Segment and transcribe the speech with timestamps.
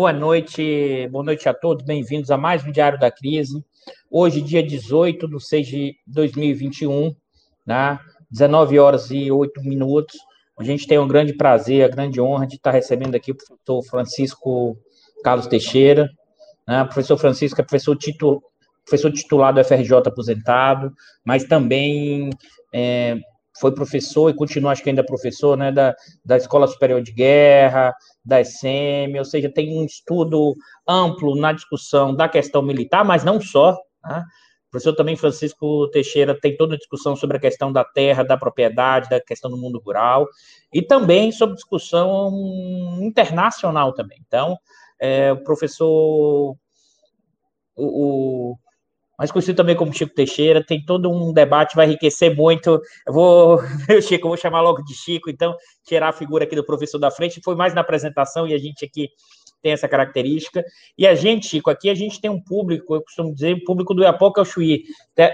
[0.00, 3.62] Boa noite, boa noite a todos, bem-vindos a mais um Diário da Crise.
[4.10, 7.14] Hoje, dia 18 de 6 de 2021,
[7.66, 8.00] né?
[8.30, 10.16] 19 horas e 8 minutos.
[10.58, 13.82] A gente tem um grande prazer, a grande honra de estar recebendo aqui o professor
[13.90, 14.78] Francisco
[15.22, 16.08] Carlos Teixeira.
[16.66, 16.80] Né?
[16.80, 18.42] O professor Francisco é professor, titu...
[18.82, 22.30] professor titular do FRJ aposentado, mas também
[22.72, 23.18] é,
[23.60, 25.94] foi professor e continua, acho que ainda professor, né, da,
[26.24, 27.94] da Escola Superior de Guerra,
[28.24, 30.54] da SM, ou seja, tem um estudo
[30.88, 33.76] amplo na discussão da questão militar, mas não só.
[34.04, 34.24] Né?
[34.68, 38.36] O professor também Francisco Teixeira tem toda a discussão sobre a questão da terra, da
[38.36, 40.26] propriedade, da questão do mundo rural,
[40.72, 42.30] e também sobre discussão
[43.02, 44.18] internacional também.
[44.26, 44.56] Então,
[44.98, 46.56] é, o professor
[47.76, 48.56] o, o
[49.20, 52.80] mas conhecido também como Chico Teixeira, tem todo um debate, vai enriquecer muito.
[53.06, 55.54] Eu vou, meu Chico, eu vou chamar logo de Chico, então,
[55.84, 58.82] tirar a figura aqui do professor da frente, foi mais na apresentação e a gente
[58.82, 59.10] aqui
[59.60, 60.64] tem essa característica.
[60.96, 64.02] E a gente, Chico, aqui a gente tem um público, eu costumo dizer, público do
[64.02, 64.84] Iapoca Chuí.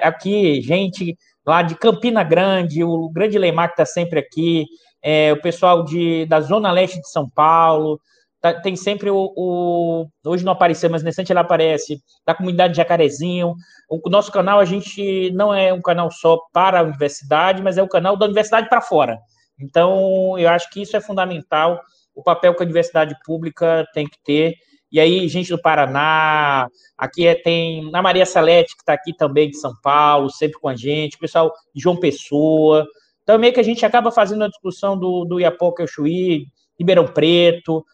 [0.03, 4.67] Aqui, gente lá de Campina Grande, o grande Leimar que está sempre aqui,
[5.01, 8.01] é, o pessoal de, da Zona Leste de São Paulo,
[8.47, 12.77] Tá, tem sempre o, o, Hoje não apareceu, mas nesse ele aparece, da comunidade de
[12.77, 13.57] Jacarezinho.
[13.91, 17.83] O nosso canal, a gente não é um canal só para a universidade, mas é
[17.83, 19.19] o canal da universidade para fora.
[19.59, 21.81] Então, eu acho que isso é fundamental,
[22.15, 24.55] o papel que a universidade pública tem que ter.
[24.93, 29.51] E aí, gente do Paraná, aqui é, tem a Maria Salete, que está aqui também
[29.51, 32.87] de São Paulo, sempre com a gente, o pessoal de João Pessoa.
[33.25, 36.47] Também que a gente acaba fazendo a discussão do, do Iapoca Chuí,
[36.79, 37.85] Ribeirão Preto,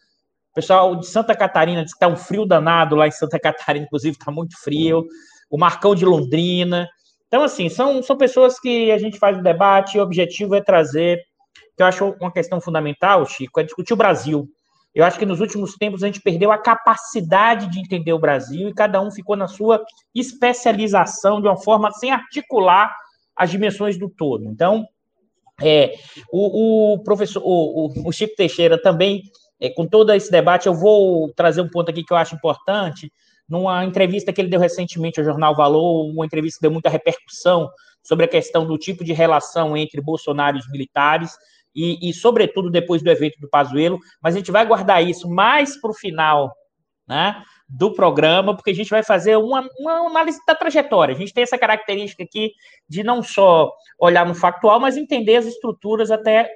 [0.52, 3.86] o pessoal de Santa Catarina diz que está um frio danado lá em Santa Catarina,
[3.86, 5.06] inclusive está muito frio.
[5.50, 6.86] O Marcão de Londrina.
[7.26, 10.60] Então, assim, são, são pessoas que a gente faz o debate e o objetivo é
[10.60, 11.18] trazer,
[11.74, 14.46] que eu acho uma questão fundamental, Chico, é discutir o Brasil.
[14.94, 18.68] Eu acho que nos últimos tempos a gente perdeu a capacidade de entender o Brasil
[18.68, 19.82] e cada um ficou na sua
[20.14, 22.94] especialização de uma forma sem articular
[23.34, 24.44] as dimensões do todo.
[24.44, 24.86] Então,
[25.62, 25.94] é,
[26.30, 29.22] o, o professor, o, o Chico Teixeira também
[29.62, 33.12] é, com todo esse debate, eu vou trazer um ponto aqui que eu acho importante.
[33.48, 37.70] Numa entrevista que ele deu recentemente ao Jornal Valor, uma entrevista que deu muita repercussão
[38.02, 41.30] sobre a questão do tipo de relação entre Bolsonaro e os militares,
[41.72, 45.80] e, e sobretudo depois do evento do Pazuello, mas a gente vai guardar isso mais
[45.80, 46.52] para o final
[47.06, 51.14] né, do programa, porque a gente vai fazer uma, uma análise da trajetória.
[51.14, 52.50] A gente tem essa característica aqui
[52.88, 56.50] de não só olhar no factual, mas entender as estruturas até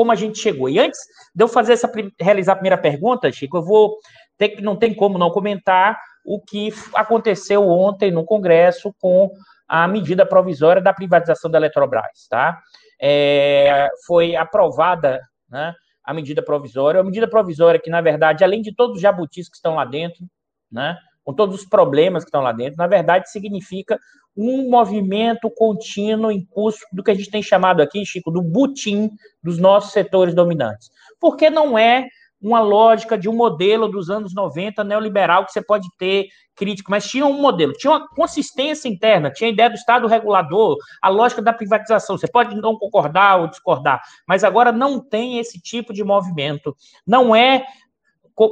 [0.00, 0.66] como a gente chegou.
[0.66, 0.98] E antes
[1.34, 3.98] de eu fazer essa realizar a primeira pergunta, Chico, eu vou
[4.38, 9.30] ter não tem como não comentar o que aconteceu ontem no Congresso com
[9.68, 12.58] a medida provisória da privatização da Eletrobras, tá?
[12.98, 18.74] É, foi aprovada, né, a medida provisória, a medida provisória que na verdade, além de
[18.74, 20.24] todos os jabutis que estão lá dentro,
[20.72, 20.96] né,
[21.30, 23.98] com todos os problemas que estão lá dentro, na verdade significa
[24.36, 29.10] um movimento contínuo em curso do que a gente tem chamado aqui, Chico, do butim
[29.42, 30.90] dos nossos setores dominantes.
[31.20, 32.06] Porque não é
[32.42, 36.26] uma lógica de um modelo dos anos 90 neoliberal que você pode ter
[36.56, 40.76] crítico, mas tinha um modelo, tinha uma consistência interna, tinha a ideia do Estado regulador,
[41.02, 42.16] a lógica da privatização.
[42.16, 46.74] Você pode não concordar ou discordar, mas agora não tem esse tipo de movimento.
[47.06, 47.66] Não é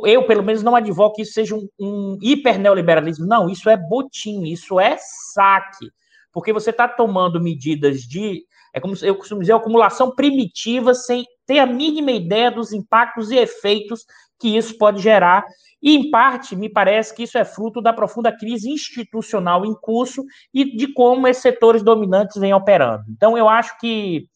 [0.05, 3.27] eu, pelo menos, não advogo que isso seja um, um hiperneoliberalismo.
[3.27, 4.97] Não, isso é botim, isso é
[5.33, 5.91] saque.
[6.33, 8.45] Porque você está tomando medidas de.
[8.75, 13.37] É como eu costumo dizer, acumulação primitiva, sem ter a mínima ideia dos impactos e
[13.37, 14.05] efeitos
[14.39, 15.45] que isso pode gerar.
[15.83, 20.23] E, em parte, me parece que isso é fruto da profunda crise institucional em curso
[20.53, 23.05] e de como esses setores dominantes vêm operando.
[23.09, 24.27] Então, eu acho que.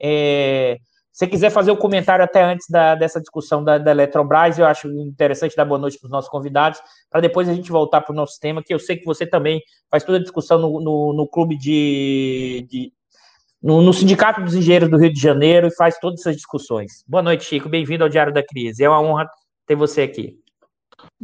[0.00, 0.78] É,
[1.12, 4.64] se quiser fazer o um comentário até antes da, dessa discussão da, da Eletrobras, eu
[4.64, 6.80] acho interessante dar boa noite para os nossos convidados,
[7.10, 9.60] para depois a gente voltar para o nosso tema, que eu sei que você também
[9.90, 12.66] faz toda a discussão no, no, no clube de.
[12.70, 12.92] de
[13.62, 17.04] no, no, Sindicato dos Engenheiros do Rio de Janeiro e faz todas essas discussões.
[17.06, 17.68] Boa noite, Chico.
[17.68, 18.82] Bem-vindo ao Diário da Crise.
[18.82, 19.28] É uma honra
[19.66, 20.41] ter você aqui.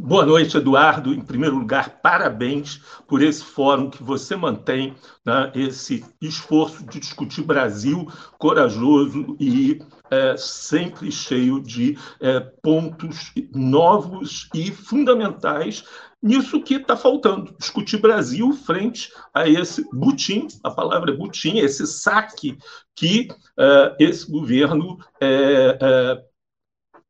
[0.01, 1.13] Boa noite, Eduardo.
[1.13, 7.43] Em primeiro lugar, parabéns por esse fórum que você mantém, né, esse esforço de discutir
[7.43, 8.07] Brasil
[8.37, 15.83] corajoso e é, sempre cheio de é, pontos novos e fundamentais
[16.23, 22.57] nisso que está faltando, discutir Brasil frente a esse butim, a palavra butim, esse saque
[22.95, 26.28] que uh, esse governo uh, uh,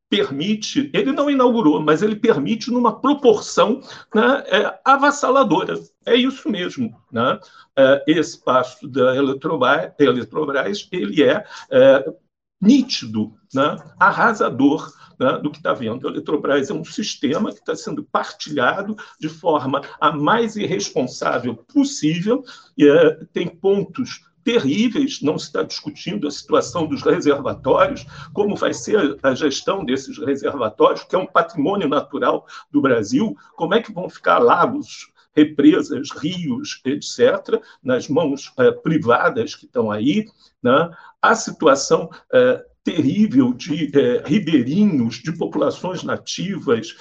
[0.09, 3.79] permite, ele não inaugurou, mas ele permite numa proporção
[4.13, 5.79] né, é, avassaladora.
[6.05, 6.99] É isso mesmo.
[7.11, 7.39] Né?
[7.77, 12.13] É, esse passo da Eletrobras, ele é, é
[12.61, 16.07] nítido, né, arrasador né, do que está vendo.
[16.07, 22.43] A Eletrobras é um sistema que está sendo partilhado de forma a mais irresponsável possível,
[22.77, 28.03] e é, tem pontos terríveis, não se está discutindo a situação dos reservatórios,
[28.33, 33.75] como vai ser a gestão desses reservatórios, que é um patrimônio natural do Brasil, como
[33.75, 40.25] é que vão ficar lagos, represas, rios, etc., nas mãos eh, privadas que estão aí.
[40.63, 40.89] Né?
[41.21, 46.95] A situação eh, terrível de eh, ribeirinhos, de populações nativas,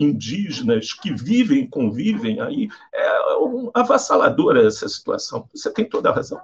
[0.00, 5.48] indígenas, que vivem, convivem aí, é um, avassaladora essa situação.
[5.54, 6.40] Você tem toda a razão.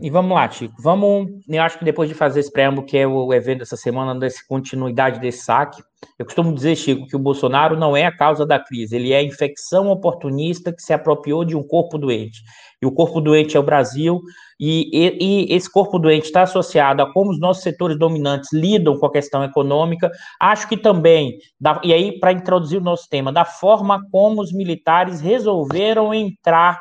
[0.00, 0.74] E vamos lá, Chico.
[0.80, 1.28] Vamos.
[1.46, 4.40] Eu acho que depois de fazer esse preâmbulo, que é o evento dessa semana, dessa
[4.48, 5.82] continuidade desse saque,
[6.18, 9.18] eu costumo dizer, Chico, que o Bolsonaro não é a causa da crise, ele é
[9.18, 12.40] a infecção oportunista que se apropriou de um corpo doente.
[12.80, 14.20] E o corpo doente é o Brasil,
[14.58, 18.98] e, e, e esse corpo doente está associado a como os nossos setores dominantes lidam
[18.98, 20.10] com a questão econômica.
[20.40, 24.52] Acho que também, da, e aí, para introduzir o nosso tema, da forma como os
[24.52, 26.80] militares resolveram entrar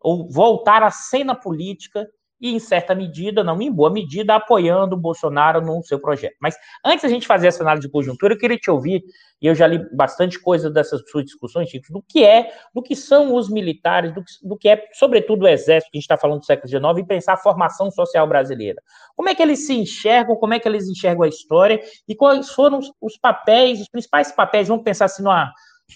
[0.00, 2.06] ou voltar à cena política
[2.44, 6.36] e, em certa medida, não em boa medida, apoiando o Bolsonaro no seu projeto.
[6.38, 6.54] Mas
[6.84, 9.02] antes da gente fazer essa análise de conjuntura, eu queria te ouvir,
[9.40, 12.94] e eu já li bastante coisa dessas suas discussões, Chico, do que é, do que
[12.94, 16.18] são os militares, do que, do que é, sobretudo, o exército, que a gente está
[16.18, 18.82] falando do século XIX, e pensar a formação social brasileira.
[19.16, 22.50] Como é que eles se enxergam, como é que eles enxergam a história, e quais
[22.50, 25.50] foram os, os papéis, os principais papéis, vamos pensar assim, numa,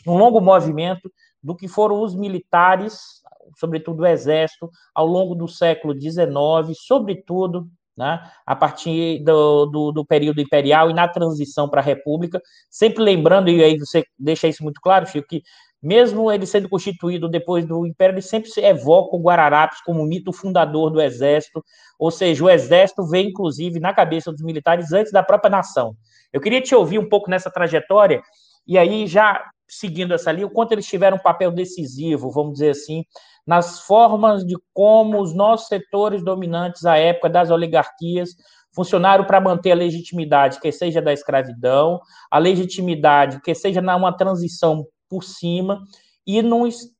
[0.06, 1.12] num longo movimento,
[1.42, 3.17] do que foram os militares
[3.58, 6.28] sobretudo o Exército, ao longo do século XIX,
[6.74, 7.68] sobretudo
[7.98, 12.40] né, a partir do, do, do, período imperial e na transição para a República,
[12.70, 15.42] sempre lembrando, e aí você deixa isso muito claro, Chico, que
[15.82, 20.32] mesmo ele sendo constituído depois do Império, ele sempre se evoca o Guararapes como mito
[20.32, 21.64] fundador do Exército,
[21.98, 25.96] ou seja, o Exército vem, inclusive, na cabeça dos militares antes da própria nação.
[26.32, 28.22] Eu queria te ouvir um pouco nessa trajetória,
[28.66, 32.70] e aí já seguindo essa linha, o quanto eles tiveram um papel decisivo, vamos dizer
[32.70, 33.04] assim,
[33.48, 38.36] nas formas de como os nossos setores dominantes à época das oligarquias
[38.74, 41.98] funcionaram para manter a legitimidade, que seja da escravidão,
[42.30, 45.80] a legitimidade, que seja numa transição por cima,
[46.26, 46.38] e,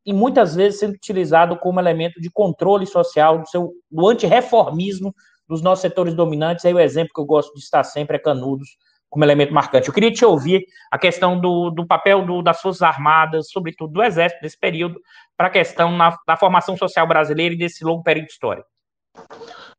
[0.06, 5.14] e muitas vezes sendo utilizado como elemento de controle social do, seu, do antirreformismo
[5.46, 6.64] dos nossos setores dominantes.
[6.64, 8.70] Aí o exemplo que eu gosto de estar sempre é Canudos,
[9.08, 9.88] como elemento marcante.
[9.88, 14.02] Eu queria te ouvir a questão do, do papel do, das Forças Armadas, sobretudo do
[14.02, 15.00] Exército, nesse período,
[15.36, 18.68] para a questão na, da formação social brasileira e desse longo período histórico.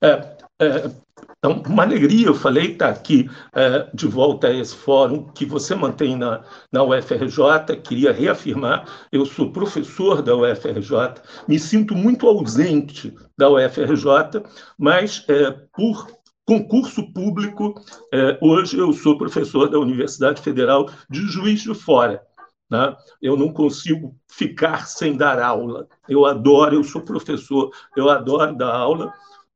[0.01, 0.91] É, é,
[1.37, 5.45] então, uma alegria, eu falei, estar tá aqui é, de volta a esse fórum que
[5.45, 7.77] você mantém na, na UFRJ.
[7.83, 14.43] Queria reafirmar, eu sou professor da UFRJ, me sinto muito ausente da UFRJ,
[14.77, 16.07] mas é, por
[16.50, 17.75] concurso público,
[18.12, 22.24] é, hoje eu sou professor da Universidade Federal de Juiz de Fora.
[22.68, 22.96] Né?
[23.22, 25.88] Eu não consigo ficar sem dar aula.
[26.08, 29.13] Eu adoro, eu sou professor, eu adoro dar aula,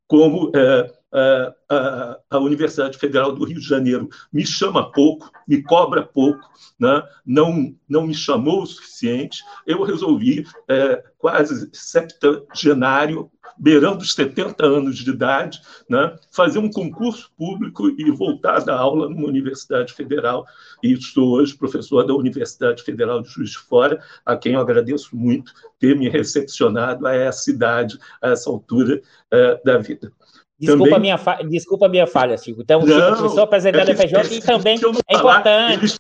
[0.07, 5.63] como é, é, a, a, Universidade Federal do Rio de Janeiro me chama pouco, me
[5.63, 6.47] cobra pouco,
[6.79, 7.01] né?
[7.25, 9.43] não, não me chamou o suficiente.
[9.65, 16.15] Eu resolvi, é, quase septagenário, beirando os 70 anos de idade, né?
[16.31, 20.45] fazer um concurso público e voltar a dar aula numa universidade federal.
[20.81, 25.15] E sou hoje professor da Universidade Federal de Juiz de Fora, a quem eu agradeço
[25.15, 30.11] muito ter me recepcionado a essa idade, a essa altura é, da vida.
[30.59, 30.99] Desculpa, também...
[30.99, 31.35] minha fa...
[31.43, 32.61] Desculpa a minha falha, Chico.
[32.61, 34.79] Então, não, Chico começou apresentar a FJ e também
[35.09, 35.73] é importante.
[35.73, 35.99] Eles,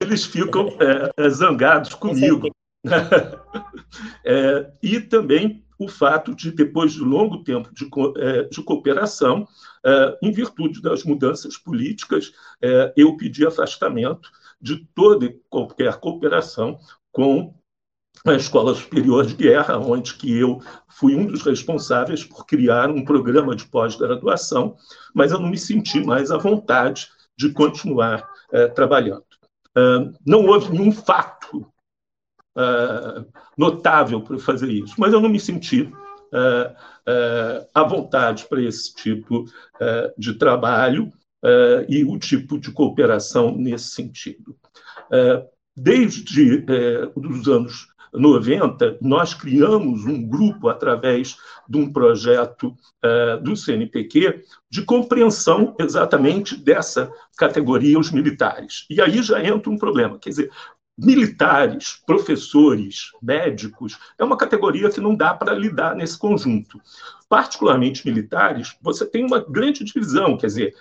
[0.00, 0.68] eles ficam
[1.18, 2.50] é, zangados comigo.
[4.24, 9.46] é, e também o fato de, depois de longo tempo de, é, de cooperação,
[9.84, 16.78] é, em virtude das mudanças políticas, é, eu pedi afastamento de toda e qualquer cooperação
[17.10, 17.54] com
[18.24, 23.04] a Escola Superior de Guerra, onde que eu fui um dos responsáveis por criar um
[23.04, 24.76] programa de pós-graduação,
[25.12, 28.24] mas eu não me senti mais à vontade de continuar
[28.76, 29.24] trabalhando.
[30.24, 31.41] Não houve nenhum fato
[32.56, 38.94] uh, notável para fazer isso, mas eu não me senti uh, à vontade para esse
[38.94, 39.44] tipo
[40.16, 41.12] de trabalho
[41.88, 44.56] e o tipo de cooperação nesse sentido.
[45.76, 46.64] desde
[47.16, 51.36] os anos 90, nós criamos um grupo através
[51.68, 58.86] de um projeto uh, do CNPq de compreensão exatamente dessa categoria, os militares.
[58.90, 60.50] E aí já entra um problema, quer dizer,
[61.02, 66.80] militares, professores, médicos, é uma categoria que não dá para lidar nesse conjunto.
[67.28, 70.74] Particularmente militares, você tem uma grande divisão, quer dizer,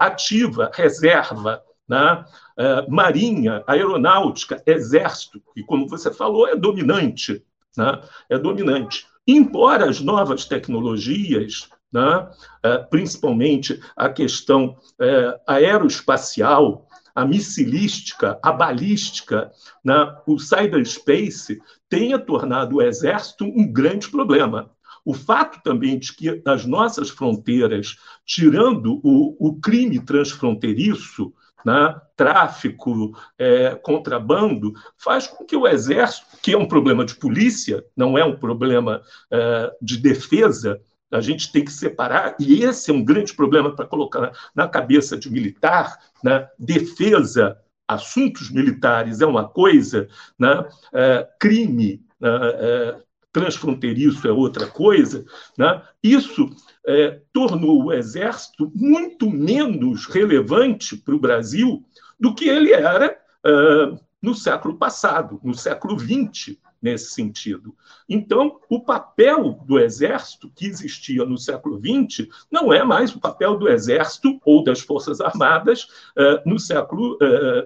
[0.00, 2.24] ativa, reserva, né?
[2.56, 7.44] É, marinha, aeronáutica, exército, e como você falou, é dominante.
[7.76, 8.00] Né?
[8.28, 9.06] É dominante.
[9.26, 12.30] Embora as novas tecnologias, né?
[12.62, 19.50] É, principalmente a questão é, aeroespacial, a missilística, a balística,
[19.84, 20.14] né?
[20.26, 24.70] o cyberspace, tenha tornado o exército um grande problema.
[25.04, 31.32] O fato também de que as nossas fronteiras, tirando o, o crime transfronteiriço,
[31.64, 37.84] né, tráfico, é, contrabando, faz com que o exército, que é um problema de polícia,
[37.96, 40.80] não é um problema é, de defesa,
[41.12, 45.16] a gente tem que separar, e esse é um grande problema para colocar na, cabeça
[45.16, 52.96] de militar, né, defesa, assuntos militares é uma coisa, né, é, crime, né, é,
[53.32, 55.24] transfronteiriço é outra coisa,
[55.56, 55.82] né?
[56.02, 56.50] isso
[56.86, 61.82] é, tornou o Exército muito menos relevante para o Brasil
[62.20, 67.74] do que ele era uh, no século passado, no século XX, nesse sentido.
[68.08, 73.56] Então, o papel do Exército, que existia no século XX, não é mais o papel
[73.56, 75.84] do Exército ou das Forças Armadas
[76.16, 77.16] uh, no século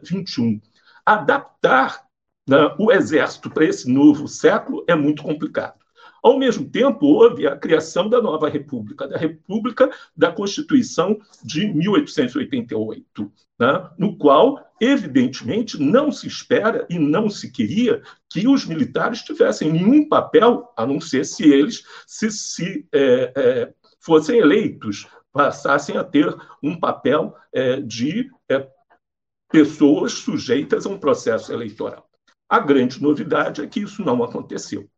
[0.04, 0.56] XXI.
[0.56, 0.61] Uh,
[1.06, 2.04] Adaptar
[2.49, 5.85] né, o Exército para esse novo século é muito complicado.
[6.26, 13.33] Ao mesmo tempo, houve a criação da nova República, da República da Constituição de 1888,
[13.56, 13.88] né?
[13.97, 20.09] no qual, evidentemente, não se espera e não se queria que os militares tivessem nenhum
[20.09, 26.37] papel, a não ser se eles se, se é, é, fossem eleitos, passassem a ter
[26.61, 28.68] um papel é, de é,
[29.49, 32.11] pessoas sujeitas a um processo eleitoral.
[32.49, 34.90] A grande novidade é que isso não aconteceu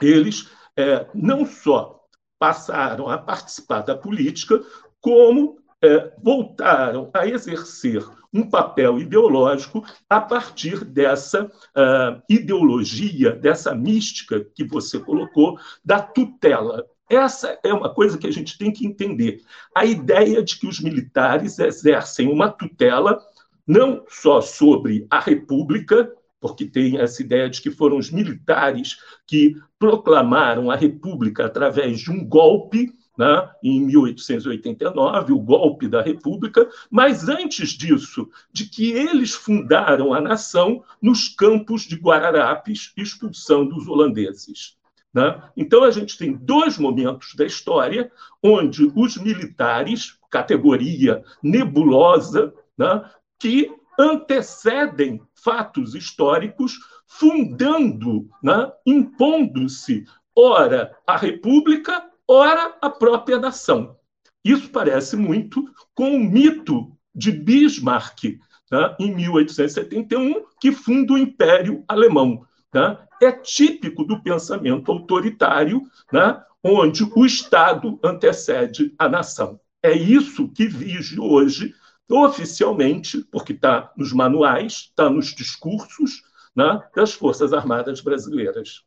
[0.00, 2.00] eles é, não só
[2.38, 4.60] passaram a participar da política,
[5.00, 14.44] como é, voltaram a exercer um papel ideológico a partir dessa uh, ideologia, dessa mística
[14.54, 16.84] que você colocou, da tutela.
[17.08, 19.40] Essa é uma coisa que a gente tem que entender.
[19.72, 23.24] A ideia de que os militares exercem uma tutela
[23.64, 26.12] não só sobre a República,
[26.44, 32.10] porque tem essa ideia de que foram os militares que proclamaram a República através de
[32.10, 39.32] um golpe, né, em 1889, o golpe da República, mas antes disso, de que eles
[39.32, 44.76] fundaram a nação nos campos de Guararapes, expulsando os holandeses.
[45.14, 45.42] Né?
[45.56, 53.02] Então, a gente tem dois momentos da história onde os militares, categoria nebulosa, né,
[53.38, 60.04] que antecedem fatos históricos, fundando, né, impondo-se,
[60.36, 63.96] ora a República, ora a própria nação.
[64.44, 68.38] Isso parece muito com o mito de Bismarck,
[68.70, 72.44] né, em 1871, que funda o Império Alemão.
[72.72, 72.98] Né?
[73.22, 75.82] É típico do pensamento autoritário,
[76.12, 79.60] né, onde o Estado antecede a nação.
[79.82, 81.74] É isso que vige hoje
[82.10, 86.22] oficialmente, porque está nos manuais, está nos discursos
[86.54, 88.82] né, das Forças Armadas Brasileiras.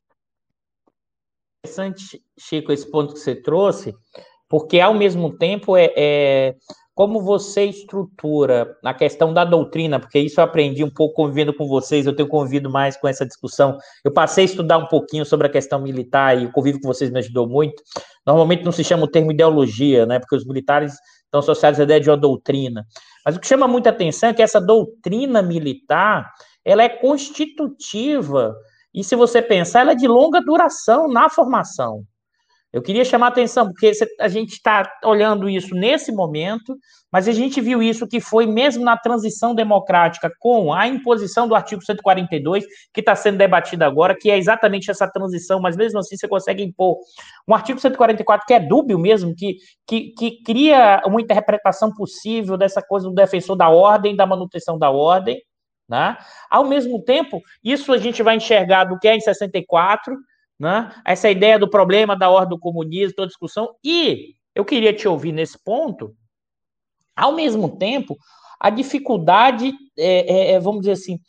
[1.64, 3.96] Interessante, Chico, esse ponto que você trouxe,
[4.48, 6.56] porque ao mesmo tempo é, é
[6.98, 11.68] como você estrutura a questão da doutrina, porque isso eu aprendi um pouco convivendo com
[11.68, 13.78] vocês, eu tenho convivido mais com essa discussão.
[14.04, 17.12] Eu passei a estudar um pouquinho sobre a questão militar e o convívio com vocês
[17.12, 17.84] me ajudou muito.
[18.26, 20.18] Normalmente não se chama o termo ideologia, né?
[20.18, 20.96] Porque os militares
[21.28, 22.86] estão associados à ideia de uma doutrina.
[23.26, 26.32] Mas o que chama muita atenção é que essa doutrina militar,
[26.66, 28.56] ela é constitutiva,
[28.94, 32.04] e se você pensar, ela é de longa duração na formação.
[32.72, 36.78] Eu queria chamar a atenção, porque a gente está olhando isso nesse momento,
[37.12, 41.56] mas a gente viu isso que foi mesmo na transição democrática com a imposição do
[41.56, 46.18] artigo 142, que está sendo debatido agora, que é exatamente essa transição, mas mesmo assim
[46.18, 46.98] você consegue impor
[47.48, 49.56] um artigo 144 que é dúbio mesmo, que,
[49.88, 54.90] que, que cria uma interpretação possível dessa coisa do defensor da ordem, da manutenção da
[54.90, 55.42] ordem.
[55.88, 56.18] Né?
[56.50, 60.18] Ao mesmo tempo, isso a gente vai enxergar do que é em 64,
[60.60, 60.94] né?
[61.06, 65.32] essa ideia do problema da ordem do comunismo, toda discussão, e eu queria te ouvir
[65.32, 66.16] nesse ponto,
[67.16, 68.18] ao mesmo tempo,
[68.60, 71.20] a dificuldade, é, é, é vamos dizer assim,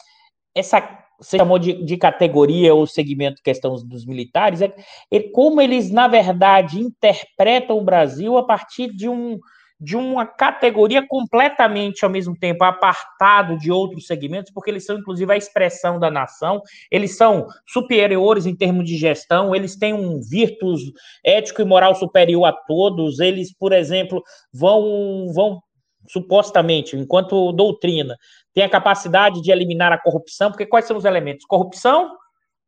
[0.55, 0.81] essa
[1.21, 4.73] você chamou de, de categoria ou segmento questão dos militares, é,
[5.11, 9.39] é como eles, na verdade, interpretam o Brasil a partir de um,
[9.81, 15.33] de uma categoria completamente, ao mesmo tempo, apartado de outros segmentos, porque eles são, inclusive,
[15.33, 20.81] a expressão da nação, eles são superiores em termos de gestão, eles têm um virtus
[21.25, 25.61] ético e moral superior a todos, eles, por exemplo, vão, vão
[26.09, 28.17] supostamente, enquanto doutrina,
[28.53, 31.45] tem a capacidade de eliminar a corrupção, porque quais são os elementos?
[31.47, 32.17] Corrupção,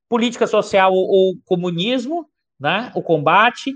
[0.08, 2.26] política social ou comunismo,
[2.58, 2.92] né?
[2.94, 3.72] o combate,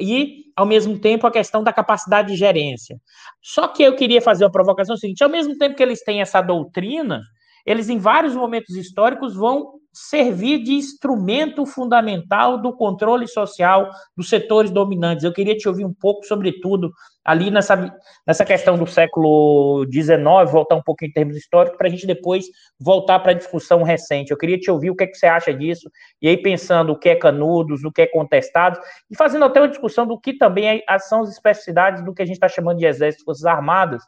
[0.00, 2.96] e, ao mesmo tempo, a questão da capacidade de gerência.
[3.42, 6.40] Só que eu queria fazer uma provocação seguinte: ao mesmo tempo que eles têm essa
[6.40, 7.22] doutrina,
[7.64, 14.70] eles, em vários momentos históricos, vão servir de instrumento fundamental do controle social dos setores
[14.70, 15.24] dominantes.
[15.24, 16.90] Eu queria te ouvir um pouco sobre tudo
[17.24, 17.94] ali nessa,
[18.26, 22.46] nessa questão do século XIX, voltar um pouquinho em termos históricos, para a gente depois
[22.80, 24.30] voltar para a discussão recente.
[24.30, 25.90] Eu queria te ouvir o que, é que você acha disso,
[26.20, 29.68] e aí pensando o que é canudos, o que é contestado, e fazendo até uma
[29.68, 32.86] discussão do que também é, são as especificidades do que a gente está chamando de
[32.86, 34.02] exército, forças armadas,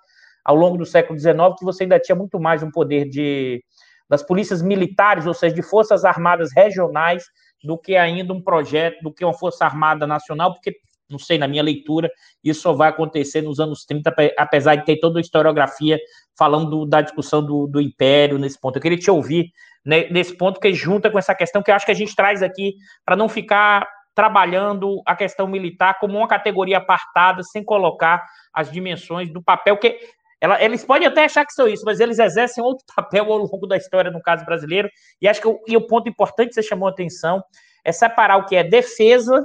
[0.45, 3.63] ao longo do século XIX, que você ainda tinha muito mais um poder de
[4.09, 7.25] das polícias militares, ou seja, de forças armadas regionais,
[7.63, 10.77] do que ainda um projeto, do que uma força armada nacional, porque,
[11.09, 12.11] não sei, na minha leitura,
[12.43, 15.99] isso só vai acontecer nos anos 30, apesar de ter toda a historiografia
[16.37, 18.77] falando da discussão do, do império nesse ponto.
[18.77, 19.51] Eu queria te ouvir
[19.85, 22.43] né, nesse ponto que junta com essa questão que eu acho que a gente traz
[22.43, 22.75] aqui
[23.05, 29.33] para não ficar trabalhando a questão militar como uma categoria apartada, sem colocar as dimensões
[29.33, 29.99] do papel que
[30.45, 33.67] ela, eles podem até achar que são isso, mas eles exercem outro papel ao longo
[33.67, 34.91] da história, no caso brasileiro.
[35.19, 37.43] E acho que o, e o ponto importante que você chamou a atenção
[37.83, 39.43] é separar o que é defesa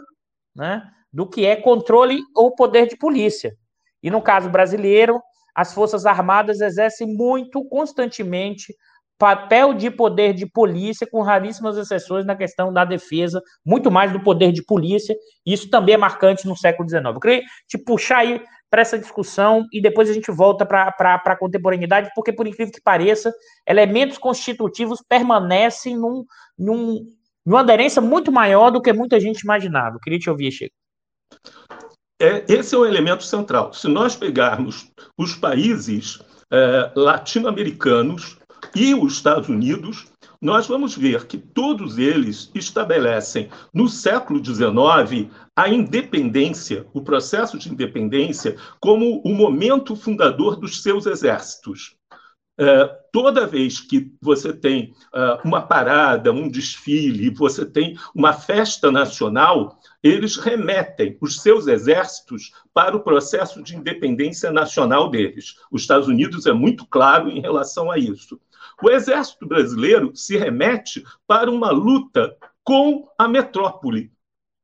[0.54, 3.56] né, do que é controle ou poder de polícia.
[4.04, 5.22] E no caso brasileiro,
[5.56, 8.76] as Forças Armadas exercem muito constantemente
[9.18, 14.22] papel de poder de polícia, com raríssimas exceções na questão da defesa, muito mais do
[14.22, 15.16] poder de polícia.
[15.46, 17.06] Isso também é marcante no século XIX.
[17.06, 21.36] Eu queria te puxar aí para essa discussão e depois a gente volta para a
[21.36, 23.34] contemporaneidade, porque, por incrível que pareça,
[23.68, 26.24] elementos constitutivos permanecem num,
[26.58, 27.06] num,
[27.46, 29.96] numa aderência muito maior do que muita gente imaginava.
[29.96, 30.76] Eu queria te ouvir, Chico.
[32.22, 33.74] É, esse é o elemento central.
[33.74, 36.20] Se nós pegarmos os países
[36.52, 38.38] é, latino-americanos
[38.76, 40.09] e os Estados Unidos,
[40.42, 47.70] nós vamos ver que todos eles estabelecem, no século XIX, a independência, o processo de
[47.70, 51.98] independência, como o momento fundador dos seus exércitos.
[52.58, 58.92] É, toda vez que você tem uh, uma parada, um desfile, você tem uma festa
[58.92, 65.56] nacional, eles remetem os seus exércitos para o processo de independência nacional deles.
[65.72, 68.38] Os Estados Unidos é muito claro em relação a isso.
[68.82, 74.12] O exército brasileiro se remete para uma luta com a metrópole.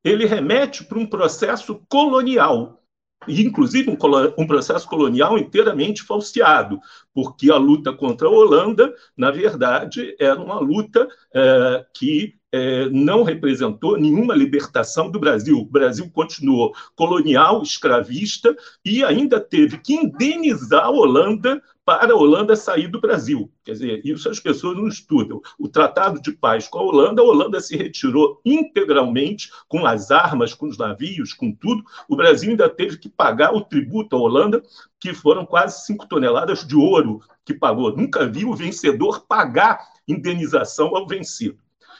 [0.04, 2.82] Ele remete para um processo colonial,
[3.28, 3.98] inclusive um,
[4.38, 6.80] um, processo colonial inteiramente falseado,
[7.14, 13.24] porque a luta contra a Holanda, na verdade, era uma luta é, que é, não
[13.24, 15.58] representou nenhuma libertação do Brasil.
[15.58, 22.56] O Brasil continuou colonial, escravista e ainda teve que indenizar a Holanda para a Holanda
[22.56, 23.52] sair do Brasil.
[23.64, 25.40] Quer dizer, isso as pessoas não estudam.
[25.60, 30.54] O Tratado de Paz com a Holanda, a Holanda se retirou integralmente com as armas,
[30.54, 31.84] com os navios, com tudo.
[32.10, 34.64] O Brasil ainda teve que pagar o tributo à Holanda,
[35.00, 37.96] que foram quase 5 toneladas de ouro que pagou.
[37.96, 41.60] Nunca vi o vencedor pagar indenização ao vencido.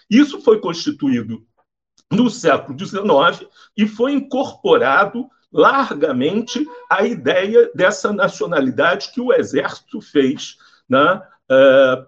[0.10, 1.46] Isso foi constituído
[2.12, 10.58] no século XIX e foi incorporado largamente a ideia dessa nacionalidade que o Exército fez
[10.88, 12.06] né, uh,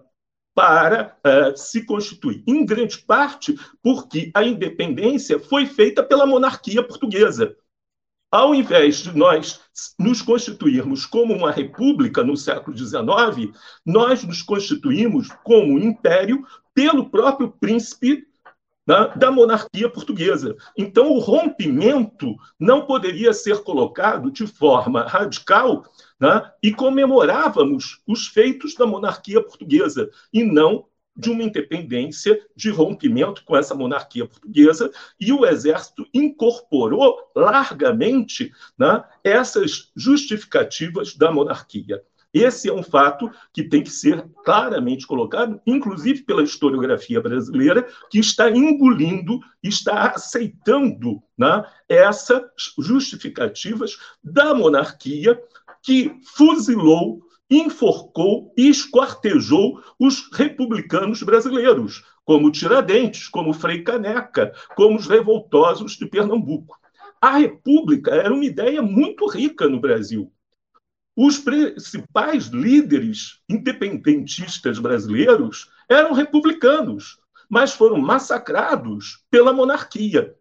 [0.54, 7.56] para uh, se constituir, em grande parte porque a independência foi feita pela monarquia portuguesa.
[8.30, 9.60] Ao invés de nós
[9.98, 13.56] nos constituirmos como uma república no século XIX,
[13.86, 18.26] nós nos constituímos como um império pelo próprio príncipe
[18.88, 20.56] né, da monarquia portuguesa.
[20.74, 25.84] Então, o rompimento não poderia ser colocado de forma radical
[26.18, 33.44] né, e comemorávamos os feitos da monarquia portuguesa e não de uma independência, de rompimento
[33.44, 34.88] com essa monarquia portuguesa,
[35.20, 42.00] e o Exército incorporou largamente né, essas justificativas da monarquia.
[42.32, 48.18] Esse é um fato que tem que ser claramente colocado, inclusive pela historiografia brasileira, que
[48.18, 52.42] está engolindo, está aceitando né, essas
[52.78, 55.40] justificativas da monarquia
[55.82, 65.06] que fuzilou, enforcou e esquartejou os republicanos brasileiros, como Tiradentes, como Frei Caneca, como os
[65.06, 66.76] revoltosos de Pernambuco.
[67.22, 70.30] A república era uma ideia muito rica no Brasil
[71.20, 77.18] os principais líderes independentistas brasileiros eram republicanos,
[77.50, 80.32] mas foram massacrados pela monarquia.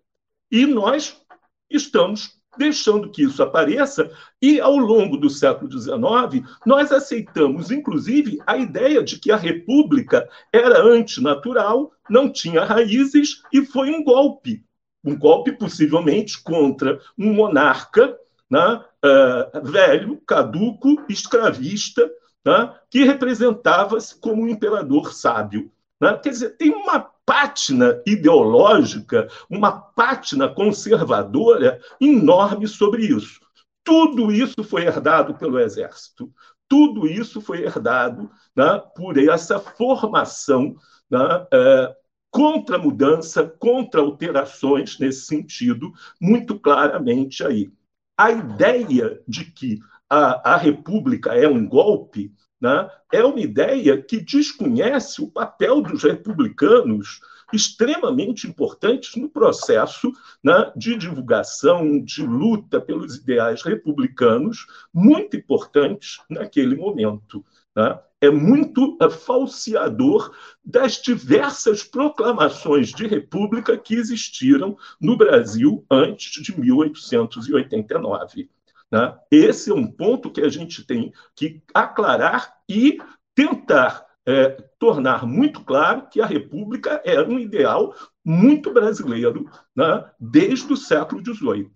[0.51, 1.19] E nós
[1.67, 8.55] estamos deixando que isso apareça, e ao longo do século XIX, nós aceitamos, inclusive, a
[8.55, 14.63] ideia de que a República era antinatural, não tinha raízes e foi um golpe.
[15.03, 18.15] Um golpe, possivelmente, contra um monarca
[18.47, 22.09] né, uh, velho, caduco, escravista,
[22.45, 25.71] né, que representava-se como um imperador sábio.
[25.99, 26.17] Né?
[26.21, 33.41] Quer dizer, tem uma pátina ideológica, uma pátina conservadora enorme sobre isso.
[33.83, 36.31] Tudo isso foi herdado pelo Exército.
[36.69, 40.75] Tudo isso foi herdado né, por essa formação
[41.09, 41.95] né, é,
[42.29, 45.91] contra a mudança, contra alterações nesse sentido,
[46.21, 47.71] muito claramente aí.
[48.17, 54.19] A ideia de que a, a República é um golpe né, é uma ideia que
[54.19, 57.19] desconhece o papel dos republicanos
[57.53, 60.11] extremamente importantes no processo
[60.43, 67.45] né, de divulgação, de luta pelos ideais republicanos, muito importantes naquele momento.
[67.75, 67.97] Né?
[68.19, 78.49] É muito falseador das diversas proclamações de república que existiram no Brasil antes de 1889.
[78.91, 79.17] Né?
[79.29, 82.99] Esse é um ponto que a gente tem que aclarar e
[83.35, 84.49] tentar é,
[84.79, 90.09] tornar muito claro que a República era um ideal muito brasileiro né?
[90.19, 91.71] desde o século XVIII.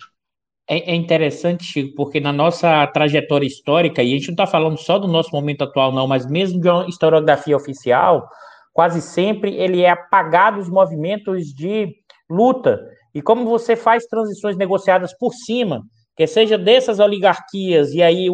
[0.72, 4.78] É, é interessante, Chico, porque na nossa trajetória histórica, e a gente não está falando
[4.78, 8.26] só do nosso momento atual, não, mas mesmo de uma historiografia oficial,
[8.72, 11.94] quase sempre ele é apagado os movimentos de
[12.30, 12.80] luta.
[13.14, 15.84] E como você faz transições negociadas por cima,
[16.16, 18.30] que seja dessas oligarquias e aí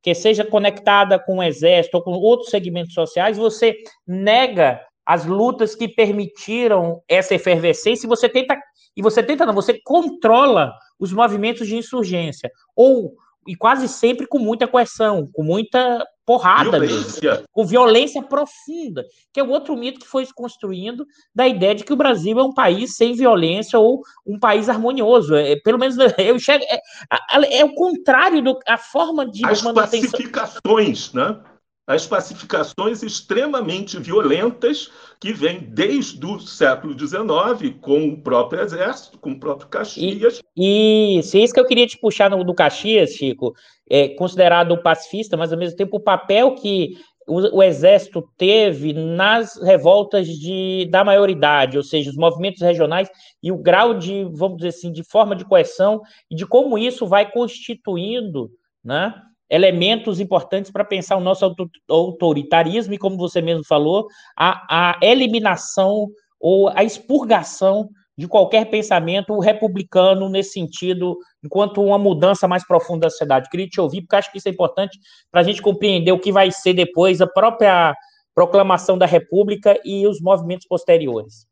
[0.00, 3.74] que seja conectada com o exército ou com outros segmentos sociais, você
[4.06, 8.56] nega as lutas que permitiram essa efervescência e você tenta
[8.96, 13.14] e você tenta não, você controla os movimentos de insurgência ou
[13.46, 17.30] e quase sempre com muita coerção, com muita porrada violência.
[17.30, 21.74] mesmo, com violência profunda, que é o outro mito que foi se construindo da ideia
[21.74, 25.34] de que o Brasil é um país sem violência ou um país harmonioso.
[25.34, 30.10] É, pelo menos eu enxergo, é, é o contrário da forma de as manutenção.
[30.10, 31.40] pacificações, né?
[31.86, 34.90] As pacificações extremamente violentas
[35.20, 40.40] que vêm desde o século XIX com o próprio exército, com o próprio Caxias.
[40.56, 43.52] E, isso, isso que eu queria te puxar no, do Caxias, Chico,
[43.90, 49.60] é considerado pacifista, mas ao mesmo tempo o papel que o, o, exército teve nas
[49.60, 53.08] revoltas de, da maioridade, ou seja, os movimentos regionais
[53.42, 57.06] e o grau de, vamos dizer assim, de forma de coesão e de como isso
[57.06, 58.50] vai constituindo,
[58.84, 59.14] né?
[59.52, 61.54] Elementos importantes para pensar o nosso
[61.86, 66.08] autoritarismo e, como você mesmo falou, a, a eliminação
[66.40, 73.10] ou a expurgação de qualquer pensamento republicano nesse sentido, enquanto uma mudança mais profunda da
[73.10, 73.50] sociedade.
[73.50, 74.98] Queria te ouvir, porque acho que isso é importante
[75.30, 77.94] para a gente compreender o que vai ser depois a própria
[78.34, 81.46] proclamação da República e os movimentos posteriores.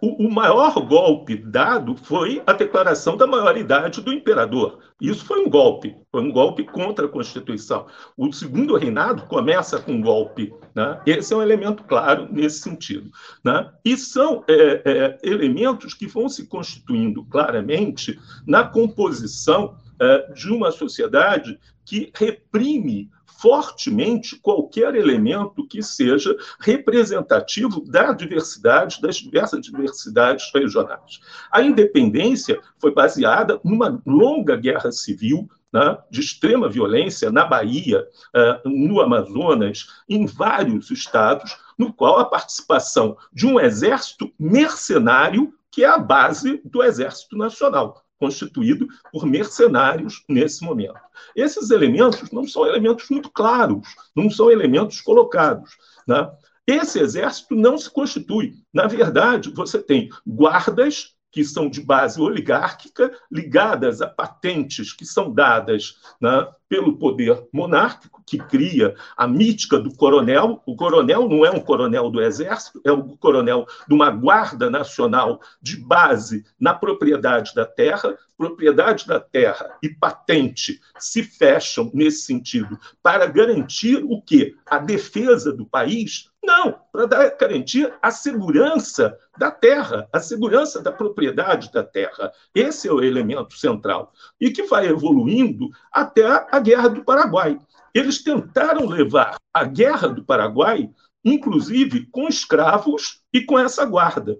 [0.00, 4.78] O, maior golpe dado foi a declaração da maioridade do imperador.
[5.00, 7.86] Isso foi um golpe, foi um golpe contra a Constituição.
[8.16, 10.54] O segundo reinado começa com um golpe.
[10.74, 11.00] Né?
[11.04, 13.10] Esse é um elemento claro nesse sentido.
[13.44, 13.70] Né?
[13.84, 20.70] E são é, é, elementos que vão se constituindo claramente na composição é, de uma
[20.70, 31.20] sociedade que reprime fortemente qualquer elemento que seja representativo da diversidade, das diversas diversidades regionais.
[31.50, 38.68] A independência foi baseada numa longa guerra civil né, de extrema violência na Bahia, uh,
[38.68, 45.88] no Amazonas, em vários estados, no qual a participação de um exército mercenário, que é
[45.88, 50.98] a base do Exército Nacional constituído por mercenários nesse momento.
[51.34, 55.76] Esses elementos não são elementos muito claros, não são elementos colocados.
[56.06, 56.30] Né?
[56.66, 58.54] Esse exército não se constitui.
[58.72, 65.32] Na verdade, você tem guardas que são de base oligárquica, ligadas a patentes que são
[65.32, 70.62] dadas né, pelo poder monárquico, que cria a mítica do coronel.
[70.66, 75.40] O coronel não é um coronel do exército, é um coronel de uma guarda nacional
[75.60, 78.16] de base na propriedade da terra.
[78.36, 84.54] Propriedade da terra e patente se fecham nesse sentido para garantir o que?
[84.66, 90.92] A defesa do país Não, para dar garantia à segurança da terra, a segurança da
[90.92, 92.32] propriedade da terra.
[92.54, 94.12] Esse é o elemento central.
[94.40, 97.58] E que vai evoluindo até a Guerra do Paraguai.
[97.92, 100.88] Eles tentaram levar a Guerra do Paraguai,
[101.24, 104.38] inclusive com escravos e com essa guarda.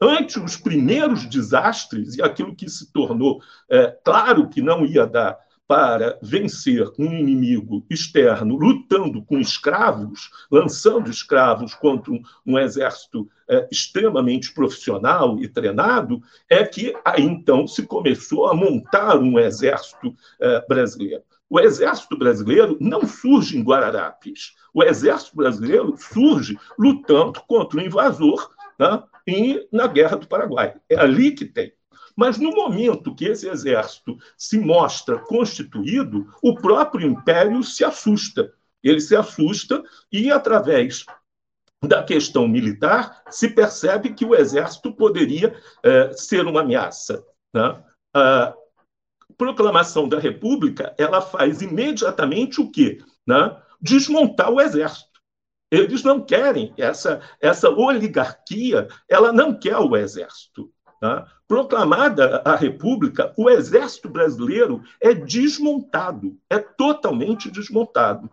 [0.00, 5.36] Ante os primeiros desastres e aquilo que se tornou é, claro que não ia dar
[5.68, 13.68] para vencer um inimigo externo lutando com escravos, lançando escravos contra um, um exército é,
[13.70, 20.64] extremamente profissional e treinado, é que aí então se começou a montar um exército é,
[20.66, 21.22] brasileiro.
[21.50, 24.54] O exército brasileiro não surge em Guararapes.
[24.72, 30.74] O exército brasileiro surge lutando contra o invasor né, em, na Guerra do Paraguai.
[30.88, 31.72] É ali que tem.
[32.18, 38.52] Mas no momento que esse exército se mostra constituído, o próprio império se assusta.
[38.82, 41.06] Ele se assusta e, através
[41.80, 47.24] da questão militar, se percebe que o exército poderia é, ser uma ameaça.
[47.54, 47.84] Né?
[48.12, 48.52] A
[49.36, 52.98] proclamação da República ela faz imediatamente o quê?
[53.24, 53.56] Né?
[53.80, 55.20] Desmontar o exército.
[55.70, 60.72] Eles não querem essa, essa oligarquia, ela não quer o exército.
[61.00, 61.26] Tá?
[61.46, 68.28] Proclamada a República, o Exército Brasileiro é desmontado, é totalmente desmontado.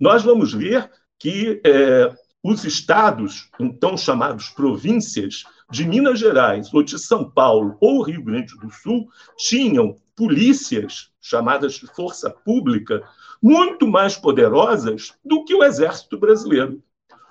[0.00, 6.98] Nós vamos ver que é, os estados, então chamados províncias, de Minas Gerais, ou de
[6.98, 13.02] São Paulo, ou Rio Grande do Sul, tinham polícias, chamadas de força pública,
[13.40, 16.82] muito mais poderosas do que o Exército Brasileiro.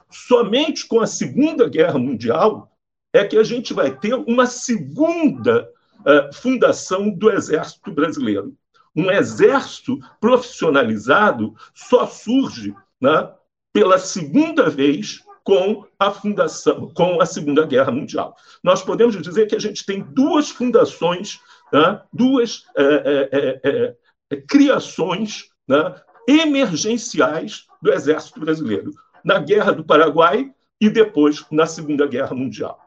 [0.10, 2.72] Somente com a Segunda Guerra Mundial
[3.14, 8.56] é que a gente vai ter uma segunda uh, fundação do Exército Brasileiro.
[8.96, 13.30] Um exército profissionalizado só surge né,
[13.72, 18.36] pela segunda vez com a fundação, com a Segunda Guerra Mundial.
[18.62, 21.40] Nós podemos dizer que a gente tem duas fundações,
[21.72, 23.96] né, duas é, é,
[24.30, 25.96] é, criações né,
[26.28, 28.92] emergenciais do Exército Brasileiro,
[29.24, 32.87] na Guerra do Paraguai e depois na Segunda Guerra Mundial.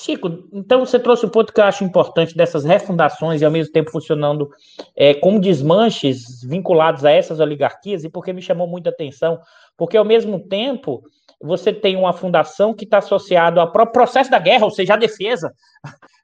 [0.00, 3.50] Chico, então você trouxe o um ponto que eu acho importante dessas refundações e ao
[3.50, 4.48] mesmo tempo funcionando
[4.94, 9.40] é, como desmanches vinculados a essas oligarquias, e porque me chamou muita atenção,
[9.76, 11.02] porque ao mesmo tempo
[11.40, 14.96] você tem uma fundação que está associada ao próprio processo da guerra, ou seja, a
[14.96, 15.52] defesa,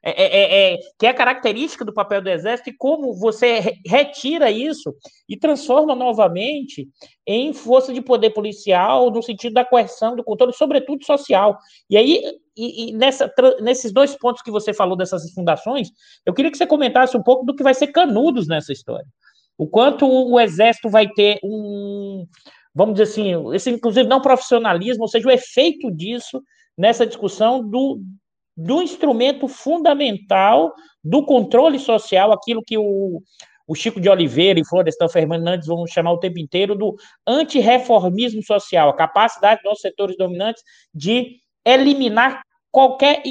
[0.03, 4.51] é, é, é, é, que é característica do papel do Exército, e como você retira
[4.51, 4.93] isso
[5.27, 6.87] e transforma novamente
[7.25, 11.57] em força de poder policial, no sentido da coerção, do controle, sobretudo social.
[11.89, 12.21] E aí,
[12.55, 13.33] e, e nessa,
[13.65, 15.89] nesses dois pontos que você falou dessas fundações,
[16.25, 19.07] eu queria que você comentasse um pouco do que vai ser Canudos nessa história.
[19.57, 22.25] O quanto o Exército vai ter um,
[22.73, 26.41] vamos dizer assim, esse inclusive não profissionalismo, ou seja, o efeito disso
[26.77, 28.01] nessa discussão do,
[28.55, 33.21] do instrumento fundamental do controle social, aquilo que o,
[33.65, 38.89] o Chico de Oliveira e Florestan Fernandes vão chamar o tempo inteiro do antirreformismo social,
[38.89, 40.61] a capacidade dos setores dominantes
[40.93, 42.41] de eliminar
[42.75, 43.23] qualquer,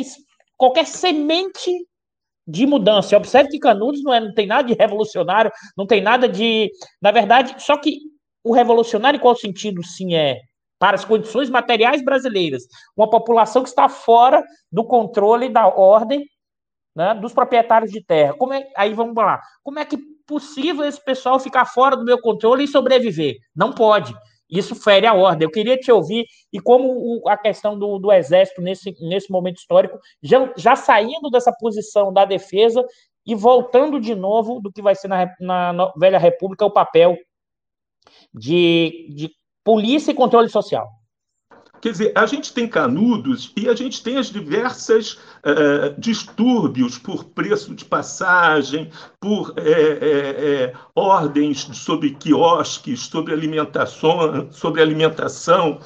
[0.56, 1.70] qualquer semente
[2.46, 3.14] de mudança.
[3.14, 6.70] Observe que Canudos não, é, não tem nada de revolucionário, não tem nada de.
[7.00, 7.98] Na verdade, só que
[8.42, 10.40] o revolucionário, em qual sentido sim é?
[10.78, 12.62] Para as condições materiais brasileiras,
[12.96, 16.24] uma população que está fora do controle da ordem
[16.96, 18.32] né, dos proprietários de terra.
[18.34, 19.40] Como é, aí vamos lá.
[19.62, 23.36] Como é que possível esse pessoal ficar fora do meu controle e sobreviver?
[23.54, 24.14] Não pode.
[24.54, 25.46] Isso fere a ordem.
[25.46, 29.56] Eu queria te ouvir e como o, a questão do, do, exército nesse, nesse momento
[29.56, 32.84] histórico, já, já saindo dessa posição da defesa
[33.26, 37.16] e voltando de novo do que vai ser na, na, na velha república o papel
[38.32, 39.30] de, de
[39.64, 40.88] polícia e controle social.
[41.84, 47.26] Quer dizer, a gente tem canudos e a gente tem as diversas uh, distúrbios por
[47.26, 55.78] preço de passagem, por é, ordens sobre quiosques, sobre alimentação, sobre alimentação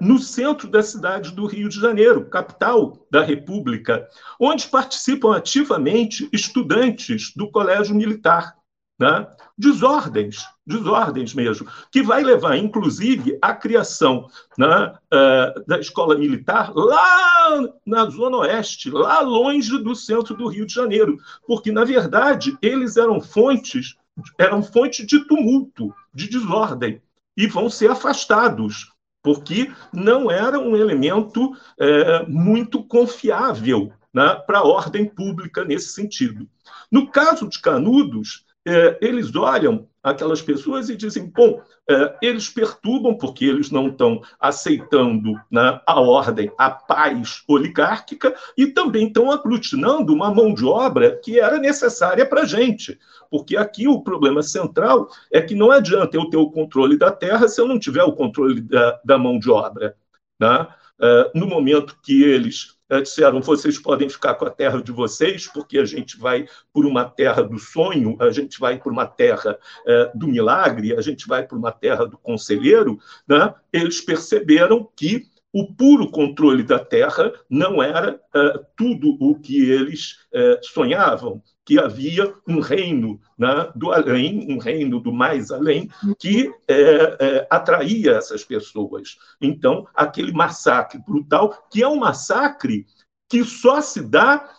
[0.00, 4.06] no centro da cidade do Rio de Janeiro, capital da República,
[4.38, 8.54] onde participam ativamente estudantes do Colégio Militar
[8.98, 9.26] né?
[9.56, 17.60] desordens, desordens mesmo, que vai levar, inclusive, à criação né, uh, da escola militar lá
[17.84, 22.96] na Zona Oeste, lá longe do centro do Rio de Janeiro, porque, na verdade, eles
[22.96, 23.96] eram fontes,
[24.38, 27.00] eram fonte de tumulto, de desordem,
[27.36, 34.64] e vão ser afastados, porque não era um elemento é, muito confiável né, para a
[34.64, 36.48] ordem pública nesse sentido.
[36.90, 43.16] No caso de Canudos, é, eles olham aquelas pessoas e dizem: bom, é, eles perturbam
[43.16, 50.12] porque eles não estão aceitando né, a ordem, a paz oligárquica, e também estão aglutinando
[50.12, 52.98] uma mão de obra que era necessária para a gente.
[53.30, 57.48] Porque aqui o problema central é que não adianta eu ter o controle da terra
[57.48, 59.96] se eu não tiver o controle da, da mão de obra.
[60.40, 60.66] Né?
[61.00, 65.78] É, no momento que eles disseram: vocês podem ficar com a terra de vocês, porque
[65.78, 70.10] a gente vai por uma terra do sonho, a gente vai por uma terra é,
[70.14, 72.98] do milagre, a gente vai por uma terra do conselheiro.
[73.26, 73.54] Né?
[73.72, 80.18] Eles perceberam que o puro controle da terra não era uh, tudo o que eles
[80.32, 86.48] uh, sonhavam, que havia um reino né, do além, um reino do mais além, que
[86.48, 89.16] uh, atraía essas pessoas.
[89.40, 92.86] Então, aquele massacre brutal, que é um massacre
[93.28, 94.50] que só se dá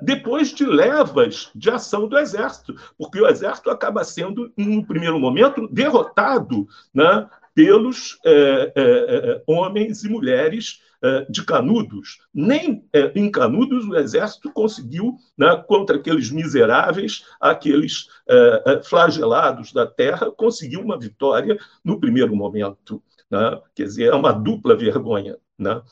[0.00, 5.18] depois de levas de ação do exército, porque o exército acaba sendo, em um primeiro
[5.18, 10.85] momento, derrotado né, pelos é, é, é, homens e mulheres é,
[11.28, 12.18] de Canudos.
[12.32, 19.86] Nem é, em Canudos o exército conseguiu, né, contra aqueles miseráveis, aqueles é, flagelados da
[19.86, 23.02] terra, conseguiu uma vitória no primeiro momento.
[23.30, 23.60] Né?
[23.74, 25.82] Quer dizer, é uma dupla vergonha né?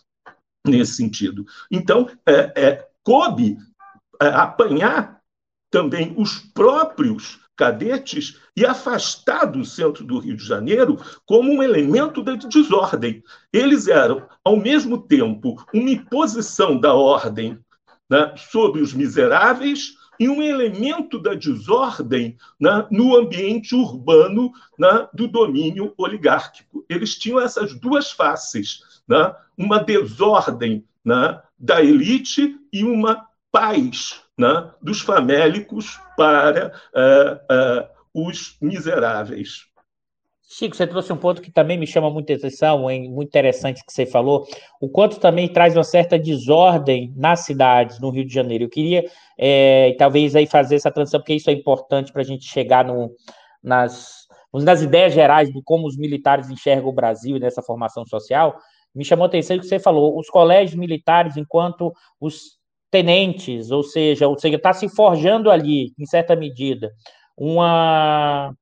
[0.66, 1.44] nesse sentido.
[1.70, 3.58] Então, é, coube
[4.18, 5.20] apanhar
[5.70, 12.22] também os próprios cadetes e afastar do centro do Rio de Janeiro como um elemento
[12.22, 13.22] da desordem.
[13.52, 17.58] Eles eram, ao mesmo tempo, uma imposição da ordem
[18.08, 25.26] né, sobre os miseráveis e um elemento da desordem né, no ambiente urbano né, do
[25.26, 26.84] domínio oligárquico.
[26.88, 34.70] Eles tinham essas duas faces, né, uma desordem né, da elite e uma paz né,
[34.82, 39.66] dos famélicos para uh, uh, os miseráveis.
[40.46, 44.06] Chico, você trouxe um ponto que também me chama muita atenção, muito interessante que você
[44.06, 44.46] falou,
[44.80, 48.64] o quanto também traz uma certa desordem nas cidades, no Rio de Janeiro.
[48.64, 49.04] Eu queria,
[49.38, 53.10] é, talvez, aí fazer essa transição, porque isso é importante para a gente chegar no,
[53.62, 58.56] nas, nas ideias gerais de como os militares enxergam o Brasil nessa formação social.
[58.94, 62.58] Me chamou a atenção o que você falou, os colégios militares, enquanto os
[62.94, 66.92] tenentes, ou seja, ou seja, está se forjando ali, em certa medida,
[67.36, 68.54] uma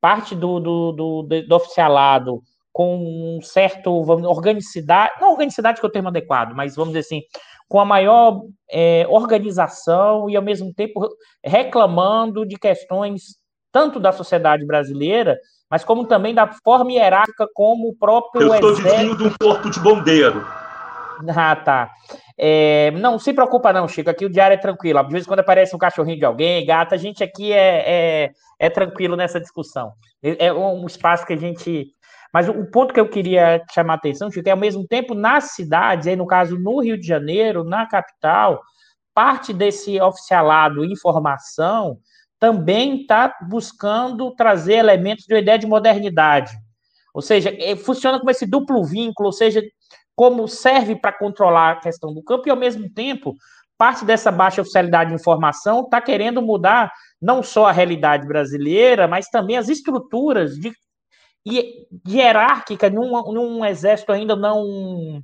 [0.00, 2.40] parte do, do, do, do oficialado
[2.72, 7.00] com um certo, vamos, organicidade, não organicidade que é o termo adequado, mas vamos dizer
[7.00, 7.22] assim,
[7.68, 11.08] com a maior é, organização e ao mesmo tempo
[11.44, 13.40] reclamando de questões
[13.72, 15.36] tanto da sociedade brasileira,
[15.68, 19.68] mas como também da forma hierárquica como o próprio Eu estou vizinho de um corpo
[19.68, 20.46] de bombeiro.
[21.36, 21.90] Ah, tá.
[22.38, 24.10] É, não, se preocupa não, Chico.
[24.10, 25.02] Aqui o diário é tranquilo.
[25.02, 28.32] De vez em quando aparece um cachorrinho de alguém, gata, a gente aqui é, é,
[28.58, 29.92] é tranquilo nessa discussão.
[30.22, 31.94] É, é um espaço que a gente.
[32.32, 35.52] Mas o ponto que eu queria chamar a atenção, Chico, é ao mesmo tempo nas
[35.52, 38.62] cidades, aí no caso no Rio de Janeiro, na capital,
[39.12, 41.98] parte desse oficialado informação
[42.42, 46.52] também está buscando trazer elementos de uma ideia de modernidade.
[47.14, 49.62] Ou seja, é, funciona como esse duplo vínculo, ou seja,
[50.14, 53.34] como serve para controlar a questão do campo, e ao mesmo tempo,
[53.76, 59.28] parte dessa baixa oficialidade de informação está querendo mudar não só a realidade brasileira, mas
[59.28, 60.72] também as estruturas de,
[61.44, 65.22] de hierárquica num, num exército ainda não,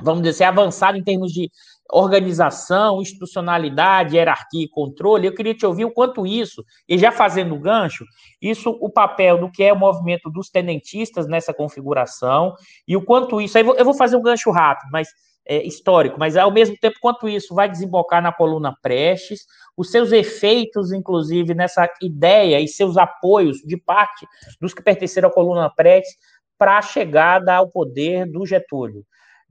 [0.00, 1.50] vamos dizer, assim, avançado em termos de
[1.92, 5.26] organização, institucionalidade, hierarquia e controle.
[5.26, 8.04] Eu queria te ouvir o quanto isso, e já fazendo o gancho,
[8.40, 12.54] isso, o papel do que é o movimento dos tenentistas nessa configuração,
[12.86, 13.58] e o quanto isso.
[13.58, 15.08] eu vou fazer um gancho rápido, mas
[15.46, 20.12] é, histórico, mas ao mesmo tempo, quanto isso vai desembocar na coluna Prestes, os seus
[20.12, 24.26] efeitos, inclusive, nessa ideia e seus apoios de parte
[24.60, 26.14] dos que pertenceram à coluna Prestes
[26.58, 29.04] para a chegada ao poder do Getúlio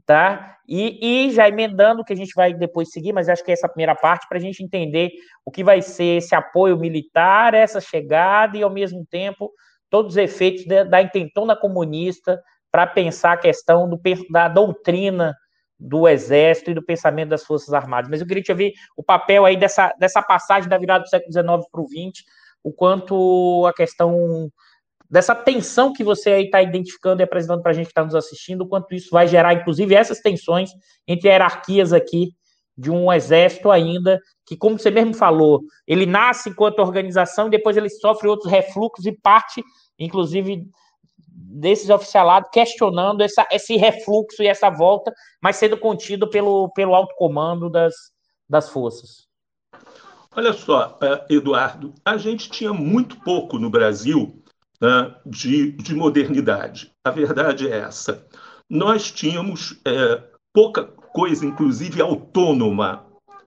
[0.10, 0.58] tá?
[0.68, 3.70] E, e já emendando, que a gente vai depois seguir, mas acho que é essa
[3.70, 5.12] primeira parte, para a gente entender
[5.46, 9.52] o que vai ser esse apoio militar, essa chegada e, ao mesmo tempo,
[9.88, 12.42] todos os efeitos da, da intentona comunista
[12.72, 14.02] para pensar a questão do,
[14.32, 15.36] da doutrina
[15.80, 18.10] do Exército e do pensamento das Forças Armadas.
[18.10, 21.32] Mas eu queria te ouvir o papel aí dessa, dessa passagem da virada do século
[21.32, 22.26] XIX para o XX,
[22.64, 24.50] o quanto a questão
[25.10, 28.16] dessa tensão que você aí está identificando e apresentando para a gente que está nos
[28.16, 30.70] assistindo, quanto isso vai gerar, inclusive, essas tensões
[31.08, 32.34] entre hierarquias aqui
[32.78, 37.76] de um exército ainda, que, como você mesmo falou, ele nasce enquanto organização e depois
[37.76, 39.62] ele sofre outros refluxos e parte,
[39.98, 40.64] inclusive,
[41.18, 47.14] desses oficialados questionando essa, esse refluxo e essa volta, mas sendo contido pelo, pelo alto
[47.18, 47.94] comando das,
[48.48, 49.28] das forças.
[50.32, 50.98] Olha só,
[51.30, 54.39] Eduardo, a gente tinha muito pouco no Brasil
[54.82, 56.92] né, de, de modernidade.
[57.04, 58.26] A verdade é essa.
[58.70, 60.24] Nós tínhamos é,
[60.54, 63.06] pouca coisa, inclusive autônoma,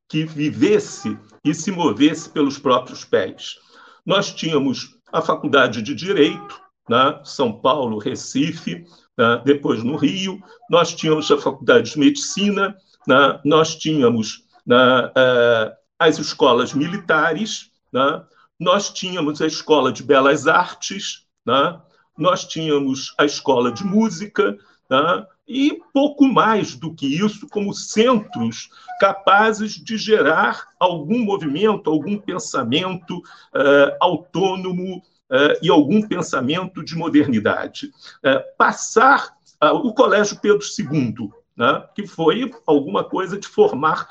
[0.09, 3.57] que vivesse e se movesse pelos próprios pés.
[4.05, 8.85] Nós tínhamos a Faculdade de Direito, né, São Paulo, Recife,
[9.17, 12.77] né, depois no Rio, nós tínhamos a Faculdade de Medicina,
[13.07, 18.23] né, nós tínhamos uh, as escolas militares, né,
[18.59, 21.81] nós tínhamos a Escola de Belas Artes, né,
[22.17, 24.57] nós tínhamos a Escola de Música,
[24.89, 28.71] né, e pouco mais do que isso, como centros
[29.01, 37.93] capazes de gerar algum movimento, algum pensamento uh, autônomo uh, e algum pensamento de modernidade.
[38.25, 44.09] Uh, passar o Colégio Pedro II, né, que foi alguma coisa de formar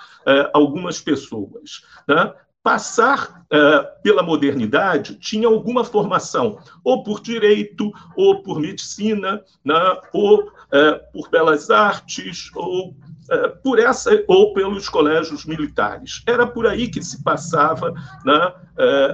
[0.54, 1.82] algumas pessoas.
[2.08, 2.34] Né?
[2.64, 10.44] Passar uh, pela modernidade tinha alguma formação, ou por direito, ou por medicina, né, ou
[10.44, 12.96] uh, por belas artes, ou uh,
[13.64, 16.22] por essa, ou pelos colégios militares.
[16.28, 17.94] Era por aí que se passava
[18.24, 18.54] né,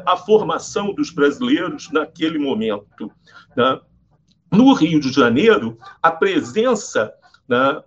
[0.05, 3.11] a formação dos brasileiros naquele momento.
[3.55, 3.79] Né.
[4.51, 7.13] No Rio de Janeiro, a presença
[7.49, 7.81] né,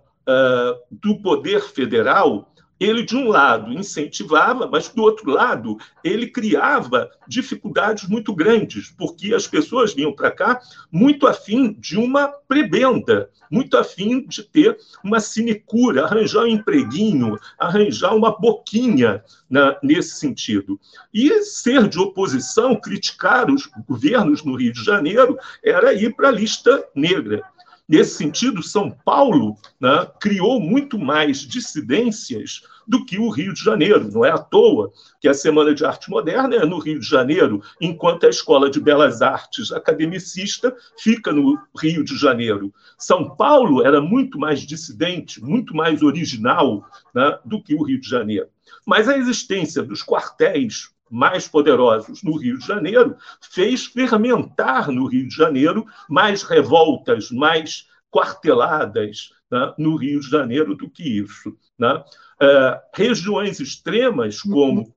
[0.91, 2.50] do poder federal
[2.81, 9.35] ele, de um lado, incentivava, mas, do outro lado, ele criava dificuldades muito grandes, porque
[9.35, 10.59] as pessoas vinham para cá
[10.91, 18.15] muito afim de uma prebenda, muito afim de ter uma sinecura, arranjar um empreguinho, arranjar
[18.15, 20.79] uma boquinha na, nesse sentido.
[21.13, 26.31] E ser de oposição, criticar os governos no Rio de Janeiro, era ir para a
[26.31, 27.43] lista negra.
[27.91, 34.09] Nesse sentido, São Paulo né, criou muito mais dissidências do que o Rio de Janeiro.
[34.09, 37.61] Não é à toa que a Semana de Arte Moderna é no Rio de Janeiro,
[37.81, 42.73] enquanto a Escola de Belas Artes academicista fica no Rio de Janeiro.
[42.97, 48.07] São Paulo era muito mais dissidente, muito mais original né, do que o Rio de
[48.07, 48.47] Janeiro.
[48.87, 55.27] Mas a existência dos quartéis mais poderosos no Rio de Janeiro, fez fermentar no Rio
[55.27, 61.55] de Janeiro mais revoltas, mais quarteladas né, no Rio de Janeiro do que isso.
[61.77, 62.03] Né?
[62.41, 64.93] É, regiões extremas, como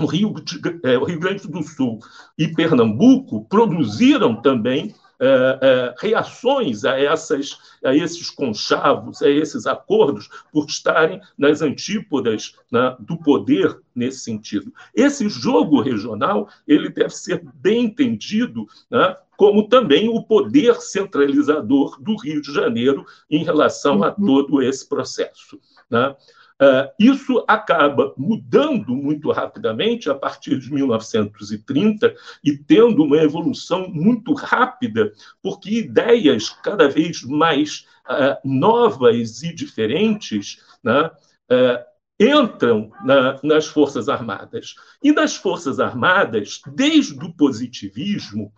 [0.00, 0.34] o Rio,
[0.82, 2.00] é, o Rio Grande do Sul
[2.36, 4.94] e Pernambuco, produziram também
[5.24, 12.56] é, é, reações a, essas, a esses conchavos, a esses acordos, por estarem nas antípodas
[12.70, 14.72] né, do poder nesse sentido.
[14.94, 22.16] Esse jogo regional ele deve ser bem entendido né, como também o poder centralizador do
[22.16, 24.26] Rio de Janeiro em relação a uhum.
[24.26, 25.58] todo esse processo.
[25.90, 26.14] Né?
[26.62, 34.32] Uh, isso acaba mudando muito rapidamente a partir de 1930 e tendo uma evolução muito
[34.34, 41.10] rápida, porque ideias cada vez mais uh, novas e diferentes né,
[41.50, 44.76] uh, entram na, nas Forças Armadas.
[45.02, 48.52] E nas Forças Armadas, desde o positivismo,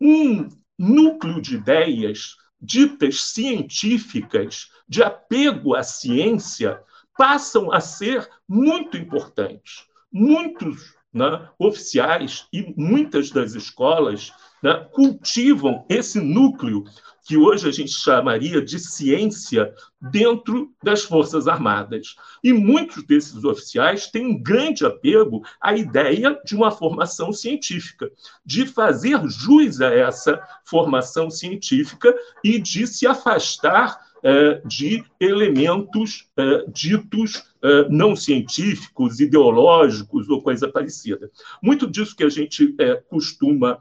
[0.00, 0.48] um
[0.78, 6.80] núcleo de ideias ditas científicas, de apego à ciência,
[7.16, 9.86] passam a ser muito importantes.
[10.10, 14.32] Muitos né, oficiais e muitas das escolas
[14.62, 16.84] né, cultivam esse núcleo
[17.22, 22.16] que hoje a gente chamaria de ciência dentro das Forças Armadas.
[22.42, 28.10] E muitos desses oficiais têm um grande apego à ideia de uma formação científica,
[28.44, 36.64] de fazer jus a essa formação científica e de se afastar é, de elementos é,
[36.68, 41.28] ditos é, não científicos, ideológicos ou coisa parecida.
[41.60, 42.74] Muito disso que a gente
[43.08, 43.78] costuma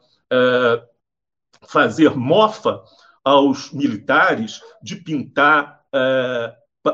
[1.67, 2.81] fazer mofa
[3.23, 5.81] aos militares de pintar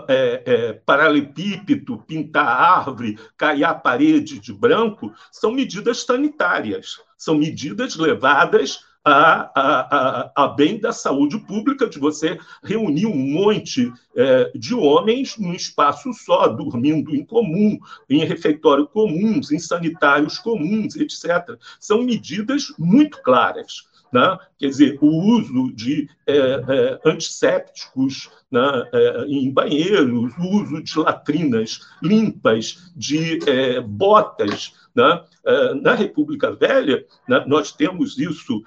[0.10, 7.96] é, é, paralelepípedo, pintar árvore, caiar a parede de branco, são medidas sanitárias, são medidas
[7.96, 14.76] levadas a, a, a, bem da saúde pública, de você reunir um monte é, de
[14.76, 21.58] homens num espaço só, dormindo em comum, em refeitório comuns, em sanitários comuns, etc.
[21.80, 23.87] São medidas muito claras.
[24.12, 24.38] Né?
[24.58, 30.99] Quer dizer, o uso de é, é, antissépticos né, é, em banheiros, o uso de
[30.99, 34.74] latrinas limpas, de é, botas.
[34.95, 35.24] Né?
[35.45, 38.64] É, na República Velha, né, nós temos isso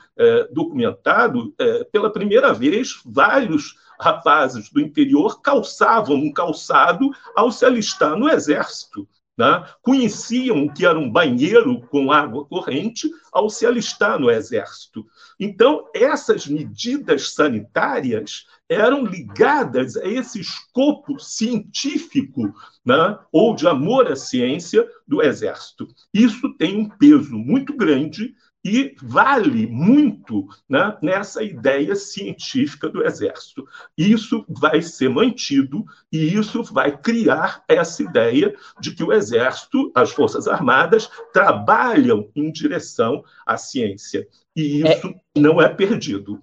[0.53, 1.55] documentado,
[1.91, 9.07] pela primeira vez, vários rapazes do interior calçavam um calçado ao se alistar no exército.
[9.41, 15.07] Né, conheciam o que era um banheiro com água corrente ao se alistar no Exército.
[15.38, 22.53] Então, essas medidas sanitárias eram ligadas a esse escopo científico
[22.84, 25.88] né, ou de amor à ciência do Exército.
[26.12, 28.34] Isso tem um peso muito grande
[28.65, 33.67] e vale muito né, nessa ideia científica do Exército.
[33.97, 40.11] Isso vai ser mantido e isso vai criar essa ideia de que o Exército, as
[40.11, 44.29] Forças Armadas, trabalham em direção à ciência.
[44.55, 45.41] E isso é...
[45.41, 46.43] não é perdido.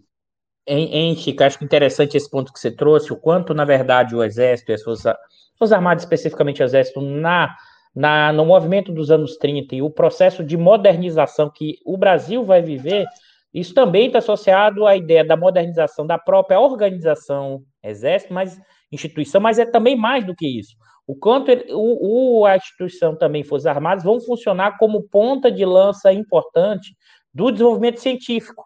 [1.16, 4.74] Chico, acho interessante esse ponto que você trouxe, o quanto, na verdade, o Exército e
[4.74, 5.16] as Forças,
[5.58, 7.56] Forças Armadas, especificamente o Exército, na
[7.98, 12.62] na, no movimento dos anos 30 e o processo de modernização que o Brasil vai
[12.62, 13.08] viver,
[13.52, 19.58] isso também está associado à ideia da modernização da própria organização exército, mas instituição, mas
[19.58, 20.76] é também mais do que isso.
[21.08, 26.14] O quanto o, o, a instituição também Forças Armadas vão funcionar como ponta de lança
[26.14, 26.96] importante
[27.34, 28.64] do desenvolvimento científico.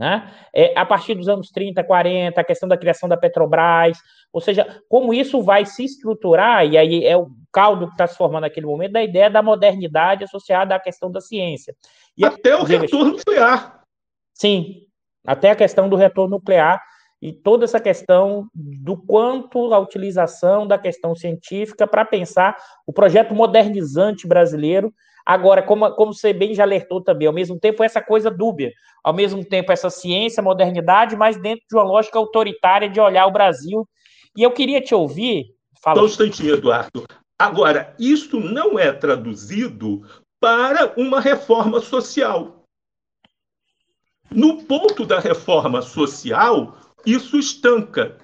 [0.00, 0.32] Né?
[0.54, 3.98] É, a partir dos anos 30, 40, a questão da criação da Petrobras,
[4.32, 8.16] ou seja, como isso vai se estruturar, e aí é o caldo que está se
[8.16, 11.76] formando naquele momento, da ideia da modernidade associada à questão da ciência.
[12.16, 13.82] E até o retorno nuclear.
[14.32, 14.86] Sim,
[15.26, 16.82] até a questão do retorno nuclear
[17.20, 23.34] e toda essa questão do quanto a utilização da questão científica para pensar o projeto
[23.34, 24.94] modernizante brasileiro
[25.24, 29.12] Agora, como, como você bem já alertou também, ao mesmo tempo essa coisa dúbia, ao
[29.12, 33.88] mesmo tempo essa ciência, modernidade, mas dentro de uma lógica autoritária de olhar o Brasil.
[34.36, 35.46] E eu queria te ouvir.
[35.82, 36.02] Fala.
[36.02, 37.04] Um instantinho, Eduardo.
[37.38, 40.02] Agora, isto não é traduzido
[40.38, 42.64] para uma reforma social.
[44.30, 48.16] No ponto da reforma social, isso estanca.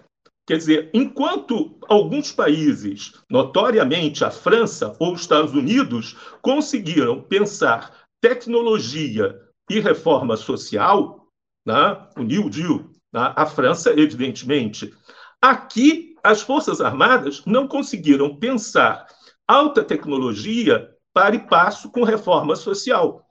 [0.46, 9.36] Quer dizer, enquanto alguns países, notoriamente a França ou os Estados Unidos, conseguiram pensar tecnologia
[9.68, 11.26] e reforma social,
[11.66, 12.00] né?
[12.16, 12.78] o New Deal,
[13.12, 13.32] né?
[13.34, 14.94] a França, evidentemente,
[15.42, 19.06] aqui as Forças Armadas não conseguiram pensar
[19.48, 23.26] alta tecnologia para e passo com reforma social.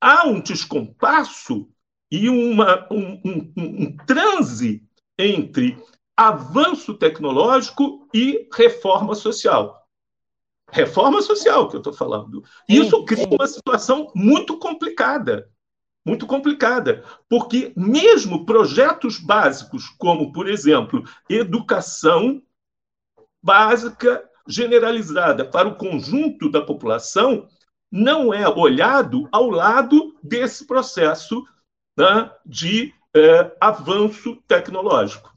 [0.00, 1.68] Há um descompasso
[2.10, 4.84] e uma, um, um, um transe
[5.18, 5.76] entre
[6.16, 9.84] avanço tecnológico e reforma social.
[10.70, 12.42] Reforma social que eu estou falando.
[12.68, 15.50] Isso cria uma situação muito complicada.
[16.06, 22.42] Muito complicada, porque mesmo projetos básicos, como, por exemplo, educação
[23.42, 27.48] básica generalizada para o conjunto da população,
[27.90, 31.42] não é olhado ao lado desse processo
[31.96, 35.33] né, de é, avanço tecnológico.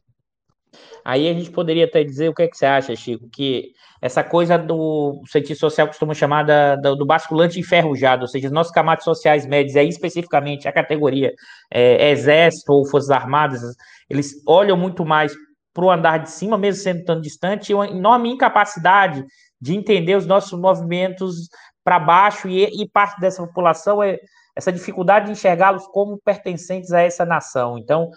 [1.03, 4.23] Aí a gente poderia até dizer o que, é que você acha, Chico, que essa
[4.23, 6.45] coisa do cientista social costuma chamar
[6.77, 11.33] do, basculante enferrujado, ou seja, as nossas camadas sociais médias, aí especificamente a categoria
[11.71, 13.61] é, exército ou forças armadas,
[14.09, 15.33] eles olham muito mais
[15.73, 19.23] para o andar de cima, mesmo sendo tão distante, e uma enorme incapacidade
[19.59, 21.47] de entender os nossos movimentos
[21.83, 24.19] para baixo, e, e parte dessa população é
[24.57, 27.77] essa dificuldade de enxergá-los como pertencentes a essa nação.
[27.77, 28.09] Então,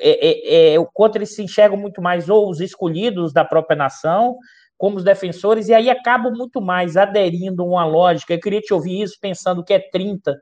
[0.00, 3.76] é, é, é, o quanto eles se enxergam muito mais ou os escolhidos da própria
[3.76, 4.36] nação,
[4.78, 8.32] como os defensores, e aí acabam muito mais aderindo a uma lógica.
[8.34, 10.36] Eu queria te ouvir isso pensando que é 30,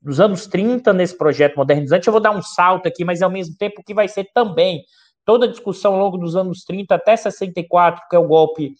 [0.00, 2.06] dos anos 30 nesse projeto modernizante.
[2.06, 4.84] Eu vou dar um salto aqui, mas ao mesmo tempo que vai ser também
[5.24, 8.72] toda a discussão ao longo dos anos 30 até 64, que é o golpe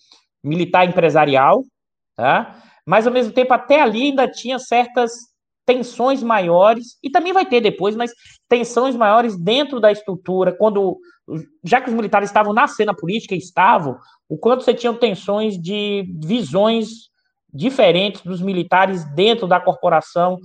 [0.42, 1.64] militar empresarial,
[2.14, 2.62] tá?
[2.86, 5.33] Mas ao mesmo tempo até ali ainda tinha certas
[5.66, 8.12] tensões maiores, e também vai ter depois, mas
[8.48, 10.98] tensões maiores dentro da estrutura, quando,
[11.62, 13.98] já que os militares estavam na cena política, estavam,
[14.28, 17.08] o quanto você tinha tensões de visões
[17.52, 20.38] diferentes dos militares dentro da corporação,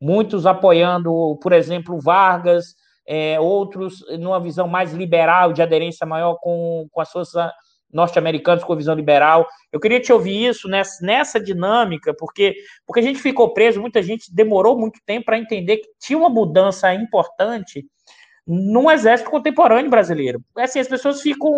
[0.00, 2.74] muitos apoiando, por exemplo, Vargas,
[3.06, 7.08] é, outros numa visão mais liberal, de aderência maior com, com as
[7.92, 9.46] norte-americanos com visão liberal.
[9.70, 14.02] Eu queria te ouvir isso nessa, nessa dinâmica, porque, porque a gente ficou preso, muita
[14.02, 17.84] gente demorou muito tempo para entender que tinha uma mudança importante
[18.46, 20.42] no exército contemporâneo brasileiro.
[20.56, 21.52] Assim, as pessoas ficam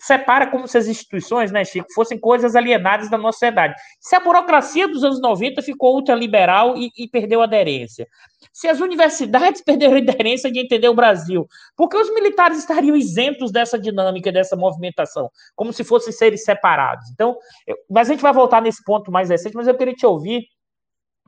[0.00, 3.74] separa como se as instituições, né, Chico, fossem coisas alienadas da nossa sociedade.
[4.00, 8.06] Se a burocracia dos anos 90 ficou ultraliberal e, e perdeu aderência.
[8.52, 11.46] Se as universidades perderam aderência de entender o Brasil,
[11.76, 17.10] por que os militares estariam isentos dessa dinâmica, dessa movimentação, como se fossem seres separados?
[17.12, 17.36] Então,
[17.66, 20.46] eu, mas a gente vai voltar nesse ponto mais recente, mas eu queria te ouvir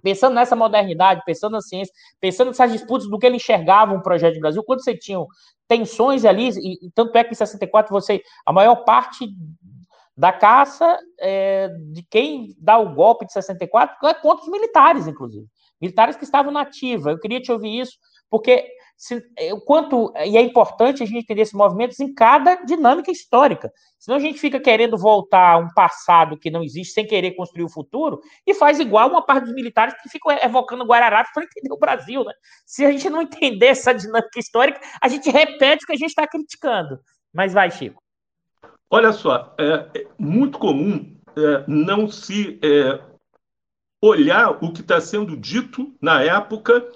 [0.02, 4.34] pensando nessa modernidade, pensando na ciência, pensando nessas disputas do que ele enxergava um projeto
[4.34, 5.18] de Brasil, quando você tinha
[5.68, 9.26] tensões ali, e, e tanto é que em 64 você, a maior parte
[10.16, 15.46] da caça é, de quem dá o golpe de 64 é contra os militares, inclusive.
[15.80, 17.10] Militares que estavam na ativa.
[17.10, 17.96] Eu queria te ouvir isso,
[18.30, 18.68] porque
[19.02, 23.10] se, é, o quanto e é importante a gente entender esses movimentos em cada dinâmica
[23.10, 23.72] histórica.
[23.98, 27.64] Senão a gente fica querendo voltar a um passado que não existe, sem querer construir
[27.64, 31.74] o futuro, e faz igual uma parte dos militares que ficam evocando Guararapes para entender
[31.74, 32.22] o Brasil.
[32.22, 32.32] Né?
[32.64, 36.10] Se a gente não entender essa dinâmica histórica, a gente repete o que a gente
[36.10, 37.00] está criticando.
[37.34, 38.00] Mas vai, Chico.
[38.88, 43.00] Olha só, é, é muito comum é, não se é,
[44.00, 46.88] olhar o que está sendo dito na época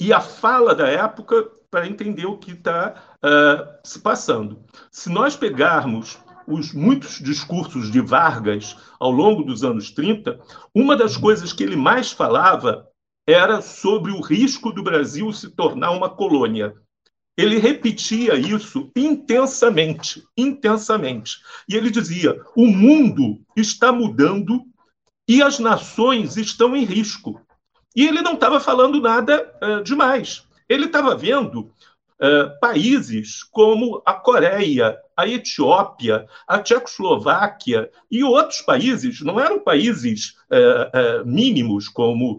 [0.00, 4.64] e a fala da época para entender o que está uh, se passando.
[4.90, 10.40] Se nós pegarmos os muitos discursos de Vargas ao longo dos anos 30,
[10.74, 12.88] uma das coisas que ele mais falava
[13.28, 16.74] era sobre o risco do Brasil se tornar uma colônia.
[17.36, 21.36] Ele repetia isso intensamente, intensamente.
[21.68, 24.64] E ele dizia: o mundo está mudando
[25.28, 27.40] e as nações estão em risco.
[27.94, 30.46] E ele não estava falando nada uh, demais.
[30.68, 31.72] Ele estava vendo
[32.20, 40.36] uh, países como a Coreia, a Etiópia, a Tchecoslováquia e outros países, não eram países
[40.50, 42.38] uh, mínimos como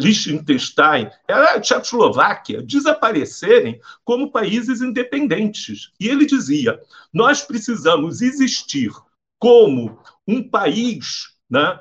[0.00, 5.92] Liechtenstein, era a Tchecoslováquia, desaparecerem como países independentes.
[6.00, 6.80] E ele dizia:
[7.12, 8.90] nós precisamos existir
[9.38, 11.78] como um país né,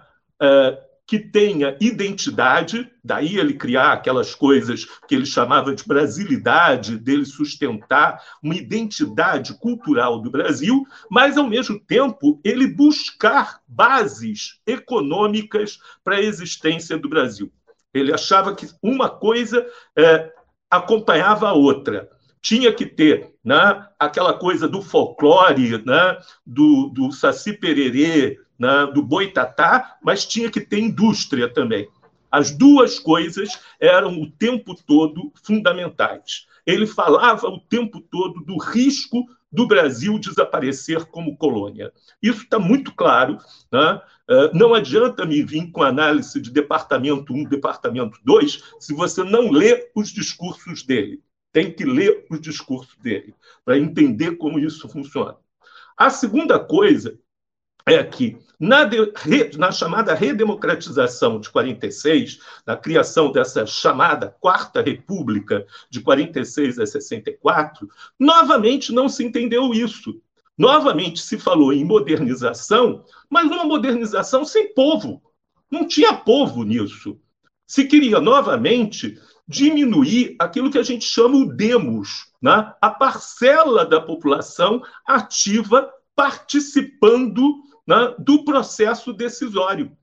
[1.11, 8.23] que tenha identidade, daí ele criar aquelas coisas que ele chamava de brasilidade, dele sustentar
[8.41, 16.21] uma identidade cultural do Brasil, mas, ao mesmo tempo, ele buscar bases econômicas para a
[16.21, 17.51] existência do Brasil.
[17.93, 20.31] Ele achava que uma coisa é,
[20.69, 22.09] acompanhava a outra.
[22.41, 29.01] Tinha que ter né, aquela coisa do folclore, né, do, do Saci Pererê, né, do
[29.01, 31.89] boitatá, mas tinha que ter indústria também.
[32.31, 36.45] As duas coisas eram o tempo todo fundamentais.
[36.63, 41.91] Ele falava o tempo todo do risco do Brasil desaparecer como colônia.
[42.21, 43.39] Isso está muito claro.
[43.71, 43.99] Né?
[44.29, 49.49] É, não adianta me vir com análise de departamento 1, departamento 2, se você não
[49.49, 51.19] lê os discursos dele.
[51.51, 53.33] Tem que ler os discursos dele
[53.65, 55.35] para entender como isso funciona.
[55.97, 57.19] A segunda coisa
[57.85, 59.11] é que na, de,
[59.57, 67.89] na, chamada redemocratização de 46, na criação dessa chamada Quarta República de 46 a 64,
[68.19, 70.21] novamente não se entendeu isso.
[70.57, 75.21] Novamente se falou em modernização, mas uma modernização sem povo.
[75.71, 77.17] Não tinha povo nisso.
[77.65, 79.17] Se queria novamente
[79.47, 82.71] diminuir aquilo que a gente chama o demos, né?
[82.79, 89.95] a parcela da população ativa participando né, do processo decisório.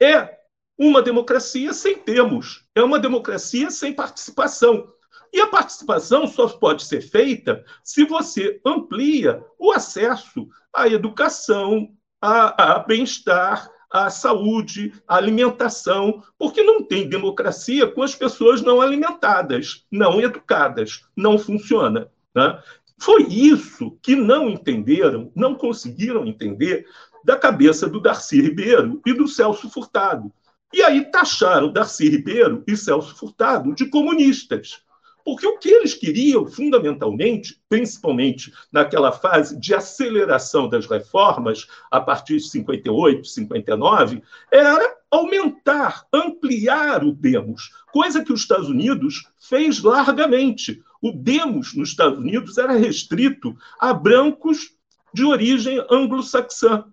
[0.00, 0.38] É
[0.78, 4.92] uma democracia sem termos, é uma democracia sem participação.
[5.32, 12.74] E a participação só pode ser feita se você amplia o acesso à educação, a,
[12.74, 19.84] a bem-estar, à saúde, à alimentação, porque não tem democracia com as pessoas não alimentadas,
[19.90, 21.02] não educadas.
[21.16, 22.10] Não funciona.
[22.34, 22.62] Né?
[23.00, 26.86] Foi isso que não entenderam, não conseguiram entender
[27.24, 30.30] da cabeça do Darcy Ribeiro e do Celso Furtado.
[30.72, 34.82] E aí taxaram Darcy Ribeiro e Celso Furtado de comunistas.
[35.24, 42.36] Porque o que eles queriam, fundamentalmente, principalmente naquela fase de aceleração das reformas, a partir
[42.36, 50.82] de 58, 59, era aumentar, ampliar o demos, coisa que os Estados Unidos fez largamente.
[51.02, 54.74] O demos nos Estados Unidos era restrito a brancos
[55.12, 56.84] de origem anglo-saxã.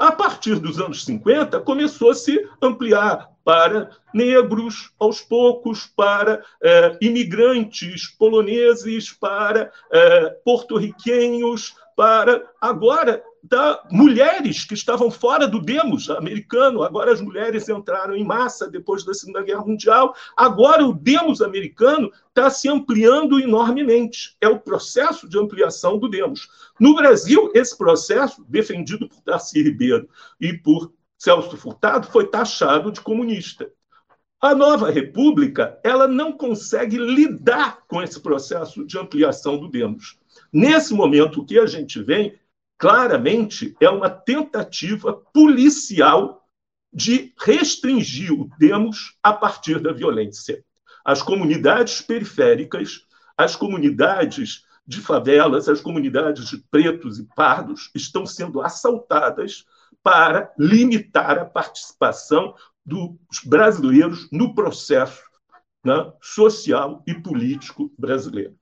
[0.00, 6.96] A partir dos anos 50, começou a se ampliar para negros, aos poucos, para é,
[7.02, 16.82] imigrantes poloneses, para é, porto-riquenhos, para agora da mulheres que estavam fora do demos americano.
[16.82, 20.14] Agora as mulheres entraram em massa depois da Segunda Guerra Mundial.
[20.36, 24.36] Agora o demos americano está se ampliando enormemente.
[24.40, 26.48] É o processo de ampliação do demos.
[26.78, 30.08] No Brasil, esse processo, defendido por Darcy Ribeiro
[30.40, 33.70] e por Celso Furtado, foi taxado de comunista.
[34.40, 40.18] A nova república ela não consegue lidar com esse processo de ampliação do demos.
[40.50, 42.38] Nesse momento, o que a gente vê
[42.80, 46.48] claramente é uma tentativa policial
[46.90, 50.64] de restringir o demos a partir da violência.
[51.04, 53.06] As comunidades periféricas,
[53.36, 59.66] as comunidades de favelas, as comunidades de pretos e pardos estão sendo assaltadas
[60.02, 62.54] para limitar a participação
[62.84, 65.22] dos brasileiros no processo
[65.84, 68.59] né, social e político brasileiro.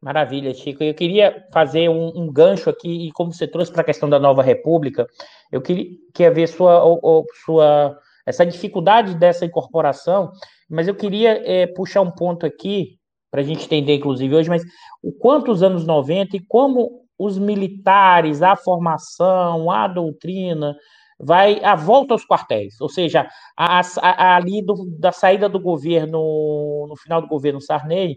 [0.00, 0.82] Maravilha, Chico.
[0.82, 4.18] Eu queria fazer um, um gancho aqui, e como você trouxe para a questão da
[4.18, 5.06] nova república,
[5.52, 10.32] eu queria, queria ver sua, ou, sua essa dificuldade dessa incorporação,
[10.68, 12.98] mas eu queria é, puxar um ponto aqui,
[13.30, 14.62] para a gente entender, inclusive, hoje, mas
[15.02, 20.74] o quanto os anos 90 e como os militares, a formação, a doutrina,
[21.18, 25.60] vai a volta aos quartéis, ou seja, a, a, a, ali do, da saída do
[25.60, 28.16] governo, no final do governo Sarney,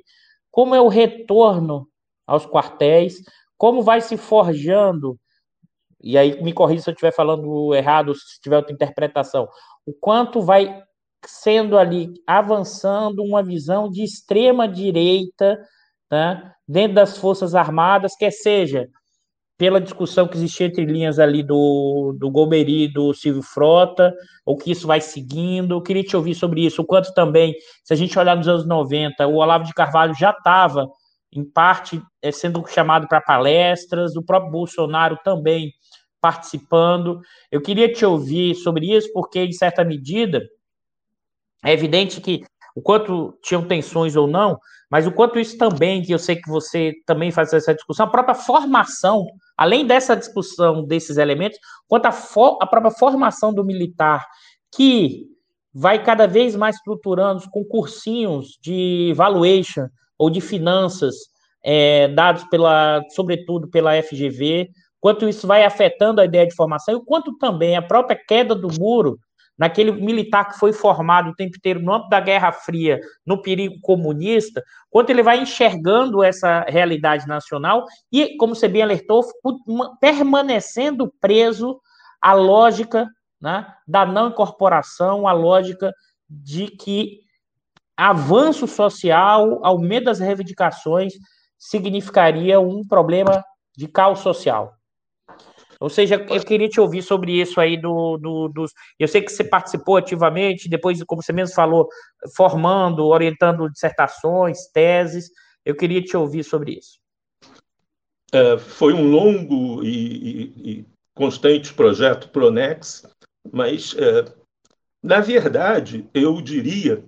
[0.53, 1.89] como é o retorno
[2.27, 3.23] aos quartéis,
[3.57, 5.19] como vai se forjando,
[5.99, 9.49] e aí me corrija se eu estiver falando errado, se tiver outra interpretação,
[9.83, 10.83] o quanto vai
[11.25, 15.59] sendo ali, avançando uma visão de extrema direita,
[16.11, 18.87] né, dentro das Forças Armadas, quer seja
[19.57, 24.13] pela discussão que existia entre linhas ali do, do Golbery e do Silvio Frota,
[24.45, 25.75] ou que isso vai seguindo.
[25.75, 28.67] Eu queria te ouvir sobre isso, o quanto também, se a gente olhar nos anos
[28.67, 30.87] 90, o Olavo de Carvalho já estava,
[31.31, 35.71] em parte, é, sendo chamado para palestras, o próprio Bolsonaro também
[36.21, 37.19] participando.
[37.51, 40.41] Eu queria te ouvir sobre isso, porque, em certa medida,
[41.63, 42.43] é evidente que
[42.75, 44.57] o quanto tinham tensões ou não,
[44.89, 48.09] mas o quanto isso também, que eu sei que você também faz essa discussão, a
[48.11, 49.25] própria formação
[49.57, 54.25] além dessa discussão desses elementos, quanto à própria formação do militar,
[54.75, 55.27] que
[55.73, 59.87] vai cada vez mais estruturando com cursinhos de valuation
[60.17, 61.15] ou de finanças
[61.63, 67.05] é, dados pela, sobretudo pela FGV, quanto isso vai afetando a ideia de formação e
[67.05, 69.17] quanto também a própria queda do muro
[69.57, 73.75] naquele militar que foi formado o tempo inteiro no âmbito da Guerra Fria, no perigo
[73.81, 79.23] comunista, quanto ele vai enxergando essa realidade nacional e, como você bem alertou,
[79.99, 81.79] permanecendo preso
[82.21, 83.07] à lógica
[83.41, 85.91] né, da não incorporação, à lógica
[86.29, 87.19] de que
[87.95, 91.13] avanço social, aumento das reivindicações,
[91.59, 93.43] significaria um problema
[93.75, 94.73] de caos social.
[95.83, 98.71] Ou seja, eu queria te ouvir sobre isso aí do, do, dos.
[98.97, 101.89] Eu sei que você participou ativamente, depois, como você mesmo falou,
[102.37, 105.29] formando, orientando dissertações, teses.
[105.65, 106.97] Eu queria te ouvir sobre isso.
[108.31, 113.05] É, foi um longo e, e, e, constante projeto Pronex,
[113.51, 114.23] mas, é,
[115.03, 117.03] na verdade, eu diria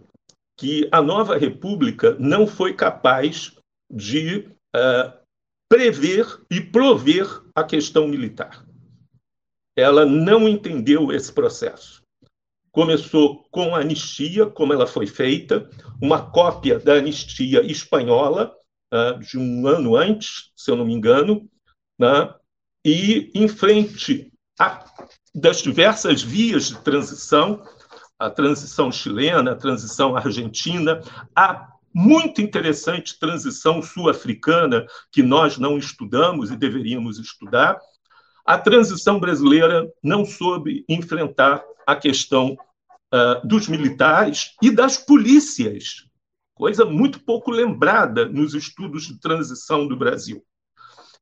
[0.59, 3.55] que a nova República não foi capaz
[3.89, 5.13] de é,
[5.75, 8.65] prever e prover a questão militar
[9.75, 12.01] ela não entendeu esse processo.
[12.71, 15.69] Começou com a anistia, como ela foi feita,
[16.01, 18.53] uma cópia da anistia espanhola,
[18.93, 21.49] uh, de um ano antes, se eu não me engano,
[21.99, 22.33] né?
[22.85, 24.85] e em frente a,
[25.33, 27.63] das diversas vias de transição,
[28.19, 31.01] a transição chilena, a transição argentina,
[31.35, 37.79] a muito interessante transição sul-africana, que nós não estudamos e deveríamos estudar,
[38.45, 42.57] a transição brasileira não soube enfrentar a questão
[43.13, 46.05] uh, dos militares e das polícias,
[46.53, 50.43] coisa muito pouco lembrada nos estudos de transição do Brasil.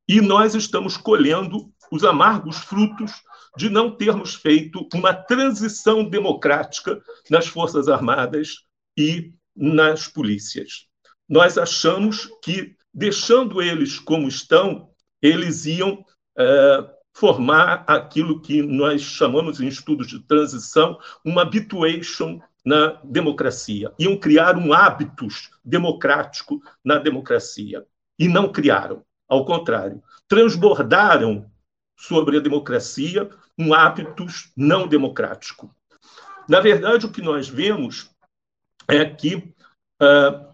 [0.07, 3.11] E nós estamos colhendo os amargos frutos
[3.55, 6.99] de não termos feito uma transição democrática
[7.29, 8.65] nas Forças Armadas
[8.97, 10.87] e nas polícias.
[11.27, 14.89] Nós achamos que, deixando eles como estão,
[15.21, 15.93] eles iam
[16.37, 23.93] uh, formar aquilo que nós chamamos em estudos de transição uma habituation na democracia.
[23.99, 27.85] Iam criar um hábitos democrático na democracia.
[28.17, 29.03] E não criaram.
[29.27, 31.49] Ao contrário, transbordaram
[31.95, 35.73] sobre a democracia um hábitos não democrático.
[36.47, 38.12] Na verdade, o que nós vemos
[38.87, 40.53] é que uh,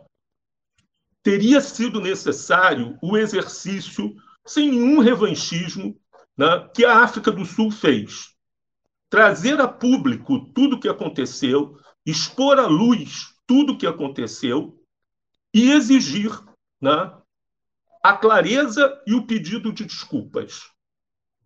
[1.23, 4.15] teria sido necessário o exercício,
[4.45, 5.99] sem nenhum revanchismo,
[6.37, 8.35] né, que a África do Sul fez.
[9.09, 14.79] Trazer a público tudo o que aconteceu, expor à luz tudo o que aconteceu
[15.53, 16.29] e exigir
[16.79, 17.11] né,
[18.03, 20.69] a clareza e o pedido de desculpas.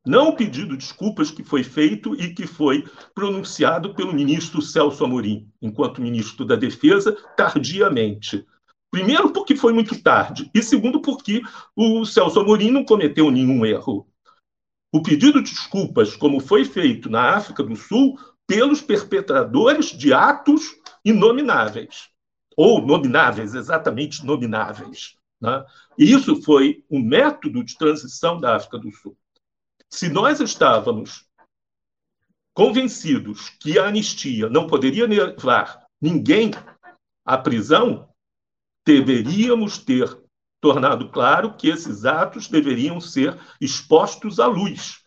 [0.06, 2.86] Não o pedido de desculpas que foi feito e que foi
[3.16, 8.46] pronunciado pelo ministro Celso Amorim, enquanto ministro da Defesa, tardiamente.
[8.92, 11.42] Primeiro, porque foi muito tarde, e segundo, porque
[11.76, 14.08] o Celso Amorim não cometeu nenhum erro
[14.94, 20.76] o pedido de desculpas, como foi feito na África do Sul, pelos perpetradores de atos
[21.04, 22.10] inomináveis,
[22.56, 25.18] ou nomináveis, exatamente nomináveis.
[25.42, 25.66] Né?
[25.98, 29.18] E isso foi um método de transição da África do Sul.
[29.94, 31.24] Se nós estávamos
[32.52, 36.50] convencidos que a anistia não poderia levar ninguém
[37.24, 38.10] à prisão,
[38.84, 40.20] deveríamos ter
[40.60, 45.04] tornado claro que esses atos deveriam ser expostos à luz.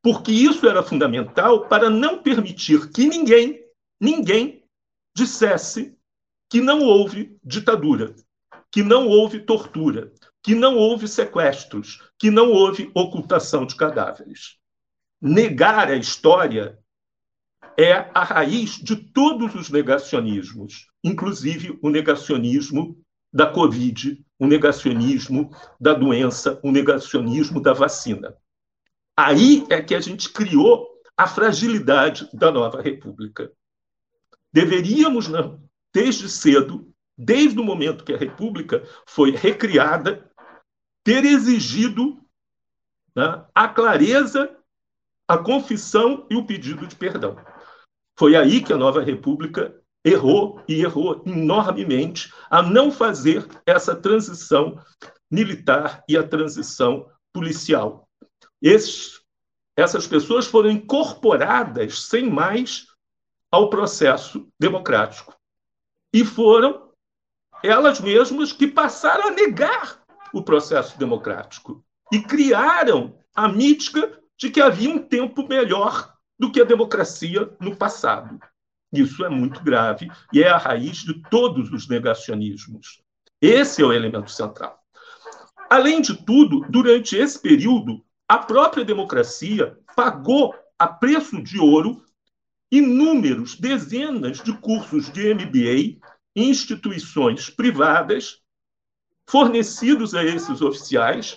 [0.00, 3.64] Porque isso era fundamental para não permitir que ninguém,
[4.00, 4.62] ninguém,
[5.12, 5.92] dissesse
[6.48, 8.14] que não houve ditadura,
[8.70, 14.56] que não houve tortura, que não houve sequestros, que não houve ocultação de cadáveres.
[15.20, 16.78] Negar a história
[17.78, 22.98] é a raiz de todos os negacionismos, inclusive o negacionismo
[23.30, 28.34] da Covid, o negacionismo da doença, o negacionismo da vacina.
[29.14, 33.52] Aí é que a gente criou a fragilidade da nova república.
[34.50, 35.28] Deveríamos,
[35.92, 40.26] desde cedo, desde o momento que a república foi recriada,
[41.04, 42.18] ter exigido
[43.14, 44.56] né, a clareza,
[45.28, 47.36] a confissão e o pedido de perdão.
[48.18, 54.80] Foi aí que a nova república errou e errou enormemente a não fazer essa transição
[55.30, 58.08] militar e a transição policial.
[58.60, 59.20] Esses,
[59.76, 62.86] essas pessoas foram incorporadas sem mais
[63.50, 65.36] ao processo democrático.
[66.12, 66.92] E foram
[67.62, 70.03] elas mesmas que passaram a negar
[70.34, 76.60] o processo democrático e criaram a mítica de que havia um tempo melhor do que
[76.60, 78.38] a democracia no passado.
[78.92, 83.02] Isso é muito grave e é a raiz de todos os negacionismos.
[83.40, 84.78] Esse é o elemento central.
[85.70, 92.02] Além de tudo, durante esse período, a própria democracia pagou a preço de ouro
[92.70, 96.00] inúmeros, dezenas de cursos de MBA
[96.34, 98.43] em instituições privadas
[99.28, 101.36] fornecidos a esses oficiais,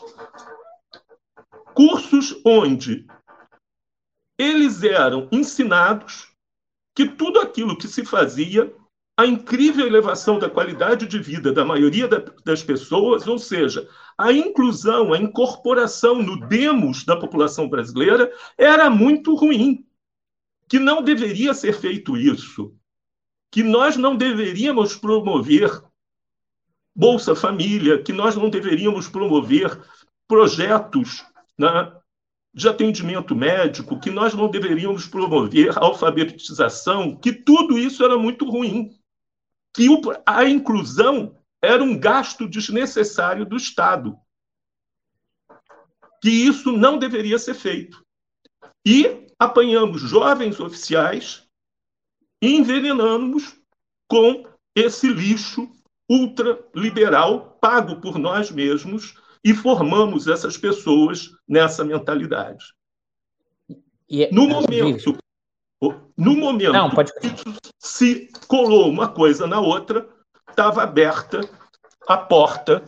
[1.73, 3.05] cursos onde
[4.37, 6.31] eles eram ensinados
[6.95, 8.73] que tudo aquilo que se fazia,
[9.15, 12.07] a incrível elevação da qualidade de vida da maioria
[12.45, 19.35] das pessoas, ou seja, a inclusão, a incorporação no demos da população brasileira, era muito
[19.35, 19.85] ruim,
[20.67, 22.75] que não deveria ser feito isso,
[23.51, 25.81] que nós não deveríamos promover
[26.97, 29.79] Bolsa Família, que nós não deveríamos promover
[30.27, 31.23] projetos
[31.55, 31.95] né,
[32.51, 38.97] de atendimento médico, que nós não deveríamos promover alfabetização, que tudo isso era muito ruim,
[39.75, 39.87] que
[40.25, 44.17] a inclusão era um gasto desnecessário do Estado,
[46.19, 48.03] que isso não deveria ser feito.
[48.83, 51.47] E apanhamos jovens oficiais
[52.41, 53.55] e envenenamos
[54.07, 55.76] com esse lixo
[56.09, 62.65] ultraliberal pago por nós mesmos e formamos essas pessoas nessa mentalidade.
[64.09, 65.17] E, é- no momento,
[66.17, 67.13] no momento Não, pode...
[67.13, 67.29] que
[67.77, 70.07] se colou uma coisa na outra,
[70.49, 71.41] estava aberta
[72.07, 72.83] a porta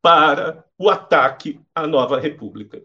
[0.00, 2.82] para o ataque à nova república.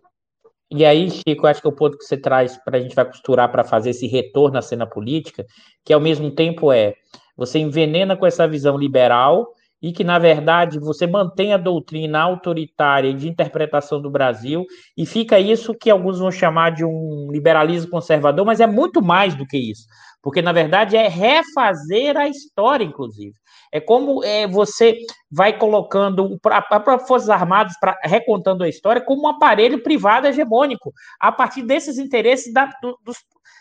[0.71, 3.05] E aí, Chico, acho que é o ponto que você traz para a gente vai
[3.05, 5.45] costurar para fazer esse retorno à cena política,
[5.85, 6.95] que ao mesmo tempo é
[7.37, 9.53] você envenena com essa visão liberal
[9.83, 14.65] e que, na verdade, você mantém a doutrina autoritária de interpretação do Brasil,
[14.97, 19.35] e fica isso que alguns vão chamar de um liberalismo conservador, mas é muito mais
[19.35, 19.85] do que isso,
[20.21, 23.33] porque, na verdade, é refazer a história, inclusive.
[23.73, 29.23] É como é, você vai colocando a própria Forças Armadas, pra, recontando a história, como
[29.23, 33.17] um aparelho privado hegemônico, a partir desses interesses da, do, dos,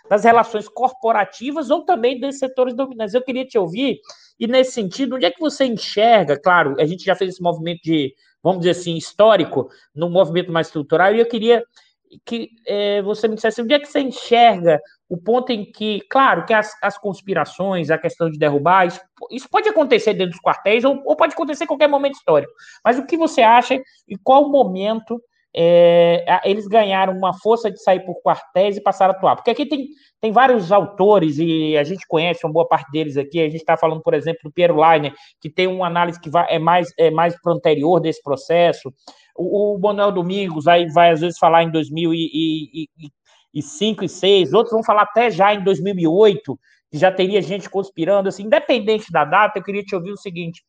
[0.08, 3.14] das relações corporativas ou também dos setores dominantes.
[3.14, 4.00] Eu queria te ouvir
[4.38, 6.38] e nesse sentido, onde é que você enxerga?
[6.38, 10.68] Claro, a gente já fez esse movimento de, vamos dizer assim, histórico, num movimento mais
[10.68, 11.62] estrutural, e eu queria
[12.24, 16.44] que é, você me dissesse onde é que você enxerga o ponto em que, claro,
[16.44, 20.84] que as, as conspirações, a questão de derrubar, isso, isso, pode acontecer dentro dos quartéis
[20.84, 22.52] ou, ou, pode acontecer em qualquer momento histórico.
[22.84, 23.74] Mas o que você acha
[24.08, 25.22] e qual momento
[25.54, 29.36] é, eles ganharam uma força de sair por quartéis e passar a atuar.
[29.36, 29.88] Porque aqui tem,
[30.20, 33.40] tem vários autores, e a gente conhece uma boa parte deles aqui.
[33.40, 36.46] A gente está falando, por exemplo, do Piero Leiner, que tem uma análise que vai,
[36.48, 38.92] é mais, é mais para o anterior desse processo.
[39.36, 43.12] O, o Manuel Domingos aí vai, às vezes, falar em 2005
[43.54, 46.58] e 2006, outros vão falar até já em 2008,
[46.90, 48.30] que já teria gente conspirando.
[48.30, 50.62] Assim, independente da data, eu queria te ouvir o seguinte: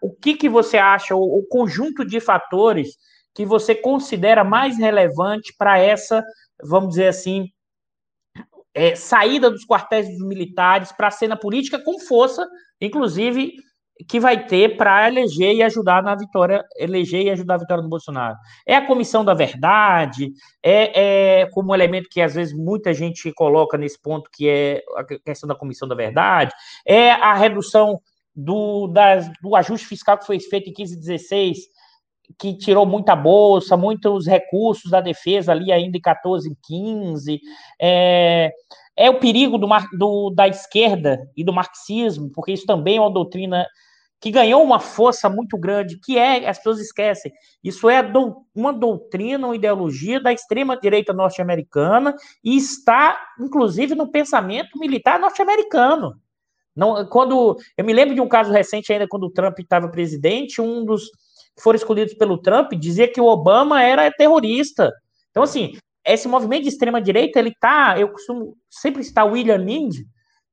[0.00, 2.96] o que, que você acha, o, o conjunto de fatores
[3.38, 6.24] que você considera mais relevante para essa,
[6.60, 7.46] vamos dizer assim,
[8.74, 12.44] é, saída dos quartéis dos militares para a cena política com força,
[12.80, 13.52] inclusive
[14.08, 17.88] que vai ter para eleger e ajudar na vitória, eleger e ajudar a vitória do
[17.88, 18.36] Bolsonaro.
[18.66, 23.78] É a comissão da verdade, é, é como elemento que às vezes muita gente coloca
[23.78, 26.52] nesse ponto, que é a questão da comissão da verdade,
[26.84, 28.00] é a redução
[28.34, 31.77] do, das, do ajuste fiscal que foi feito em 15 e 16,
[32.38, 37.40] que tirou muita bolsa, muitos recursos da defesa ali ainda em 14 e 15.
[37.80, 38.50] É,
[38.96, 43.12] é o perigo do, do, da esquerda e do marxismo, porque isso também é uma
[43.12, 43.66] doutrina
[44.20, 48.72] que ganhou uma força muito grande, que é, as pessoas esquecem, isso é do, uma
[48.72, 56.14] doutrina, uma ideologia da extrema-direita norte-americana e está, inclusive, no pensamento militar norte-americano.
[56.74, 60.60] Não, quando eu me lembro de um caso recente ainda quando o Trump estava presidente,
[60.60, 61.08] um dos
[61.58, 64.92] que foram escolhidos pelo Trump dizia que o Obama era terrorista.
[65.30, 65.72] Então assim,
[66.06, 69.96] esse movimento de extrema direita, ele tá, eu costumo sempre citar William Lind,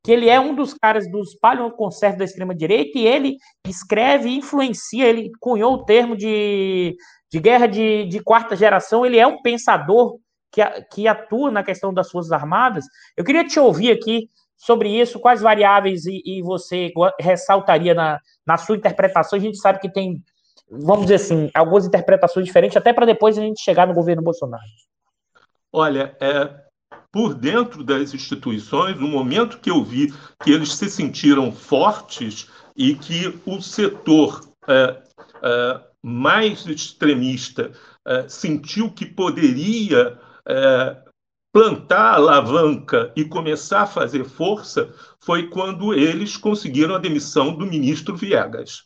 [0.03, 3.37] que ele é um dos caras dos paleoconcertos da extrema direita e ele
[3.67, 6.95] escreve e influencia, ele cunhou o termo de,
[7.31, 10.17] de guerra de, de quarta geração, ele é um pensador
[10.51, 12.85] que, que atua na questão das Forças Armadas.
[13.15, 18.57] Eu queria te ouvir aqui sobre isso, quais variáveis e, e você ressaltaria na, na
[18.57, 19.37] sua interpretação?
[19.37, 20.23] A gente sabe que tem,
[20.69, 24.63] vamos dizer assim, algumas interpretações diferentes, até para depois a gente chegar no governo Bolsonaro.
[25.71, 26.49] Olha, é,
[27.11, 30.13] por dentro das instituições, no momento que eu vi
[30.43, 35.01] que eles se sentiram fortes e que o setor é,
[35.43, 37.71] é, mais extremista
[38.05, 40.97] é, sentiu que poderia é,
[41.53, 47.65] plantar a alavanca e começar a fazer força foi quando eles conseguiram a demissão do
[47.65, 48.83] ministro Viegas,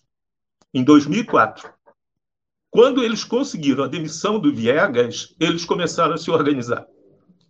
[0.74, 1.72] em 2004.
[2.72, 6.86] Quando eles conseguiram a demissão do Viegas, eles começaram a se organizar.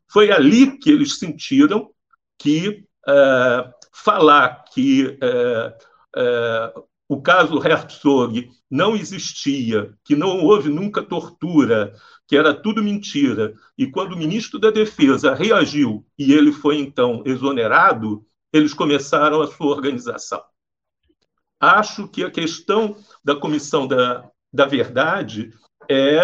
[0.08, 1.92] Foi ali que eles sentiram
[2.38, 5.78] que é, falar que é,
[6.16, 6.74] é,
[7.08, 11.94] o caso Herzog não existia, que não houve nunca tortura,
[12.28, 13.54] que era tudo mentira.
[13.78, 19.48] E quando o ministro da Defesa reagiu e ele foi então exonerado, eles começaram a
[19.48, 20.42] sua organização.
[21.60, 25.52] Acho que a questão da Comissão da, da Verdade
[25.90, 26.22] é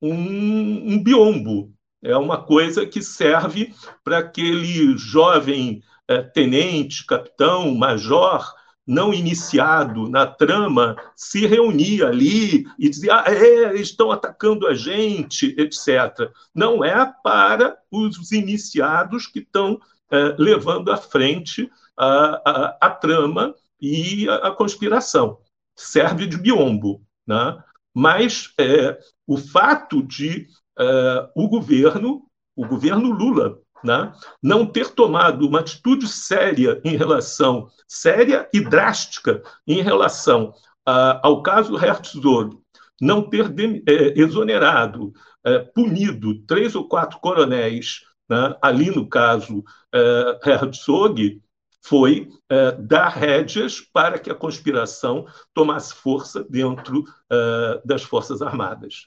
[0.00, 1.72] um, um biombo,
[2.02, 3.74] é uma coisa que serve
[4.04, 8.54] para aquele jovem é, tenente, capitão, major
[8.86, 15.54] não iniciado na trama se reunia ali e dizia: ah, é, estão atacando a gente,
[15.58, 16.30] etc.
[16.54, 19.80] Não é para os iniciados que estão
[20.10, 25.38] é, levando à frente a, a, a trama e a, a, conspiração.
[25.74, 27.02] Serve de biombo.
[27.26, 27.62] Né?
[27.94, 30.46] Mas é, o fato de
[30.78, 32.22] é, o governo,
[32.54, 34.12] o governo Lula, né,
[34.42, 40.52] não ter tomado uma atitude séria em relação, séria e drástica em relação
[40.84, 42.58] a, ao caso Herzog,
[43.00, 45.12] não ter de, é, exonerado,
[45.44, 49.62] é, punido três ou quatro coronéis, né, ali no caso
[49.94, 51.40] é, Herzog,
[51.88, 55.24] foi é, dar rédeas para que a conspiração
[55.54, 59.06] tomasse força dentro é, das Forças Armadas.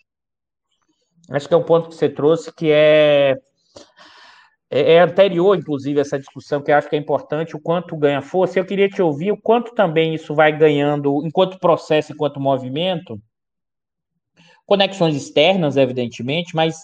[1.29, 3.37] Acho que é um ponto que você trouxe que é
[4.71, 8.21] é, é, anterior, inclusive, essa discussão, que eu acho que é importante, o quanto ganha
[8.21, 8.59] força.
[8.59, 13.19] Eu queria te ouvir o quanto também isso vai ganhando, enquanto processo, enquanto movimento,
[14.67, 16.77] conexões externas, evidentemente, mas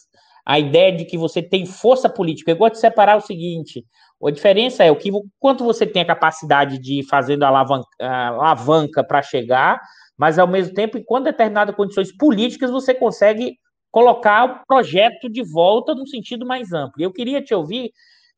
[0.46, 2.52] a ideia de que você tem força política.
[2.52, 3.84] Eu gosto de separar o seguinte:
[4.24, 7.88] a diferença é o que quanto você tem a capacidade de ir fazendo a alavanca,
[8.00, 9.82] alavanca para chegar,
[10.18, 13.58] mas ao mesmo tempo, em determinadas condições políticas, você consegue
[13.92, 17.02] colocar o projeto de volta num sentido mais amplo.
[17.02, 17.92] Eu queria te ouvir,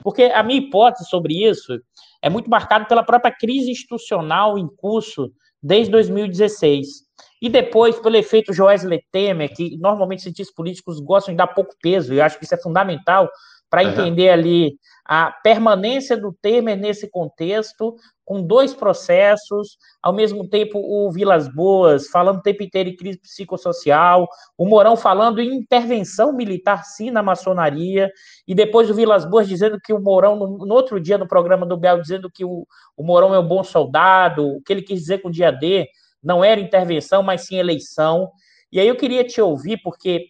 [0.04, 1.80] porque a minha hipótese sobre isso
[2.22, 5.32] é muito marcada pela própria crise institucional em curso
[5.62, 7.07] desde 2016.
[7.42, 12.14] E depois, pelo efeito Joesley Temer, que normalmente cientistas políticos gostam de dar pouco peso,
[12.14, 13.30] e eu acho que isso é fundamental
[13.70, 13.90] para uhum.
[13.90, 21.10] entender ali a permanência do Temer nesse contexto, com dois processos, ao mesmo tempo o
[21.12, 24.28] Vilas Boas falando o tempo inteiro em crise psicossocial,
[24.58, 28.12] o Mourão falando em intervenção militar sim na maçonaria,
[28.46, 31.66] e depois o Vilas Boas dizendo que o Mourão, no, no outro dia no programa
[31.66, 32.68] do Bel, dizendo que o,
[32.98, 35.88] o Mourão é um bom soldado, o que ele quis dizer com o dia D
[36.28, 38.30] não era intervenção, mas sim eleição.
[38.70, 40.26] E aí eu queria te ouvir, porque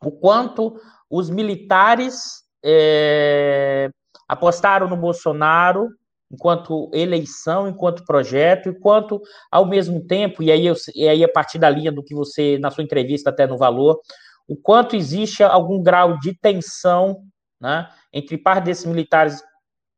[0.00, 3.90] o quanto os militares é,
[4.28, 5.88] apostaram no Bolsonaro
[6.32, 9.20] enquanto eleição, enquanto projeto, enquanto
[9.50, 12.56] ao mesmo tempo, e aí, eu, e aí a partir da linha do que você,
[12.58, 14.00] na sua entrevista até no Valor,
[14.48, 17.20] o quanto existe algum grau de tensão
[17.60, 19.42] né, entre parte desses militares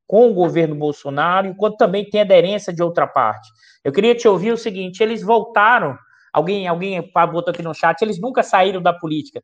[0.09, 3.49] com o governo Bolsonaro, enquanto também tem aderência de outra parte.
[3.85, 5.97] Eu queria te ouvir o seguinte: eles voltaram,
[6.33, 7.01] alguém, alguém
[7.31, 9.41] botou aqui no chat, eles nunca saíram da política.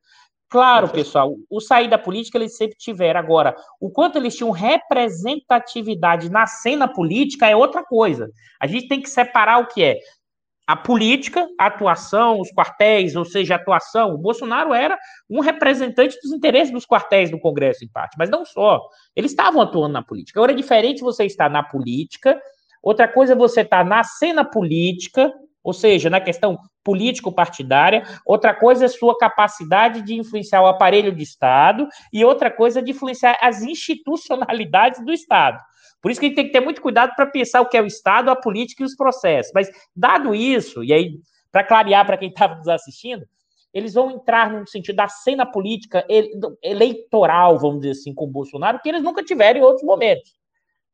[0.48, 3.18] Claro, pessoal, o sair da política eles sempre tiveram.
[3.18, 8.30] Agora, o quanto eles tinham representatividade na cena política é outra coisa.
[8.60, 9.98] A gente tem que separar o que é
[10.66, 14.14] a política, a atuação, os quartéis, ou seja, a atuação.
[14.14, 14.98] O Bolsonaro era
[15.28, 18.80] um representante dos interesses dos quartéis do Congresso, em parte, mas não só.
[19.14, 20.40] Eles estavam atuando na política.
[20.40, 22.40] Agora é diferente você estar na política,
[22.82, 28.84] outra coisa é você estar na cena política, ou seja, na questão político-partidária, outra coisa
[28.84, 33.38] é sua capacidade de influenciar o aparelho de Estado, e outra coisa é de influenciar
[33.40, 35.58] as institucionalidades do Estado.
[36.05, 37.80] Por isso que a gente tem que ter muito cuidado para pensar o que é
[37.80, 39.50] o Estado, a política e os processos.
[39.55, 41.18] Mas, dado isso, e aí,
[41.50, 43.26] para clarear para quem estava nos assistindo,
[43.72, 46.07] eles vão entrar no sentido da cena política
[46.62, 50.36] eleitoral, vamos dizer assim, com o Bolsonaro, que eles nunca tiveram em outros momentos.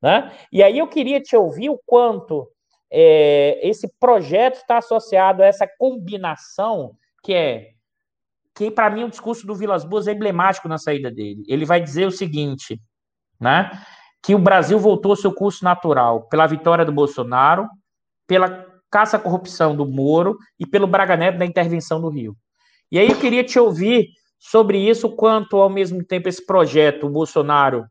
[0.01, 0.33] Né?
[0.53, 2.49] E aí eu queria te ouvir o quanto
[2.89, 6.93] é, esse projeto está associado a essa combinação
[7.25, 7.71] que é
[8.55, 11.43] que para mim o discurso do Vilas Boas é emblemático na saída dele.
[11.49, 12.81] Ele vai dizer o seguinte,
[13.41, 13.73] né?
[14.23, 17.69] Que o Brasil voltou ao seu curso natural pela vitória do Bolsonaro,
[18.27, 22.37] pela caça à corrupção do Moro e pelo Braga Neto da intervenção do Rio.
[22.91, 24.09] E aí eu queria te ouvir
[24.39, 27.87] sobre isso, quanto ao mesmo tempo esse projeto, o Bolsonaro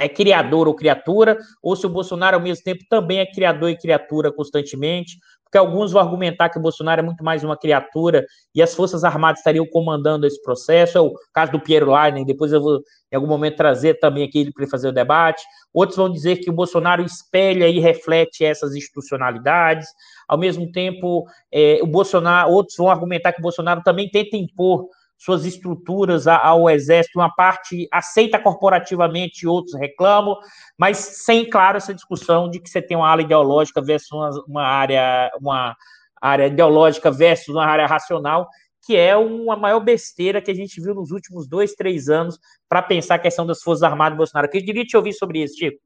[0.00, 3.76] é criador ou criatura, ou se o Bolsonaro ao mesmo tempo também é criador e
[3.76, 5.18] criatura constantemente,
[5.48, 9.02] porque alguns vão argumentar que o Bolsonaro é muito mais uma criatura e as Forças
[9.02, 10.98] Armadas estariam comandando esse processo.
[10.98, 12.80] É o caso do Piero Leinen, depois eu vou
[13.10, 15.42] em algum momento trazer também aqui para ele fazer o debate.
[15.72, 19.88] Outros vão dizer que o Bolsonaro espelha e reflete essas institucionalidades.
[20.28, 24.86] Ao mesmo tempo, é, o Bolsonaro, outros vão argumentar que o Bolsonaro também tenta impor
[25.18, 30.36] suas estruturas ao exército, uma parte aceita corporativamente, outros reclamam,
[30.78, 34.62] mas sem, claro, essa discussão de que você tem uma ala ideológica versus uma, uma
[34.62, 35.76] área, uma
[36.22, 38.48] área ideológica versus uma área racional,
[38.86, 42.38] que é uma maior besteira que a gente viu nos últimos dois, três anos
[42.68, 44.46] para pensar a questão das Forças Armadas do Bolsonaro.
[44.46, 45.78] Eu queria te ouvir sobre isso, Chico.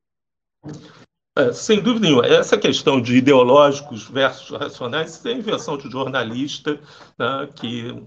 [1.37, 2.26] É, sem dúvida nenhuma.
[2.26, 6.78] Essa questão de ideológicos versus racionais é invenção de jornalista
[7.18, 8.05] né, que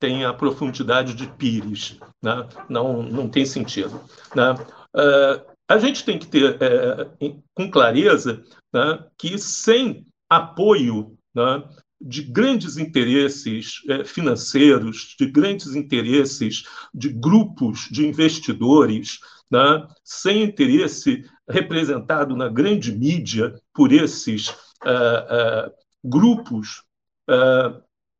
[0.00, 1.98] tem a profundidade de Pires.
[2.22, 2.48] Né?
[2.68, 4.00] Não, não tem sentido.
[4.34, 4.54] Né?
[4.94, 7.08] Uh, a gente tem que ter é,
[7.54, 8.42] com clareza
[8.74, 11.62] né, que sem apoio né,
[12.00, 21.24] de grandes interesses é, financeiros, de grandes interesses de grupos de investidores, né, sem interesse
[21.48, 25.72] representado na grande mídia por esses uh, uh,
[26.02, 26.82] grupos,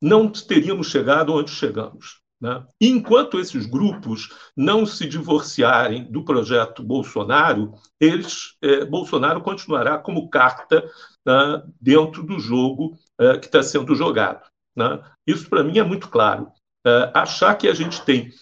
[0.01, 2.21] não teríamos chegado onde chegamos.
[2.41, 2.65] Né?
[2.81, 10.83] Enquanto esses grupos não se divorciarem do projeto Bolsonaro, eles, eh, Bolsonaro continuará como carta
[11.27, 14.41] né, dentro do jogo eh, que está sendo jogado.
[14.75, 15.01] Né?
[15.27, 16.51] Isso, para mim, é muito claro.
[16.87, 18.33] Uh, achar que a gente tem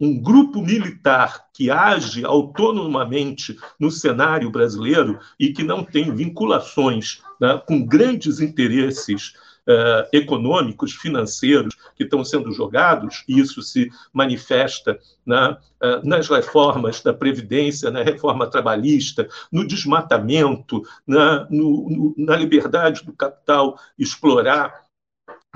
[0.00, 7.60] um grupo militar que age autonomamente no cenário brasileiro e que não tem vinculações né,
[7.66, 9.32] com grandes interesses
[9.68, 15.56] uh, econômicos, financeiros que estão sendo jogados, e isso se manifesta né,
[16.02, 23.12] nas reformas da Previdência, na reforma trabalhista, no desmatamento, na, no, no, na liberdade do
[23.12, 24.84] capital explorar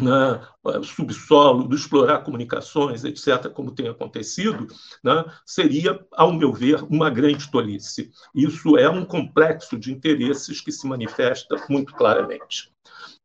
[0.01, 0.40] né,
[0.85, 4.68] subsolo, de explorar comunicações, etc., como tem acontecido,
[5.02, 8.10] né, seria, ao meu ver, uma grande tolice.
[8.35, 12.70] Isso é um complexo de interesses que se manifesta muito claramente.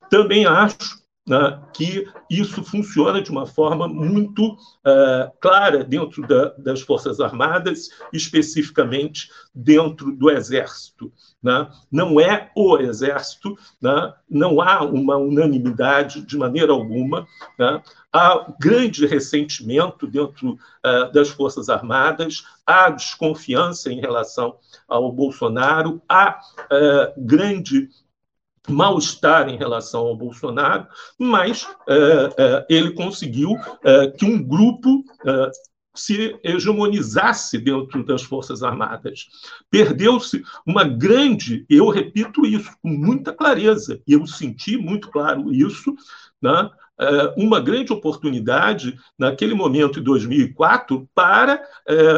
[0.09, 6.81] Também acho né, que isso funciona de uma forma muito uh, clara dentro da, das
[6.81, 11.11] Forças Armadas, especificamente dentro do Exército.
[11.41, 11.69] Né?
[11.89, 14.13] Não é o Exército, né?
[14.29, 17.25] não há uma unanimidade de maneira alguma.
[17.57, 17.81] Né?
[18.11, 24.57] Há grande ressentimento dentro uh, das Forças Armadas, há desconfiança em relação
[24.87, 27.89] ao Bolsonaro, há uh, grande
[28.69, 30.87] mal-estar em relação ao Bolsonaro,
[31.17, 31.95] mas é,
[32.37, 35.03] é, ele conseguiu é, que um grupo
[35.95, 39.27] se hegemonizasse dentro das Forças Armadas.
[39.69, 45.93] Perdeu-se uma grande, eu repito isso com muita clareza, e eu senti muito claro isso,
[46.41, 46.69] né?
[47.35, 51.61] Uma grande oportunidade naquele momento, em 2004, para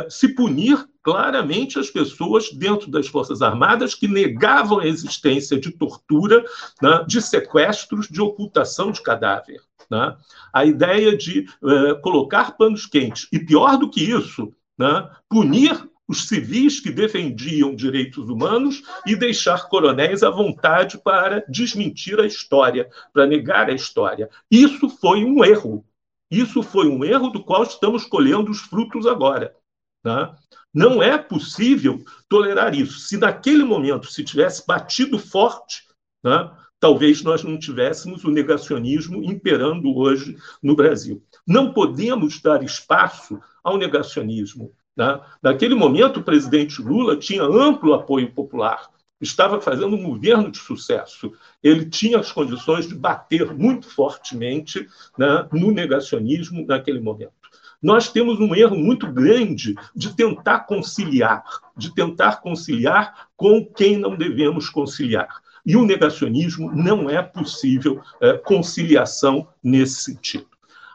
[0.09, 6.43] se punir claramente as pessoas dentro das Forças Armadas que negavam a existência de tortura,
[6.81, 9.61] né, de sequestros, de ocultação de cadáver.
[9.89, 10.17] Né?
[10.51, 16.27] A ideia de uh, colocar panos quentes, e pior do que isso, né, punir os
[16.27, 23.25] civis que defendiam direitos humanos e deixar coronéis à vontade para desmentir a história, para
[23.25, 24.29] negar a história.
[24.49, 25.85] Isso foi um erro.
[26.29, 29.55] Isso foi um erro do qual estamos colhendo os frutos agora.
[30.03, 30.35] Tá?
[30.73, 32.99] Não é possível tolerar isso.
[32.99, 35.83] Se naquele momento se tivesse batido forte,
[36.21, 36.65] tá?
[36.79, 41.23] talvez nós não tivéssemos o negacionismo imperando hoje no Brasil.
[41.47, 44.71] Não podemos dar espaço ao negacionismo.
[44.95, 45.19] Né?
[45.41, 48.89] Naquele momento, o presidente Lula tinha amplo apoio popular,
[49.19, 51.33] estava fazendo um governo de sucesso.
[51.63, 57.33] Ele tinha as condições de bater muito fortemente né, no negacionismo naquele momento.
[57.81, 61.43] Nós temos um erro muito grande de tentar conciliar,
[61.77, 65.41] de tentar conciliar com quem não devemos conciliar.
[65.65, 70.47] E o negacionismo não é possível é, conciliação nesse sentido.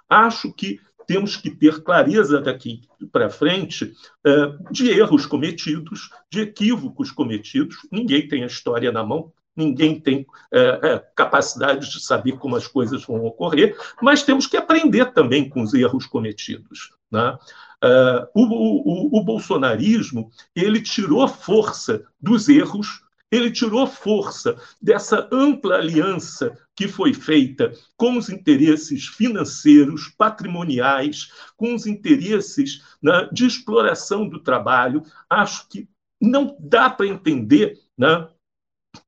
[0.09, 0.81] Acho que
[1.11, 3.93] temos que ter clareza daqui para frente
[4.25, 4.31] é,
[4.71, 7.79] de erros cometidos, de equívocos cometidos.
[7.91, 12.69] Ninguém tem a história na mão, ninguém tem é, é, capacidade de saber como as
[12.69, 16.93] coisas vão ocorrer, mas temos que aprender também com os erros cometidos.
[17.11, 17.37] Né?
[18.33, 26.59] O, o, o bolsonarismo ele tirou força dos erros ele tirou força dessa ampla aliança
[26.75, 34.41] que foi feita com os interesses financeiros, patrimoniais, com os interesses né, de exploração do
[34.41, 35.03] trabalho.
[35.29, 35.89] Acho que
[36.21, 38.29] não dá para entender né,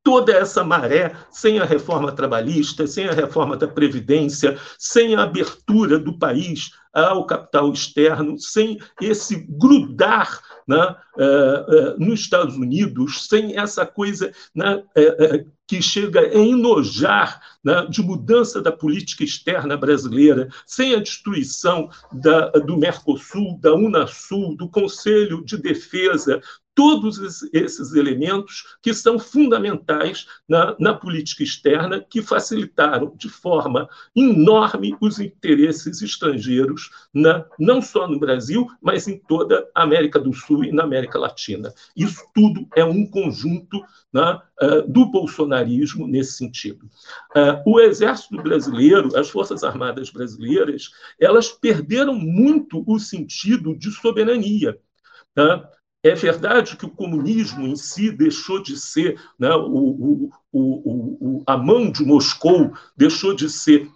[0.03, 5.99] toda essa maré sem a reforma trabalhista, sem a reforma da Previdência, sem a abertura
[5.99, 13.59] do país ao capital externo, sem esse grudar né, uh, uh, nos Estados Unidos, sem
[13.59, 20.49] essa coisa né, uh, que chega a enojar né, de mudança da política externa brasileira,
[20.67, 26.43] sem a destruição da, do Mercosul, da Unasul, do Conselho de Defesa,
[26.75, 27.19] todos
[27.53, 35.19] esses elementos que são fundamentais na, na, política externa, que facilitaram de forma enorme os
[35.19, 40.73] interesses estrangeiros, na, não só no Brasil, mas em toda a América do Sul e
[40.73, 41.73] na América Latina.
[41.97, 43.83] Isso tudo é um conjunto
[44.13, 46.87] né, uh, do bolsonarismo nesse sentido.
[47.35, 50.91] Uh, o Exército brasileiro, as Forças Armadas brasileiras,
[51.21, 54.79] elas perderam muito o sentido de soberania.
[55.35, 55.69] Tá?
[56.03, 61.57] É verdade que o comunismo em si deixou de ser, né, o, o, o, a
[61.57, 63.89] mão de Moscou deixou de ser,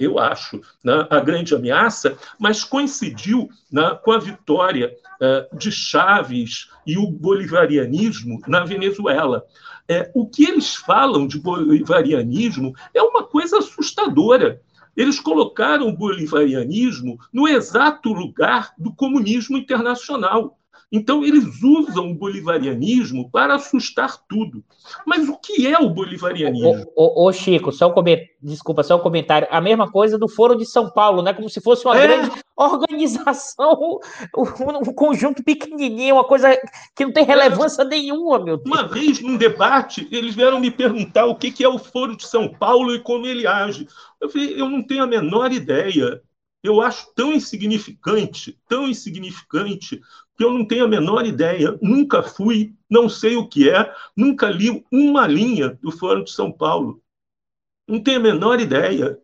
[0.00, 6.68] eu acho, né, a grande ameaça, mas coincidiu né, com a vitória uh, de Chaves
[6.84, 9.44] e o bolivarianismo na Venezuela.
[9.88, 14.60] É, o que eles falam de bolivarianismo é uma coisa assustadora.
[14.96, 20.58] Eles colocaram o bolivarianismo no exato lugar do comunismo internacional.
[20.90, 24.64] Então, eles usam o bolivarianismo para assustar tudo.
[25.04, 26.86] Mas o que é o bolivarianismo?
[26.94, 29.48] Ô, ô, ô Chico, só um comentário, desculpa, só um comentário.
[29.50, 31.34] A mesma coisa do Foro de São Paulo, né?
[31.34, 32.06] Como se fosse uma é.
[32.06, 33.98] grande organização,
[34.36, 36.56] um, conjunto pequenininho, uma coisa
[36.94, 37.86] que não tem relevância é.
[37.86, 38.78] nenhuma, meu Deus.
[38.78, 42.48] Uma vez, num debate, eles vieram me perguntar o que é o Foro de São
[42.48, 43.88] Paulo e como ele age.
[44.20, 46.22] Eu falei, eu não tenho a menor ideia
[46.66, 50.00] eu acho tão insignificante, tão insignificante,
[50.36, 54.50] que eu não tenho a menor ideia, nunca fui, não sei o que é, nunca
[54.50, 57.00] li uma linha do Fórum de São Paulo.
[57.88, 59.18] Não tenho a menor ideia.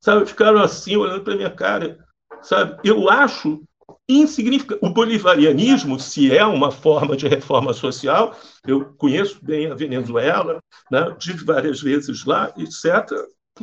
[0.00, 2.04] Sabe, ficaram assim, olhando para minha cara.
[2.42, 3.62] Sabe, eu acho
[4.08, 4.84] insignificante.
[4.84, 10.60] O bolivarianismo, se é uma forma de reforma social, eu conheço bem a Venezuela,
[10.90, 13.10] né, tive várias vezes lá, etc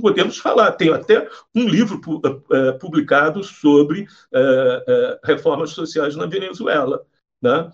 [0.02, 0.72] podemos falar.
[0.74, 2.02] Tenho até um livro
[2.52, 7.02] eh, publicado sobre eh, eh, reformas sociais na Venezuela.
[7.42, 7.70] Né?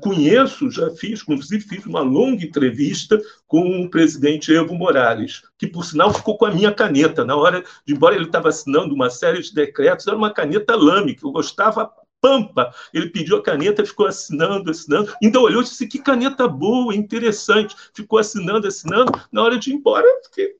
[0.00, 5.84] conheço, já fiz, inclusive fiz uma longa entrevista com o presidente Evo Morales, que, por
[5.84, 7.24] sinal, ficou com a minha caneta.
[7.24, 11.14] Na hora de, embora ele estava assinando uma série de decretos, era uma caneta lame,
[11.14, 11.88] que eu gostava
[12.20, 12.74] pampa.
[12.92, 15.12] Ele pediu a caneta, ficou assinando, assinando.
[15.22, 17.76] Ainda olhou e disse: que caneta boa, interessante.
[17.94, 19.12] Ficou assinando, assinando.
[19.30, 20.56] Na hora de ir embora, fiquei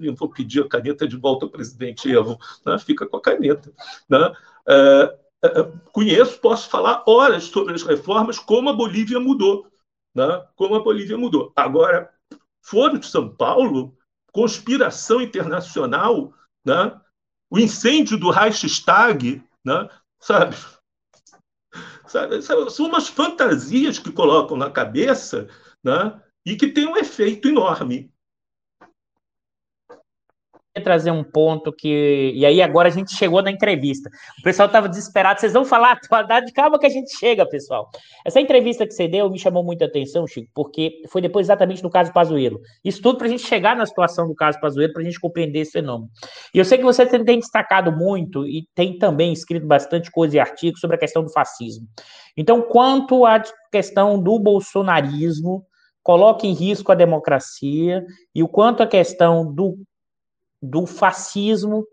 [0.00, 2.78] eu vou pedir a caneta de volta ao presidente Evo, né?
[2.78, 3.72] fica com a caneta.
[4.08, 4.32] Né?
[4.68, 9.70] É, é, é, conheço, posso falar horas sobre as reformas, como a Bolívia mudou.
[10.14, 10.46] Né?
[10.54, 11.52] Como a Bolívia mudou.
[11.54, 12.10] Agora,
[12.62, 13.96] Foro de São Paulo,
[14.32, 16.32] conspiração internacional,
[16.64, 17.00] né?
[17.50, 19.88] o incêndio do Reichstag, né?
[20.18, 20.56] sabe?
[22.06, 22.42] sabe?
[22.42, 25.48] São umas fantasias que colocam na cabeça
[25.84, 26.20] né?
[26.44, 28.10] e que tem um efeito enorme.
[30.80, 32.32] Trazer um ponto que.
[32.34, 34.10] E aí, agora a gente chegou na entrevista.
[34.38, 35.40] O pessoal estava desesperado.
[35.40, 36.52] Vocês vão falar a atualidade?
[36.52, 37.88] Calma que a gente chega, pessoal.
[38.24, 41.90] Essa entrevista que você deu me chamou muita atenção, Chico, porque foi depois exatamente do
[41.90, 42.60] caso Pazuello.
[42.84, 45.60] Isso tudo para a gente chegar na situação do caso Pazuello, para a gente compreender
[45.60, 46.10] esse fenômeno.
[46.54, 50.40] E eu sei que você tem destacado muito e tem também escrito bastante coisa e
[50.40, 51.86] artigos sobre a questão do fascismo.
[52.36, 53.42] Então, quanto à
[53.72, 55.64] questão do bolsonarismo,
[56.02, 58.04] coloca em risco a democracia
[58.34, 59.76] e o quanto a questão do
[60.70, 61.84] do fascismo,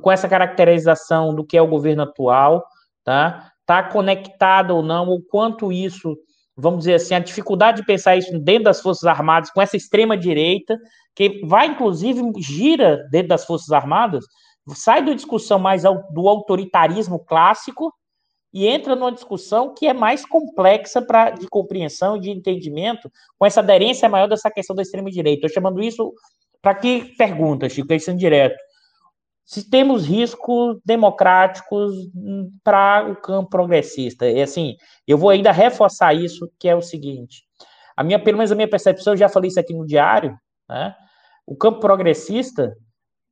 [0.00, 2.64] com essa caracterização do que é o governo atual,
[3.04, 3.50] tá?
[3.60, 6.16] Está conectado ou não, o quanto isso,
[6.56, 10.78] vamos dizer assim, a dificuldade de pensar isso dentro das Forças Armadas, com essa extrema-direita,
[11.14, 14.24] que vai, inclusive, gira dentro das Forças Armadas,
[14.74, 17.92] sai da discussão mais do autoritarismo clássico
[18.52, 23.46] e entra numa discussão que é mais complexa pra, de compreensão e de entendimento, com
[23.46, 25.46] essa aderência maior dessa questão da extrema-direita.
[25.46, 26.12] Estou chamando isso
[26.62, 28.56] para que pergunta, Chico, pensando direto?
[29.44, 31.94] Se temos riscos democráticos
[32.64, 34.28] para o campo progressista.
[34.28, 34.76] E assim,
[35.06, 37.44] eu vou ainda reforçar isso, que é o seguinte:
[37.96, 40.36] a minha, pelo menos a minha percepção, eu já falei isso aqui no diário,
[40.68, 40.94] né?
[41.46, 42.76] O campo progressista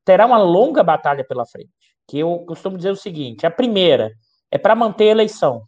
[0.04, 1.70] terá uma longa batalha pela frente.
[2.06, 4.12] Que eu costumo dizer o seguinte: a primeira
[4.50, 5.66] é para manter a eleição,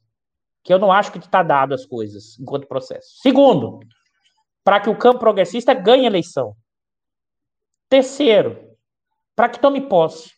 [0.62, 3.18] que eu não acho que está dado as coisas enquanto processo.
[3.20, 3.80] Segundo,
[4.62, 6.54] para que o campo progressista ganhe a eleição.
[7.88, 8.58] Terceiro,
[9.34, 10.30] para que tome posse.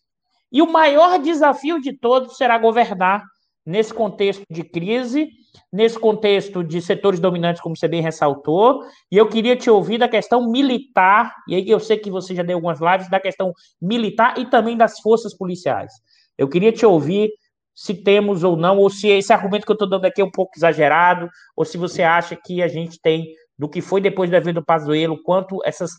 [0.50, 3.22] E o maior desafio de todos será governar
[3.64, 5.28] nesse contexto de crise,
[5.70, 10.08] nesse contexto de setores dominantes, como você bem ressaltou, e eu queria te ouvir da
[10.08, 14.38] questão militar, e aí eu sei que você já deu algumas lives, da questão militar
[14.38, 15.92] e também das forças policiais.
[16.38, 17.30] Eu queria te ouvir
[17.74, 20.30] se temos ou não, ou se esse argumento que eu estou dando aqui é um
[20.30, 23.26] pouco exagerado, ou se você acha que a gente tem,
[23.58, 25.90] do que foi depois do evento do Pazuello, quanto essas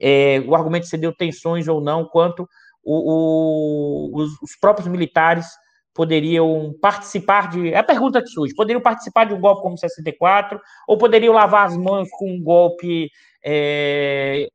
[0.00, 2.48] é, o argumento se deu tensões ou não, quanto
[2.84, 5.46] o, o, os, os, próprios militares
[5.94, 7.72] poderiam participar de.
[7.72, 11.66] É a pergunta que surge: poderiam participar de um golpe como 64, ou poderiam lavar
[11.66, 13.08] as mãos com um golpe.
[13.44, 14.46] É...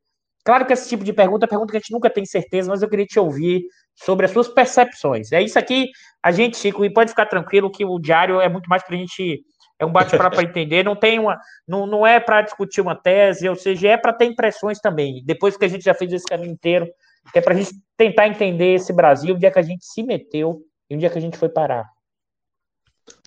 [0.44, 2.82] Claro que esse tipo de pergunta é pergunta que a gente nunca tem certeza, mas
[2.82, 3.62] eu queria te ouvir
[3.94, 5.30] sobre as suas percepções.
[5.30, 5.88] É isso aqui,
[6.22, 8.98] a gente, Chico, e pode ficar tranquilo que o diário é muito mais para a
[8.98, 9.40] gente
[9.82, 13.48] é um bate-papo para entender, não tem uma, não, não é para discutir uma tese,
[13.48, 15.22] ou seja, é para ter impressões também.
[15.24, 16.88] Depois que a gente já fez esse caminho inteiro,
[17.34, 20.62] é para a gente tentar entender esse Brasil, onde é que a gente se meteu
[20.88, 21.84] e onde é que a gente foi parar.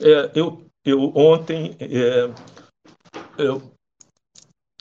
[0.01, 2.29] É, eu, eu ontem é,
[3.37, 3.61] eu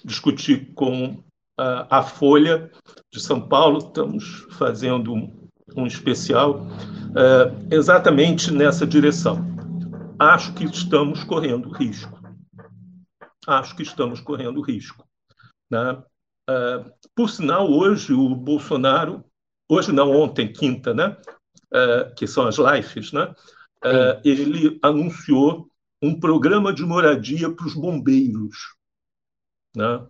[0.05, 1.23] discuti com
[1.59, 2.71] a, a, Folha
[3.13, 6.67] de São Paulo, estamos fazendo um, um especial
[7.17, 9.54] é, exatamente nessa direção
[10.25, 12.19] acho que estamos correndo risco.
[13.47, 15.07] Acho que estamos correndo risco.
[15.71, 16.03] Né?
[16.49, 19.25] Uh, por sinal, hoje o Bolsonaro,
[19.69, 21.17] hoje não, ontem, quinta, né?
[21.73, 23.35] Uh, que são as lives, né?
[23.85, 25.69] Uh, ele anunciou
[26.03, 28.75] um programa de moradia para os bombeiros.
[29.75, 30.07] Né?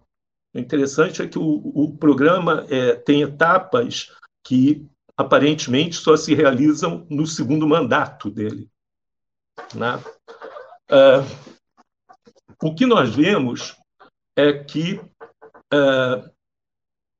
[0.54, 4.12] O interessante é que o, o programa é, tem etapas
[4.44, 4.86] que
[5.16, 8.70] aparentemente só se realizam no segundo mandato dele.
[9.74, 9.96] Né?
[10.90, 11.54] Uh,
[12.62, 13.76] o que nós vemos
[14.36, 16.30] é que, uh,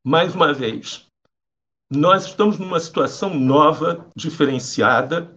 [0.05, 1.07] mais uma vez,
[1.91, 5.37] nós estamos numa situação nova, diferenciada,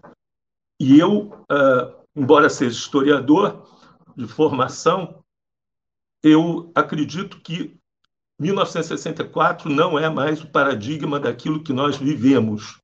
[0.80, 3.68] e eu, uh, embora seja historiador
[4.16, 5.24] de formação,
[6.24, 7.78] eu acredito que
[8.40, 12.80] 1964 não é mais o paradigma daquilo que nós vivemos.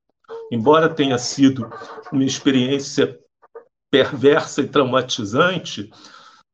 [0.51, 1.69] Embora tenha sido
[2.11, 3.19] uma experiência
[3.93, 5.91] perversa e traumatizante.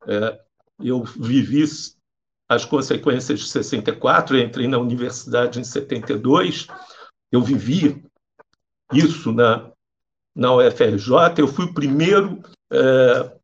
[0.05, 0.41] É,
[0.77, 1.63] eu vivi
[2.49, 6.67] as consequências de 64, entrei na universidade em 72,
[7.31, 8.03] eu vivi
[8.91, 9.71] isso na,
[10.35, 13.39] na UFRJ, eu fui o primeiro é,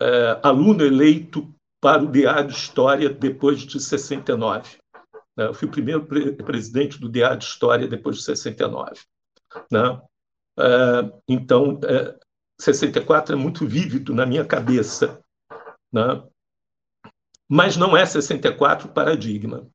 [0.00, 4.78] é, aluno eleito para o DA de História depois de 69.
[5.36, 5.46] Né?
[5.46, 8.94] Eu fui o primeiro pre presidente do DA de História depois de 69.
[9.70, 10.00] Né?
[10.58, 12.18] É, então, é,
[12.60, 15.20] 64 é muito vívido na minha cabeça.
[15.92, 16.22] Né?
[17.48, 19.66] Mas não é 64 o paradigma.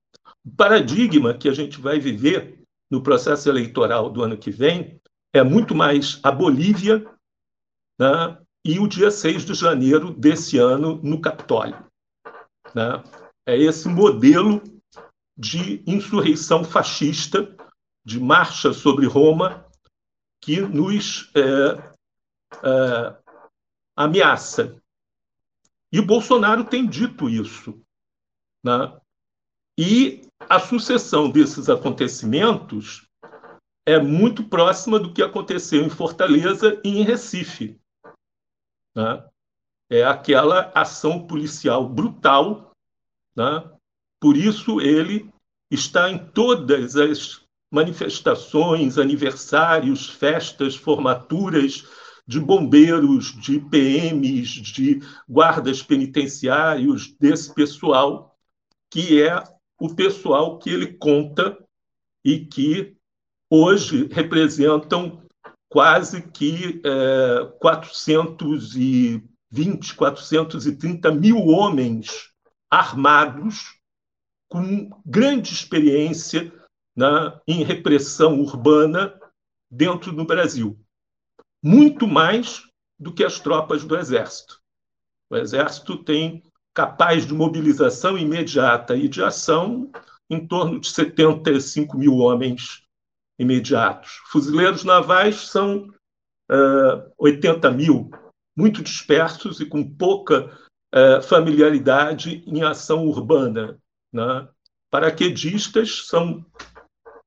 [0.45, 5.01] O paradigma que a gente vai viver no processo eleitoral do ano que vem
[5.33, 7.03] é muito mais a Bolívia
[7.99, 8.37] né?
[8.63, 11.83] e o dia 6 de janeiro desse ano no Capitólio.
[12.73, 13.03] Né?
[13.47, 14.61] É esse modelo
[15.37, 17.53] de insurreição fascista,
[18.05, 19.65] de marcha sobre Roma,
[20.39, 21.94] que nos é,
[22.57, 23.17] uh,
[23.95, 24.81] ameaça.
[25.91, 27.81] E o Bolsonaro tem dito isso.
[28.63, 28.99] Né?
[29.77, 33.07] E a sucessão desses acontecimentos
[33.85, 37.79] é muito próxima do que aconteceu em Fortaleza e em Recife.
[38.95, 39.23] Né?
[39.89, 42.71] É aquela ação policial brutal.
[43.35, 43.71] Né?
[44.19, 45.31] Por isso, ele
[45.69, 51.87] está em todas as manifestações, aniversários, festas, formaturas
[52.27, 54.99] de bombeiros, de PMs, de
[55.29, 58.35] guardas penitenciários, desse pessoal,
[58.89, 59.43] que é
[59.79, 61.57] o pessoal que ele conta
[62.23, 62.95] e que
[63.49, 65.21] hoje representam
[65.69, 72.31] quase que é, 420, 430 mil homens
[72.69, 73.79] armados
[74.49, 76.51] com grande experiência
[76.95, 79.13] na, em repressão urbana
[79.69, 80.79] dentro do Brasil.
[81.65, 82.61] Muito mais
[82.99, 84.61] do que as tropas do Exército.
[85.31, 86.43] O Exército tem
[86.75, 89.89] capaz de mobilização imediata e de ação
[90.29, 92.83] em torno de 75 mil homens
[93.39, 94.21] imediatos.
[94.27, 95.89] Fuzileiros navais são
[96.51, 98.11] uh, 80 mil,
[98.55, 100.55] muito dispersos e com pouca
[100.93, 103.79] uh, familiaridade em ação urbana.
[104.13, 104.47] Né?
[104.91, 106.45] Paraquedistas são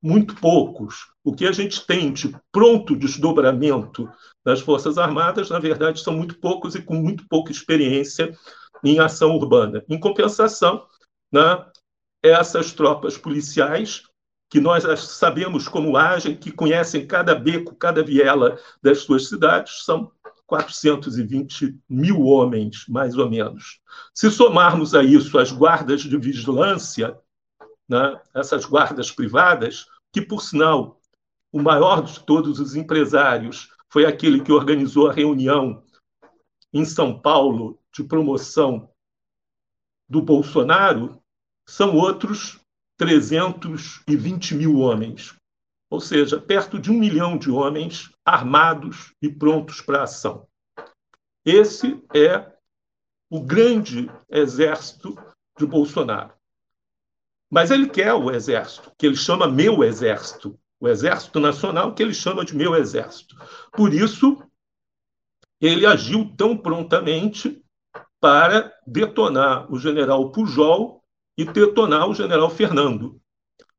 [0.02, 1.08] muito poucos.
[1.24, 4.08] O que a gente tem de pronto desdobramento
[4.44, 8.36] das Forças Armadas, na verdade, são muito poucos e com muito pouca experiência
[8.84, 9.84] em ação urbana.
[9.88, 10.86] Em compensação,
[11.32, 11.64] né,
[12.22, 14.02] essas tropas policiais,
[14.50, 20.10] que nós sabemos como agem, que conhecem cada beco, cada viela das suas cidades, são
[20.46, 23.80] 420 mil homens, mais ou menos.
[24.14, 27.18] Se somarmos a isso as guardas de vigilância,
[27.88, 31.00] né, essas guardas privadas, que, por sinal,
[31.50, 35.82] o maior de todos os empresários foi aquele que organizou a reunião
[36.72, 38.90] em São Paulo de promoção
[40.08, 41.22] do Bolsonaro,
[41.66, 42.60] são outros
[42.98, 45.34] 320 mil homens.
[45.90, 50.46] Ou seja, perto de um milhão de homens armados e prontos para ação.
[51.44, 52.52] Esse é
[53.30, 55.16] o grande exército
[55.58, 56.37] de Bolsonaro.
[57.50, 62.14] Mas ele quer o exército, que ele chama meu exército, o exército nacional, que ele
[62.14, 63.34] chama de meu exército.
[63.72, 64.42] Por isso,
[65.60, 67.62] ele agiu tão prontamente
[68.20, 71.02] para detonar o general Pujol
[71.36, 73.20] e detonar o general Fernando.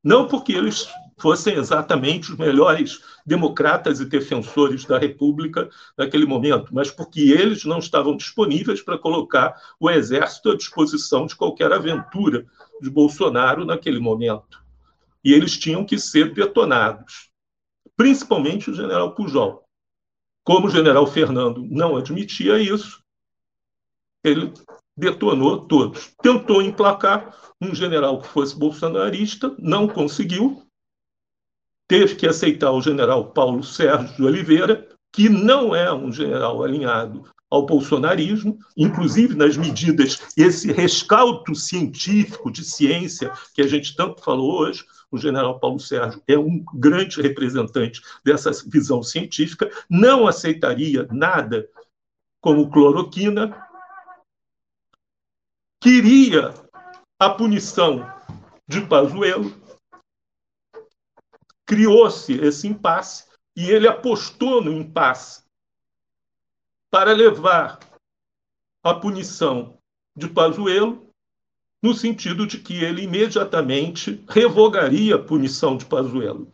[0.03, 0.87] Não porque eles
[1.19, 7.79] fossem exatamente os melhores democratas e defensores da República naquele momento, mas porque eles não
[7.79, 12.45] estavam disponíveis para colocar o exército à disposição de qualquer aventura
[12.81, 14.63] de Bolsonaro naquele momento.
[15.23, 17.29] E eles tinham que ser detonados,
[17.95, 19.63] principalmente o general Pujol.
[20.43, 23.03] Como o general Fernando não admitia isso,
[24.23, 24.53] ele
[24.97, 26.13] detonou todos.
[26.21, 30.65] Tentou emplacar um general que fosse bolsonarista, não conseguiu.
[31.89, 37.23] Teve que aceitar o general Paulo Sérgio de Oliveira, que não é um general alinhado
[37.49, 44.59] ao bolsonarismo, inclusive nas medidas, esse rescaldo científico de ciência que a gente tanto falou
[44.59, 51.67] hoje, o general Paulo Sérgio é um grande representante dessa visão científica, não aceitaria nada
[52.39, 53.65] como cloroquina,
[55.81, 56.53] queria
[57.19, 58.07] a punição
[58.67, 59.51] de Pazuello,
[61.69, 63.25] criou-se esse impasse
[63.55, 65.43] e ele apostou no impasse
[66.89, 67.77] para levar
[68.83, 69.77] a punição
[70.15, 71.13] de Pazuello
[71.79, 76.51] no sentido de que ele imediatamente revogaria a punição de Pazuello.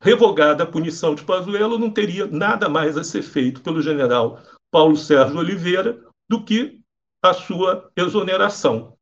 [0.00, 4.40] Revogada a punição de Pazuello, não teria nada mais a ser feito pelo general
[4.70, 6.80] Paulo Sérgio Oliveira do que
[7.20, 8.96] a sua exoneração.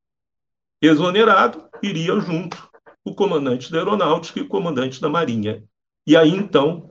[0.81, 2.70] Exonerado, iria junto
[3.05, 5.65] o comandante da aeronáutica e o comandante da marinha.
[6.07, 6.91] E aí, então,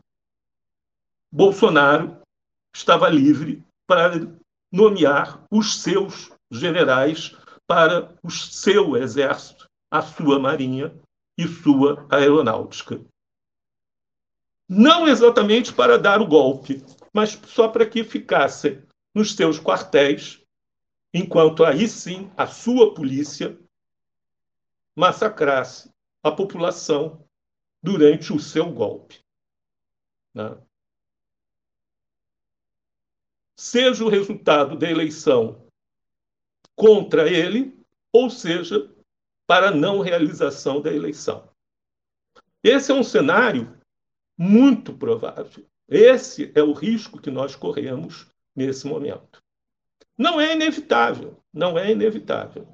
[1.31, 2.21] Bolsonaro
[2.73, 4.11] estava livre para
[4.71, 7.35] nomear os seus generais
[7.67, 10.93] para o seu exército, a sua marinha
[11.37, 12.99] e sua aeronáutica.
[14.67, 16.83] Não exatamente para dar o golpe,
[17.13, 18.83] mas só para que ficassem
[19.15, 20.43] nos seus quartéis,
[21.13, 23.57] enquanto aí sim a sua polícia
[24.95, 25.89] massacrasse
[26.23, 27.25] a população
[27.81, 29.23] durante o seu golpe.
[30.33, 30.57] Né?
[33.59, 35.67] seja o resultado da eleição
[36.77, 37.77] contra ele,
[38.09, 38.89] ou seja,
[39.45, 41.49] para não realização da eleição.
[42.63, 43.77] Esse é um cenário
[44.37, 45.65] muito provável.
[45.89, 49.43] Esse é o risco que nós corremos nesse momento.
[50.17, 52.65] Não é inevitável, não é inevitável,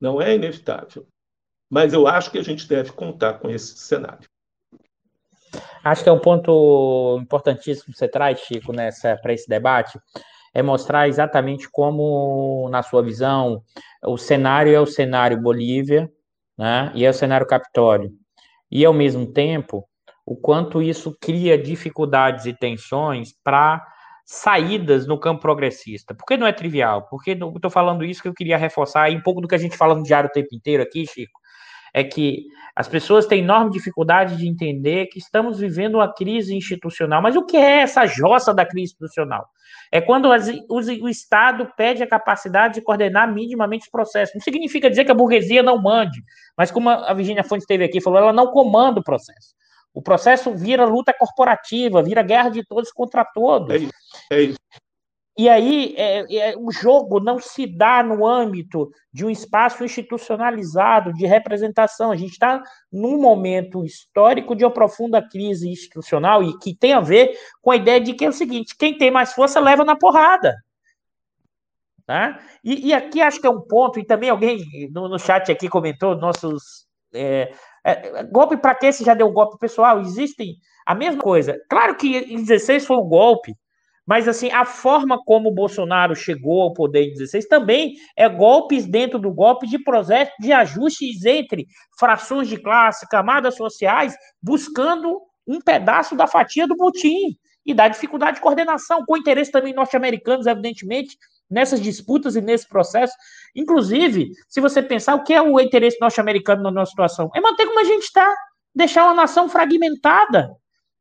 [0.00, 1.04] não é inevitável.
[1.72, 4.28] Mas eu acho que a gente deve contar com esse cenário.
[5.82, 9.98] Acho que é um ponto importantíssimo que você traz, Chico, nessa para esse debate,
[10.52, 13.62] é mostrar exatamente como, na sua visão,
[14.04, 16.12] o cenário é o cenário Bolívia,
[16.58, 18.10] né, e é o cenário Capitólio.
[18.70, 19.88] E, ao mesmo tempo,
[20.26, 23.82] o quanto isso cria dificuldades e tensões para
[24.26, 26.14] saídas no campo progressista.
[26.14, 27.08] Por que não é trivial?
[27.08, 29.94] Porque estou falando isso que eu queria reforçar um pouco do que a gente fala
[29.94, 31.40] no diário o tempo inteiro aqui, Chico,
[31.94, 37.20] é que as pessoas têm enorme dificuldade de entender que estamos vivendo uma crise institucional.
[37.20, 39.46] Mas o que é essa jossa da crise institucional?
[39.90, 44.34] É quando as, o, Estado pede a capacidade de coordenar minimamente os processos.
[44.34, 46.22] Não significa dizer que a burguesia não mande,
[46.56, 49.54] mas como a Virginia Fonte esteve aqui falou, ela não comanda o processo.
[49.92, 53.74] O processo vira luta corporativa, vira guerra de todos contra todos.
[53.74, 53.92] É isso.
[54.30, 54.58] É isso.
[55.36, 61.10] E aí, é, é, o jogo não se dá no âmbito de um espaço institucionalizado
[61.14, 62.10] de representação.
[62.10, 67.00] A gente está num momento histórico de uma profunda crise institucional e que tem a
[67.00, 69.96] ver com a ideia de que é o seguinte: quem tem mais força leva na
[69.96, 70.54] porrada.
[72.04, 72.38] Tá?
[72.62, 74.58] E, e aqui acho que é um ponto, e também alguém
[74.90, 76.86] no, no chat aqui comentou, nossos.
[77.14, 77.54] É,
[77.84, 78.92] é, golpe para quê?
[78.92, 79.98] Se já deu golpe pessoal?
[80.00, 81.58] Existem a mesma coisa.
[81.70, 83.56] Claro que em 16 foi um golpe,
[84.06, 88.86] mas assim, a forma como o Bolsonaro chegou ao poder em 16 também é golpes
[88.86, 91.66] dentro do golpe de projeto de ajustes entre
[91.98, 98.36] frações de classe, camadas sociais, buscando um pedaço da fatia do botim e da dificuldade
[98.36, 101.16] de coordenação, com interesse também norte-americanos, evidentemente,
[101.48, 103.14] nessas disputas e nesse processo.
[103.54, 107.66] Inclusive, se você pensar o que é o interesse norte-americano na nossa situação, é manter
[107.66, 108.34] como a gente está,
[108.74, 110.50] deixar uma nação fragmentada,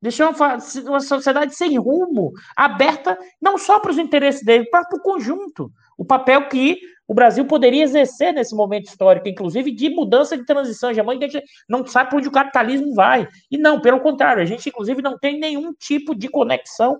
[0.01, 0.57] Deixou uma,
[0.87, 5.71] uma sociedade sem rumo, aberta não só para os interesses dele, mas para o conjunto.
[5.95, 10.89] O papel que o Brasil poderia exercer nesse momento histórico, inclusive de mudança de transição
[10.89, 13.27] hegemônica, a gente não sabe para onde o capitalismo vai.
[13.51, 16.99] E não, pelo contrário, a gente, inclusive, não tem nenhum tipo de conexão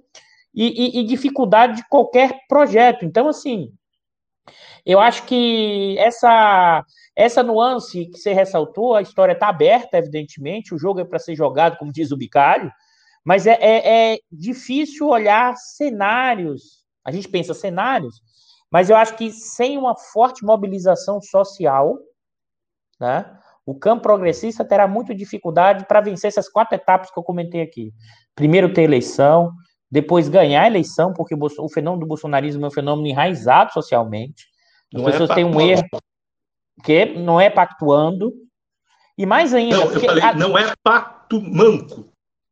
[0.53, 3.05] e, e, e dificuldade de qualquer projeto.
[3.05, 3.71] Então, assim,
[4.85, 6.83] eu acho que essa
[7.15, 11.35] essa nuance que você ressaltou, a história está aberta, evidentemente, o jogo é para ser
[11.35, 12.71] jogado, como diz o Bicalho,
[13.23, 16.83] mas é, é, é difícil olhar cenários.
[17.05, 18.21] A gente pensa cenários,
[18.71, 21.97] mas eu acho que sem uma forte mobilização social,
[22.99, 27.61] né, o campo progressista terá muita dificuldade para vencer essas quatro etapas que eu comentei
[27.61, 27.93] aqui.
[28.35, 29.51] Primeiro, ter eleição,
[29.89, 34.45] depois ganhar a eleição, porque o fenômeno do bolsonarismo é um fenômeno enraizado socialmente.
[34.93, 35.83] As não é pessoas é têm um erro
[36.83, 38.33] que não é pactuando.
[39.17, 39.77] E mais ainda.
[39.77, 40.33] Não, eu falei, a...
[40.33, 42.10] não é pacto manco.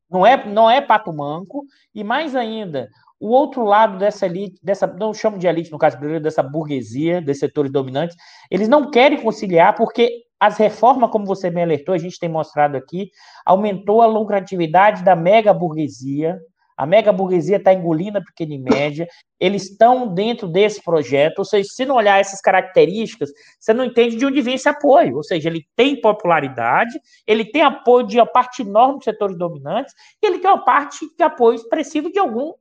[0.09, 4.87] Não é, não é pato manco, e mais ainda, o outro lado dessa elite, dessa,
[4.87, 8.15] não chamo de elite no caso brasileiro, dessa burguesia, desses setores dominantes,
[8.49, 12.77] eles não querem conciliar porque as reformas, como você bem alertou, a gente tem mostrado
[12.77, 13.11] aqui,
[13.45, 16.39] aumentou a lucratividade da mega burguesia,
[16.79, 19.05] a mega burguesia está engolindo a pequena e média,
[19.37, 23.29] eles estão dentro desse projeto, ou seja, se não olhar essas características,
[23.59, 26.97] você não entende de onde vem esse apoio, ou seja, ele tem popularidade,
[27.27, 29.93] ele tem apoio de uma parte enorme dos setores dominantes,
[30.23, 32.53] e ele tem uma parte de apoio expressivo de algum,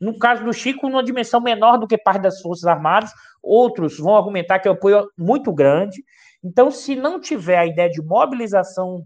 [0.00, 3.10] no caso do Chico, numa dimensão menor do que parte das Forças Armadas,
[3.42, 6.02] outros vão argumentar que é um apoio muito grande,
[6.42, 9.04] então, se não tiver a ideia de mobilização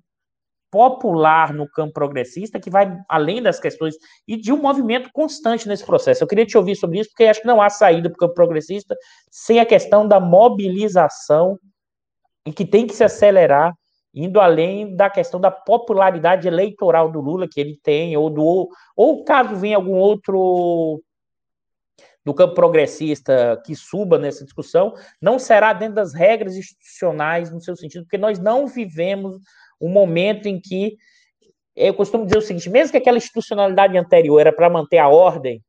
[0.71, 5.85] popular no campo progressista, que vai além das questões e de um movimento constante nesse
[5.85, 6.23] processo.
[6.23, 8.35] Eu queria te ouvir sobre isso, porque acho que não há saída para o campo
[8.35, 8.97] progressista
[9.31, 11.59] sem a questão da mobilização
[12.47, 13.75] e que tem que se acelerar,
[14.15, 19.25] indo além da questão da popularidade eleitoral do Lula que ele tem, ou do ou
[19.25, 21.01] caso venha algum outro
[22.25, 27.75] do campo progressista que suba nessa discussão, não será dentro das regras institucionais no seu
[27.75, 29.39] sentido, porque nós não vivemos
[29.81, 30.97] um momento em que
[31.75, 35.63] eu costumo dizer o seguinte: mesmo que aquela institucionalidade anterior era para manter a ordem,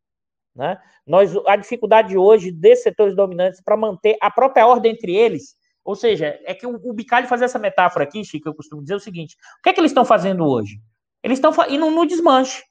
[0.56, 5.56] né, nós, a dificuldade hoje desses setores dominantes para manter a própria ordem entre eles,
[5.84, 8.96] ou seja, é que o, o Bicalho faz essa metáfora aqui, Chico, eu costumo dizer
[8.96, 10.80] o seguinte: o que é que eles estão fazendo hoje?
[11.24, 12.64] Eles estão indo no desmanche.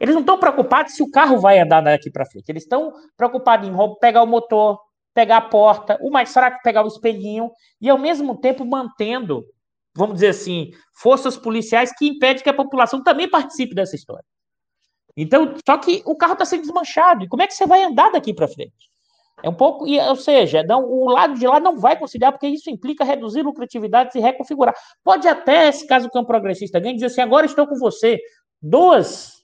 [0.00, 2.48] Eles não estão preocupados se o carro vai andar daqui para frente.
[2.48, 4.80] Eles estão preocupados em pegar o motor,
[5.12, 7.50] pegar a porta, o mais fraco pegar o espelhinho,
[7.80, 9.44] e ao mesmo tempo mantendo
[9.94, 14.24] vamos dizer assim, forças policiais que impedem que a população também participe dessa história.
[15.16, 17.24] Então, só que o carro está sendo desmanchado.
[17.24, 18.90] E como é que você vai andar daqui para frente?
[19.42, 22.70] É um pouco, ou seja, não, o lado de lá não vai conciliar, porque isso
[22.70, 24.74] implica reduzir lucratividades e reconfigurar.
[25.02, 28.18] Pode até, se caso o campo progressista ganhe, dizer assim: agora estou com você.
[28.60, 29.42] Duas,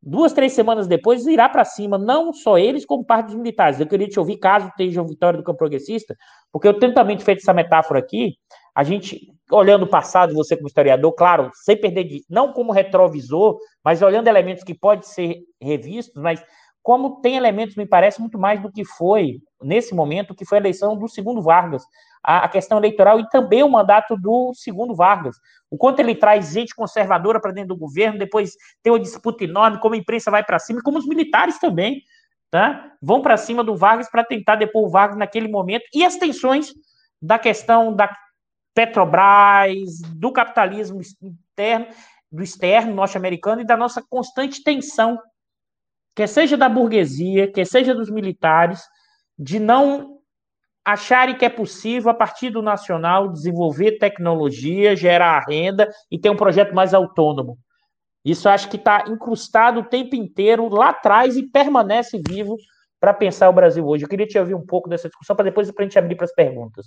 [0.00, 3.80] duas, três semanas depois, irá para cima, não só eles, como parte dos militares.
[3.80, 6.16] Eu queria te ouvir, caso uma vitória do campo progressista,
[6.52, 8.36] porque eu tenho também feito essa metáfora aqui.
[8.74, 13.58] A gente olhando o passado, você como historiador, claro, sem perder de, não como retrovisor,
[13.84, 16.44] mas olhando elementos que podem ser revistos, mas
[16.82, 20.60] como tem elementos, me parece, muito mais do que foi, nesse momento, que foi a
[20.60, 21.84] eleição do segundo Vargas,
[22.22, 25.36] a, a questão eleitoral e também o mandato do segundo Vargas.
[25.70, 28.52] O quanto ele traz gente conservadora para dentro do governo, depois
[28.82, 32.02] tem uma disputa enorme, como a imprensa vai para cima, como os militares também,
[32.50, 32.92] tá?
[33.00, 36.72] vão para cima do Vargas para tentar depor o Vargas naquele momento, e as tensões
[37.20, 38.10] da questão da
[38.74, 41.86] Petrobras, do capitalismo interno,
[42.30, 45.18] do externo norte-americano e da nossa constante tensão,
[46.14, 48.82] que seja da burguesia, que seja dos militares,
[49.38, 50.18] de não
[50.84, 56.36] acharem que é possível, a partir do nacional, desenvolver tecnologia, gerar renda e ter um
[56.36, 57.58] projeto mais autônomo.
[58.24, 62.56] Isso acho que está incrustado o tempo inteiro lá atrás e permanece vivo
[62.98, 64.04] para pensar o Brasil hoje.
[64.04, 66.34] Eu queria te ouvir um pouco dessa discussão para depois a gente abrir para as
[66.34, 66.86] perguntas.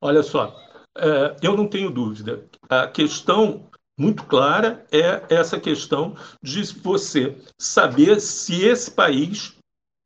[0.00, 0.56] Olha só,
[0.96, 2.46] é, eu não tenho dúvida.
[2.68, 9.56] A questão muito clara é essa questão de você saber se esse país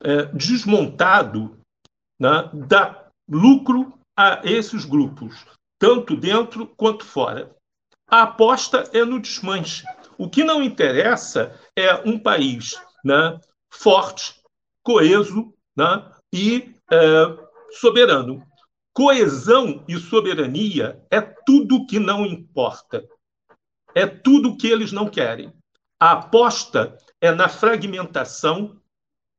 [0.02, 1.56] é, desmontado
[2.20, 5.44] né, dá lucro a esses grupos,
[5.78, 7.54] tanto dentro quanto fora.
[8.08, 9.84] A aposta é no desmanche.
[10.18, 13.38] O que não interessa é um país né,
[13.72, 14.40] forte,
[14.82, 16.98] coeso né, e é,
[17.72, 18.44] soberano.
[18.94, 23.04] Coesão e soberania é tudo que não importa.
[23.92, 25.52] É tudo que eles não querem.
[25.98, 28.80] A aposta é na fragmentação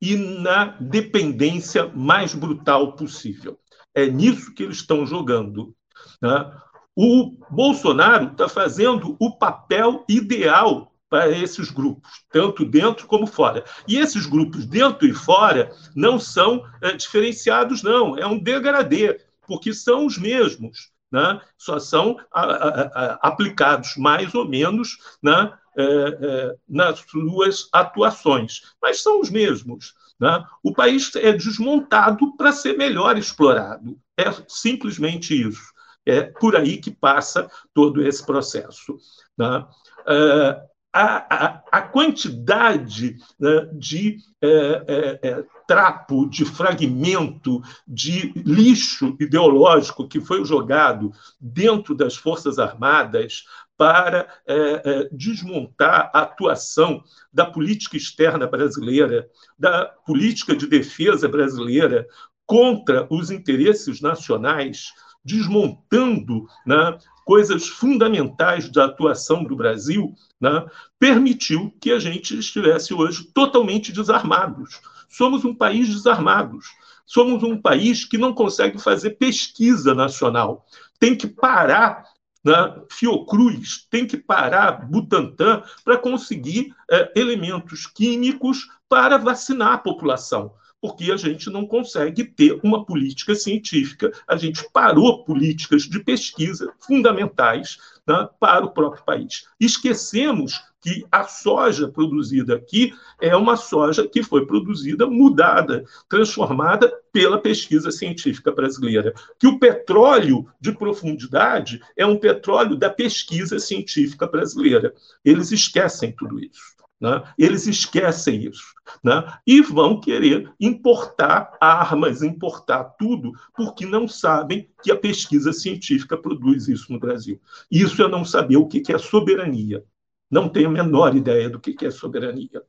[0.02, 3.58] e na dependência mais brutal possível.
[3.94, 5.74] É nisso que eles estão jogando.
[6.22, 6.52] Né?
[6.94, 13.64] O Bolsonaro está fazendo o papel ideal para esses grupos, tanto dentro como fora.
[13.88, 18.18] E esses grupos, dentro e fora, não são é, diferenciados, não.
[18.18, 21.40] É um degradê porque são os mesmos, né?
[21.58, 25.54] só são a, a, a, aplicados mais ou menos né?
[25.78, 29.94] É, é, nas suas atuações, mas são os mesmos.
[30.18, 30.42] Né?
[30.64, 34.00] O país é desmontado para ser melhor explorado.
[34.18, 35.74] É simplesmente isso.
[36.06, 38.98] É por aí que passa todo esse processo.
[39.38, 39.66] Né?
[40.08, 40.62] É,
[40.96, 44.48] a, a, a quantidade né, de é,
[44.88, 53.44] é, é, trapo, de fragmento, de lixo ideológico que foi jogado dentro das Forças Armadas
[53.78, 54.56] para é,
[54.86, 57.04] é, desmontar a atuação
[57.34, 59.28] da política externa brasileira,
[59.60, 62.08] da política de defesa brasileira
[62.46, 64.94] contra os interesses nacionais,
[65.26, 70.66] desmontando né, coisas fundamentais da atuação do Brasil, né,
[71.00, 74.80] permitiu que a gente estivesse hoje totalmente desarmados.
[75.10, 76.68] Somos um país desarmados.
[77.06, 80.66] Somos um país que não consegue fazer pesquisa nacional.
[81.00, 82.06] Tem que parar
[82.44, 90.54] né, Fiocruz, tem que parar Butantan para conseguir é, elementos químicos para vacinar a população
[90.86, 94.12] porque a gente não consegue ter uma política científica.
[94.28, 99.48] A gente parou políticas de pesquisa fundamentais né, para o próprio país.
[99.60, 107.40] Esquecemos que a soja produzida aqui é uma soja que foi produzida, mudada, transformada pela
[107.40, 109.12] pesquisa científica brasileira.
[109.40, 114.94] Que o petróleo de profundidade é um petróleo da pesquisa científica brasileira.
[115.24, 116.75] Eles esquecem tudo isso.
[117.00, 117.22] Né?
[117.38, 118.74] Eles esquecem isso
[119.04, 119.26] né?
[119.46, 126.68] e vão querer importar armas, importar tudo, porque não sabem que a pesquisa científica produz
[126.68, 127.40] isso no Brasil.
[127.70, 129.84] Isso é não saber o que é soberania.
[130.32, 132.64] Não tenho a menor ideia do que é soberania.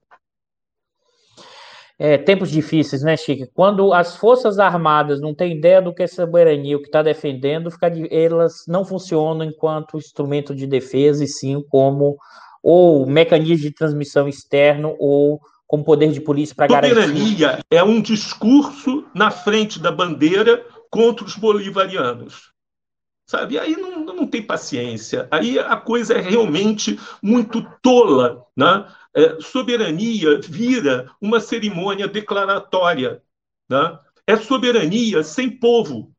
[1.99, 3.51] É, tempos difíceis, né, Chico?
[3.55, 7.71] Quando as Forças Armadas não têm ideia do que é soberania, o que está defendendo,
[7.71, 12.19] fica, elas não funcionam enquanto instrumento de defesa, e sim como
[12.69, 16.97] ou mecanismo de transmissão externo, ou como poder de polícia para garantir.
[16.97, 22.53] Soberania é um discurso na frente da bandeira contra os bolivarianos.
[23.25, 23.57] Sabe?
[23.57, 25.29] Aí não, não tem paciência.
[25.31, 28.45] Aí a coisa é realmente muito tola.
[28.57, 28.85] Né?
[29.15, 33.23] É, soberania vira uma cerimônia declaratória.
[33.71, 33.97] Né?
[34.27, 36.11] É soberania sem povo.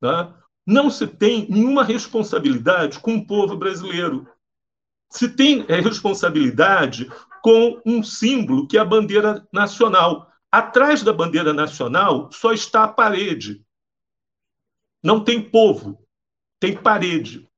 [0.00, 0.32] Né?
[0.66, 4.26] Não se tem nenhuma responsabilidade com o povo brasileiro
[5.14, 7.08] se tem é, responsabilidade
[7.40, 10.28] com um símbolo que é a bandeira nacional.
[10.50, 13.64] Atrás da bandeira nacional só está a parede.
[15.02, 15.98] Não tem povo,
[16.58, 17.48] tem parede.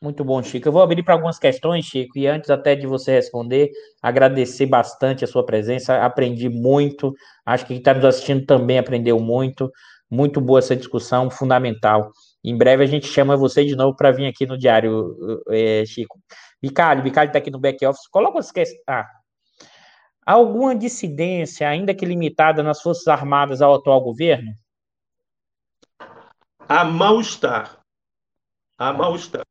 [0.00, 0.68] Muito bom, Chico.
[0.68, 3.70] Eu vou abrir para algumas questões, Chico, e antes até de você responder,
[4.02, 6.02] agradecer bastante a sua presença.
[6.02, 7.14] Aprendi muito.
[7.44, 9.70] Acho que quem está nos assistindo também aprendeu muito.
[10.10, 12.10] Muito boa essa discussão, fundamental.
[12.44, 16.20] Em breve a gente chama você de novo para vir aqui no Diário, é, Chico.
[16.60, 18.06] Bicalho, Bicalho está aqui no back-office.
[18.08, 18.82] Coloca as questões.
[18.86, 19.08] Ah.
[20.26, 24.52] Alguma dissidência, ainda que limitada, nas Forças Armadas ao atual governo?
[26.68, 27.80] Há mal-estar.
[28.78, 29.44] Há mal-estar.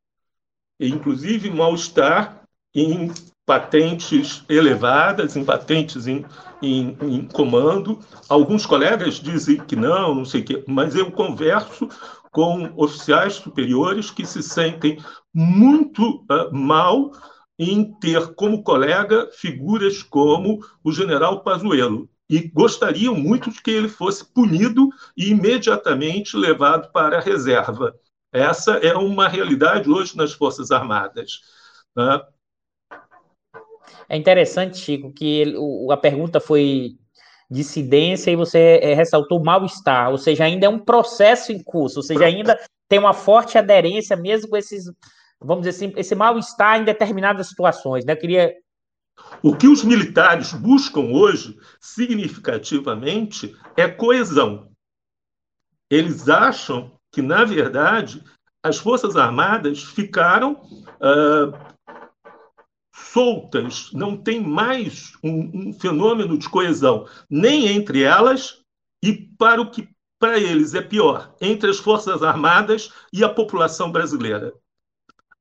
[0.78, 2.42] Inclusive, mal-estar
[2.74, 3.12] em
[3.46, 6.24] patentes elevadas, em patentes em,
[6.62, 8.00] em, em, comando.
[8.28, 11.88] Alguns colegas dizem que não, não sei o quê, mas eu converso
[12.34, 14.98] com oficiais superiores que se sentem
[15.32, 17.12] muito uh, mal
[17.56, 23.88] em ter como colega figuras como o general Pazuello e gostariam muito de que ele
[23.88, 27.94] fosse punido e imediatamente levado para a reserva.
[28.32, 31.40] Essa é uma realidade hoje nas Forças Armadas.
[31.94, 32.20] Né?
[34.08, 35.54] É interessante, Chico, que
[35.88, 36.98] a pergunta foi
[37.54, 42.02] dissidência e você é, ressaltou mal-estar, ou seja, ainda é um processo em curso, ou
[42.02, 42.58] seja, ainda
[42.88, 44.84] tem uma forte aderência, mesmo com esses,
[45.40, 48.04] vamos dizer assim, esse mal-estar em determinadas situações.
[48.04, 48.12] Né?
[48.12, 48.54] Eu queria.
[49.42, 54.68] O que os militares buscam hoje, significativamente, é coesão.
[55.88, 58.22] Eles acham que, na verdade,
[58.62, 61.73] as Forças Armadas ficaram uh,
[63.14, 68.60] soltas, não tem mais um, um, fenômeno de coesão, nem entre elas
[69.00, 69.88] e para o que
[70.18, 74.52] para eles é pior, entre as Forças Armadas e a população brasileira.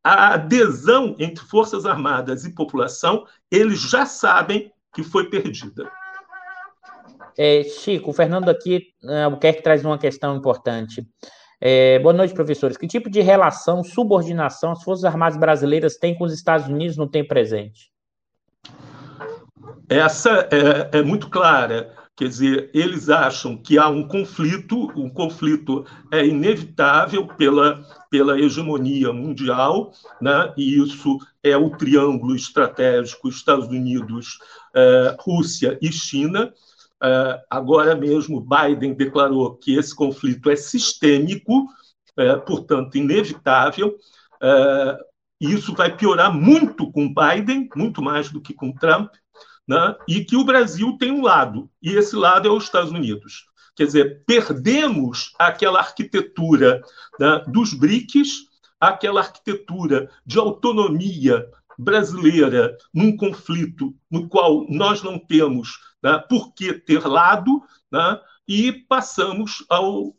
[0.03, 5.89] A adesão entre Forças Armadas e população, eles já sabem que foi perdida.
[7.35, 11.07] É, Chico, o Fernando aqui, é, o que traz uma questão importante.
[11.65, 12.75] É, boa noite, professores.
[12.75, 17.07] Que tipo de relação, subordinação as Forças Armadas brasileiras têm com os Estados Unidos no
[17.07, 17.89] tempo presente?
[19.87, 21.93] Essa é, é muito clara.
[22.17, 27.81] Quer dizer, eles acham que há um conflito, um conflito é inevitável pela,
[28.11, 30.53] pela hegemonia mundial, né?
[30.57, 34.37] e isso é o triângulo estratégico Estados Unidos,
[34.75, 36.53] é, Rússia e China.
[37.03, 41.63] Uh, agora mesmo, Biden declarou que esse conflito é sistêmico,
[42.17, 43.97] uh, portanto, inevitável.
[44.41, 45.03] Uh,
[45.39, 49.11] isso vai piorar muito com Biden, muito mais do que com Trump,
[49.67, 49.95] né?
[50.07, 53.45] e que o Brasil tem um lado, e esse lado é os Estados Unidos.
[53.75, 56.81] Quer dizer, perdemos aquela arquitetura
[57.19, 58.47] né, dos BRICS,
[58.79, 61.45] aquela arquitetura de autonomia
[61.77, 68.73] brasileira num conflito no qual nós não temos né, por que ter lado, né, e
[68.73, 70.13] passamos ao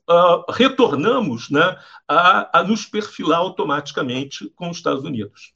[0.51, 1.79] retornamos né,
[2.09, 5.53] a, a nos perfilar automaticamente com os Estados Unidos.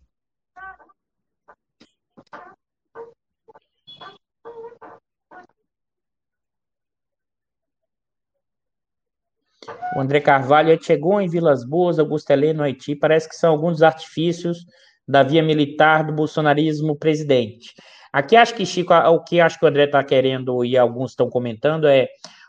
[9.97, 12.95] O André Carvalho chegou em Vilas Boas, Augusto Heleno, Haiti.
[12.95, 14.65] Parece que são alguns dos artifícios
[15.07, 17.75] da via militar do bolsonarismo presidente.
[18.13, 21.29] Aqui acho que, Chico, o que acho que o André está querendo e alguns estão
[21.29, 22.09] comentando é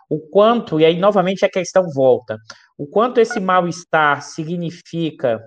[0.09, 2.37] o quanto, e aí novamente a questão volta,
[2.77, 5.39] o quanto esse mal-estar significa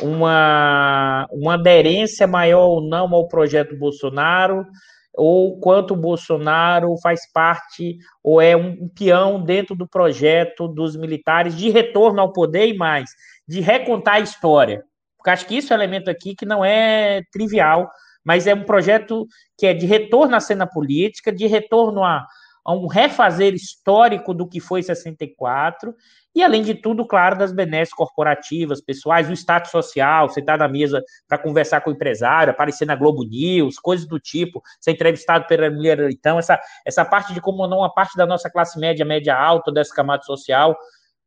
[0.00, 4.64] uma, uma aderência maior ou não ao projeto Bolsonaro,
[5.12, 11.56] ou quanto o Bolsonaro faz parte ou é um peão dentro do projeto dos militares
[11.56, 13.10] de retorno ao poder e mais,
[13.48, 14.84] de recontar a história.
[15.16, 17.90] Porque acho que isso é um elemento aqui que não é trivial
[18.26, 22.26] mas é um projeto que é de retorno à cena política, de retorno a,
[22.64, 25.94] a um refazer histórico do que foi 64,
[26.34, 31.00] e além de tudo, claro, das benesses corporativas, pessoais, o status social, está na mesa
[31.28, 35.70] para conversar com o empresário, aparecer na Globo News, coisas do tipo, ser entrevistado pela
[35.70, 39.36] mulher, então, essa, essa parte de como não uma parte da nossa classe média, média
[39.36, 40.76] alta, dessa camada social,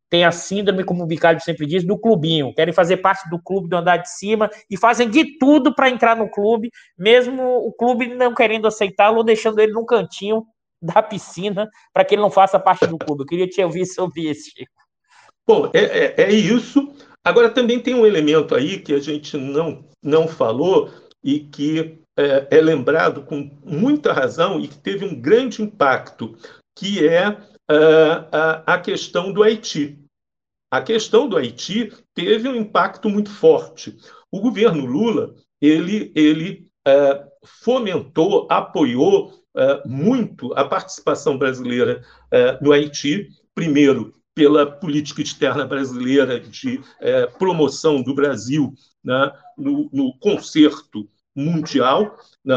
[0.10, 2.54] tem a síndrome, como o Bicalho sempre diz, do clubinho.
[2.54, 6.16] Querem fazer parte do clube do andar de cima e fazem de tudo para entrar
[6.16, 10.44] no clube, mesmo o clube não querendo aceitá-lo ou deixando ele num cantinho
[10.82, 13.24] da piscina para que ele não faça parte do clube.
[13.24, 14.72] Eu queria te ouvir sobre isso, Chico.
[15.48, 16.94] Bom, é, é, é isso.
[17.24, 20.90] Agora, também tem um elemento aí que a gente não, não falou
[21.24, 26.36] e que é, é lembrado com muita razão e que teve um grande impacto,
[26.78, 27.38] que é
[27.70, 30.00] uh, a, questão do Haiti.
[30.72, 33.98] A questão do Haiti teve um impacto muito forte.
[34.32, 37.30] O governo Lula ele, ele uh,
[37.64, 42.04] fomentou, apoiou uh, muito a participação brasileira
[42.62, 46.80] no Haiti, primeiro pela política externa brasileira de
[47.38, 48.74] promoção do Brasil
[49.04, 52.16] né, no, no concerto mundial,
[52.46, 52.56] né,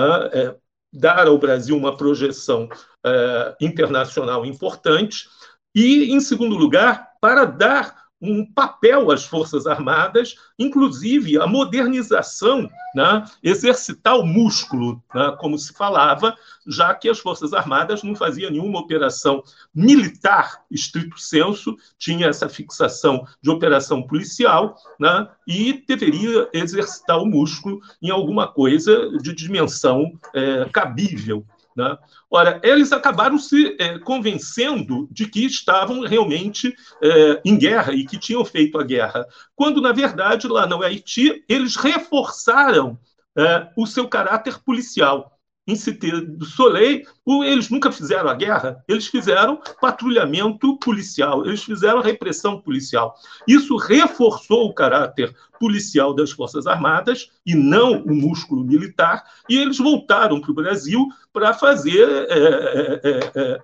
[0.92, 2.68] dar ao Brasil uma projeção
[3.04, 5.28] uh, internacional importante,
[5.74, 13.24] e, em segundo lugar, para dar um papel às Forças Armadas, inclusive a modernização, né,
[13.42, 18.78] exercitar o músculo, né, como se falava, já que as Forças Armadas não faziam nenhuma
[18.78, 19.42] operação
[19.74, 27.80] militar, estrito senso, tinha essa fixação de operação policial, né, e deveria exercitar o músculo
[28.00, 31.44] em alguma coisa de dimensão é, cabível
[31.76, 31.96] né?
[32.30, 38.18] Ora, eles acabaram se é, convencendo de que estavam realmente é, em guerra e que
[38.18, 42.98] tinham feito a guerra, quando, na verdade, lá no Haiti, eles reforçaram
[43.36, 45.31] é, o seu caráter policial
[45.66, 47.06] em Cité do Soleil,
[47.44, 53.14] eles nunca fizeram a guerra, eles fizeram patrulhamento policial, eles fizeram repressão policial.
[53.46, 59.78] Isso reforçou o caráter policial das Forças Armadas e não o músculo militar, e eles
[59.78, 63.62] voltaram para o Brasil para fazer é, é, é, é,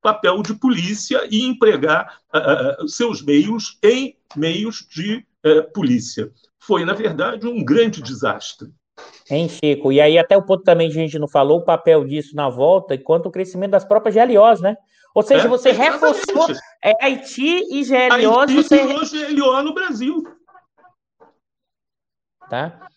[0.00, 5.26] papel de polícia e empregar é, é, seus meios em meios de
[5.74, 6.30] polícia.
[6.58, 8.70] Foi, na verdade, um grande desastre.
[9.30, 9.92] Hein, Chico?
[9.92, 12.94] E aí, até o ponto também a gente não falou o papel disso na volta,
[12.94, 14.76] enquanto o crescimento das próprias GLOs, né?
[15.14, 16.46] Ou seja, é, você reforçou
[16.82, 18.50] é, Haiti e GLOs.
[18.50, 19.30] Haiti você...
[19.30, 20.22] e GLO no Brasil.
[22.48, 22.88] Tá?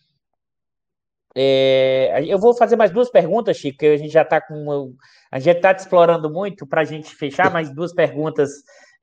[1.36, 4.94] É, eu vou fazer mais duas perguntas, Chico, que a gente já está com.
[5.30, 8.50] A gente está te explorando muito para a gente fechar mais duas perguntas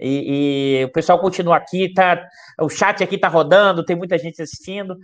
[0.02, 2.28] e, e, o pessoal continua aqui, tá,
[2.60, 4.98] o chat aqui tá rodando, tem muita gente assistindo.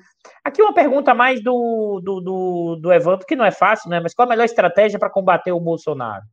[0.43, 3.99] Aqui uma pergunta mais do, do, do, do Evandro, que não é fácil, né?
[3.99, 6.23] Mas qual a melhor estratégia para combater o Bolsonaro?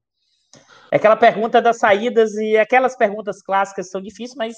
[0.91, 4.57] É aquela pergunta das saídas e aquelas perguntas clássicas são difíceis, mas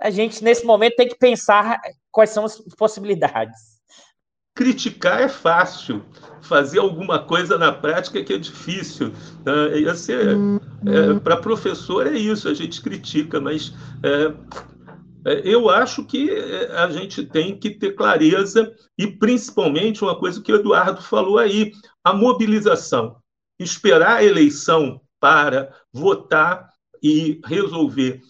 [0.00, 1.78] a gente, nesse momento, tem que pensar
[2.10, 3.69] quais são as possibilidades.
[4.54, 6.04] Criticar é fácil,
[6.42, 9.12] fazer alguma coisa na prática que é difícil.
[9.46, 13.72] É, esse é, é, Para professor é isso, a gente critica, mas
[14.02, 14.34] é,
[15.24, 20.42] é, eu acho que é, a gente tem que ter clareza e, principalmente, uma coisa
[20.42, 21.72] que o Eduardo falou aí,
[22.04, 23.16] a mobilização.
[23.58, 26.70] Esperar a eleição para votar
[27.02, 28.22] e resolver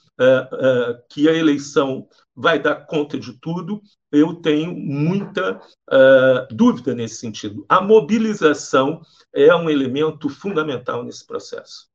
[1.08, 3.80] que a eleição vai dar conta de tudo,
[4.10, 7.64] eu tenho muita uh, dúvida nesse sentido.
[7.68, 9.00] A mobilização
[9.34, 11.88] é um elemento fundamental nesse processo.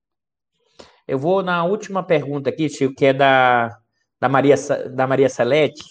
[1.07, 3.77] Eu vou na última pergunta aqui, Chico, que é da,
[4.19, 4.55] da, Maria,
[4.93, 5.83] da Maria Celeste.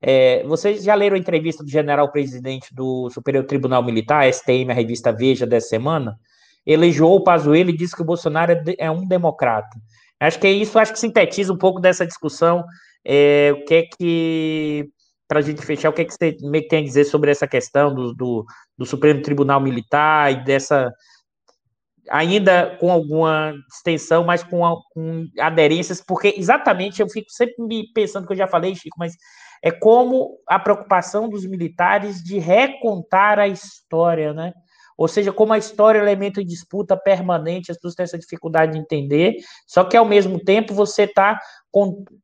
[0.00, 5.12] É, vocês já leram a entrevista do general-presidente do Superior Tribunal Militar, STM, a revista
[5.12, 6.18] Veja, dessa semana?
[6.64, 9.76] Elegeu o Pazuello e disse que o Bolsonaro é, é um democrata.
[10.20, 12.64] Acho que é isso, acho que sintetiza um pouco dessa discussão
[13.04, 14.90] é, o que é que,
[15.26, 16.36] para a gente fechar, o que é que você
[16.68, 18.44] tem a dizer sobre essa questão do, do,
[18.76, 20.92] do Supremo Tribunal Militar e dessa,
[22.10, 24.60] ainda com alguma extensão, mas com,
[24.92, 29.14] com, aderências, porque exatamente eu fico sempre me pensando que eu já falei, Chico, mas
[29.62, 34.52] é como a preocupação dos militares de recontar a história, né?
[34.98, 38.72] Ou seja, como a história é elemento de disputa permanente, as pessoas têm essa dificuldade
[38.72, 41.38] de entender, só que ao mesmo tempo você está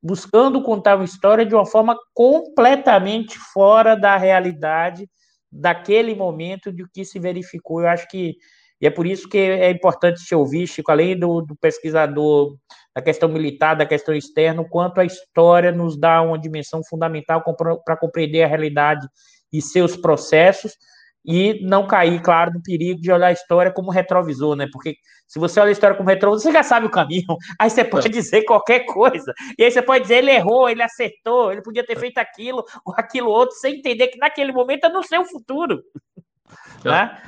[0.02, 5.08] buscando contar uma história de uma forma completamente fora da realidade
[5.52, 7.80] daquele momento de o que se verificou.
[7.80, 8.36] Eu acho que
[8.80, 12.54] e é por isso que é importante te ouvir, Chico, além do, do pesquisador
[12.94, 17.42] da questão militar, da questão externa, quanto a história nos dá uma dimensão fundamental
[17.84, 19.06] para compreender a realidade
[19.50, 20.76] e seus processos,
[21.24, 24.68] e não cair, claro, no perigo de olhar a história como retrovisor, né?
[24.70, 24.96] Porque
[25.26, 27.24] se você olha a história como retrovisor, você já sabe o caminho.
[27.58, 28.10] Aí você pode é.
[28.10, 29.32] dizer qualquer coisa.
[29.58, 32.94] E aí você pode dizer, ele errou, ele acertou, ele podia ter feito aquilo ou
[32.96, 35.82] aquilo outro, sem entender que naquele momento é no seu futuro.
[36.84, 36.88] É.
[36.88, 37.22] Né?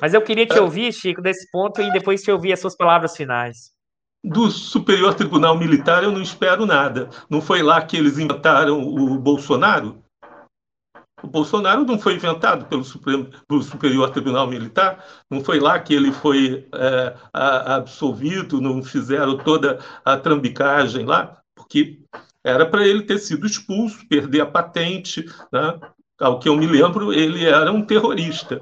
[0.00, 0.60] Mas eu queria te é.
[0.60, 3.72] ouvir, Chico, desse ponto, e depois te ouvir as suas palavras finais.
[4.22, 7.08] Do Superior Tribunal Militar eu não espero nada.
[7.30, 10.02] Não foi lá que eles inventaram o Bolsonaro?
[11.22, 15.92] O Bolsonaro não foi inventado pelo, Supremo, pelo Superior Tribunal Militar, não foi lá que
[15.92, 22.00] ele foi é, absolvido, não fizeram toda a trambicagem lá, porque
[22.44, 25.24] era para ele ter sido expulso, perder a patente.
[25.52, 25.78] Né?
[26.20, 28.60] Ao que eu me lembro, ele era um terrorista.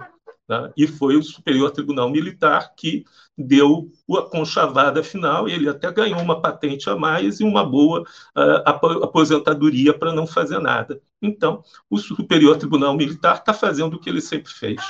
[0.49, 0.73] Né?
[0.77, 3.05] E foi o Superior Tribunal Militar que
[3.37, 9.05] deu a conchavada final, ele até ganhou uma patente a mais e uma boa uh,
[9.05, 11.01] aposentadoria para não fazer nada.
[11.21, 14.81] Então, o Superior Tribunal Militar está fazendo o que ele sempre fez.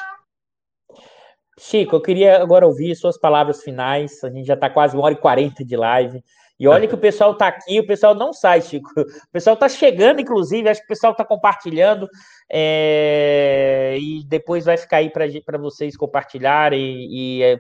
[1.59, 4.23] Chico, eu queria agora ouvir suas palavras finais.
[4.23, 6.23] A gente já está quase uma hora e quarenta de live.
[6.59, 8.91] E olha que o pessoal está aqui, o pessoal não sai, Chico.
[8.99, 12.09] O pessoal está chegando, inclusive, acho que o pessoal está compartilhando.
[12.51, 13.97] É...
[14.01, 17.59] E depois vai ficar aí para vocês compartilharem e, e é,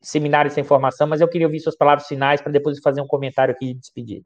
[0.00, 1.06] disseminarem essa informação.
[1.06, 4.24] Mas eu queria ouvir suas palavras finais para depois fazer um comentário aqui de despedida.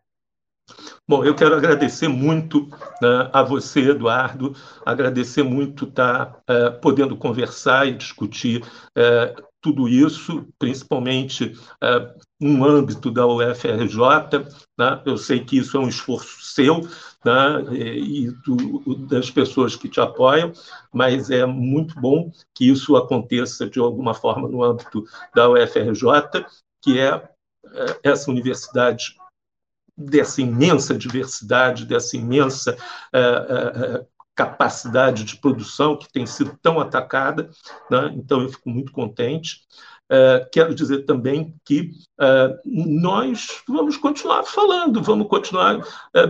[1.09, 2.69] Bom, eu quero agradecer muito
[3.03, 4.55] né, a você, Eduardo,
[4.87, 8.65] agradecer muito estar tá, é, podendo conversar e discutir
[8.97, 11.53] é, tudo isso, principalmente
[11.83, 13.99] é, no âmbito da UFRJ.
[14.79, 15.03] Né?
[15.05, 16.89] Eu sei que isso é um esforço seu
[17.25, 17.63] né?
[17.73, 20.53] e do, das pessoas que te apoiam,
[20.93, 26.47] mas é muito bom que isso aconteça de alguma forma no âmbito da UFRJ,
[26.83, 29.15] que é, é essa universidade
[30.01, 32.77] dessa imensa diversidade, dessa imensa
[33.15, 37.51] uh, uh, capacidade de produção que tem sido tão atacada.
[37.91, 38.13] Né?
[38.17, 39.61] Então, eu fico muito contente.
[40.11, 41.93] Uh, quero dizer também que
[42.65, 45.81] nós vamos continuar falando, vamos continuar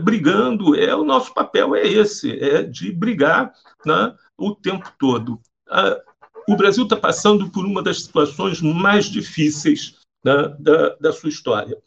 [0.02, 0.78] brigando.
[0.78, 3.52] É o nosso papel é esse, é de brigar
[3.86, 5.40] né, o tempo todo.
[6.47, 11.78] o Brasil está passando por uma das situações mais difíceis né, da, da sua história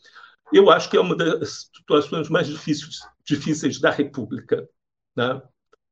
[0.52, 4.68] eu acho que é uma das situações mais difíceis, difíceis da República.
[5.16, 5.42] Né?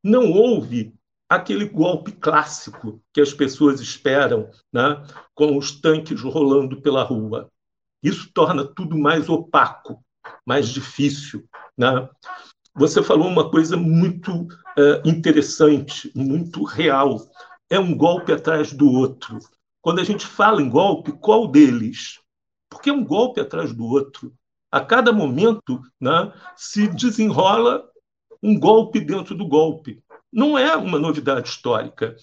[0.03, 0.93] Não houve
[1.29, 5.01] aquele golpe clássico que as pessoas esperam, né?
[5.33, 7.49] com os tanques rolando pela rua.
[8.03, 10.03] Isso torna tudo mais opaco,
[10.45, 11.47] mais difícil.
[11.77, 12.09] Né?
[12.75, 17.19] Você falou uma coisa muito uh, interessante, muito real.
[17.69, 19.39] É um golpe atrás do outro.
[19.81, 22.19] Quando a gente fala em golpe, qual deles?
[22.69, 24.33] Porque é um golpe atrás do outro
[24.71, 27.83] a cada momento né, se desenrola
[28.41, 30.01] um golpe dentro do golpe.
[30.31, 32.15] Não é uma novidade histórica.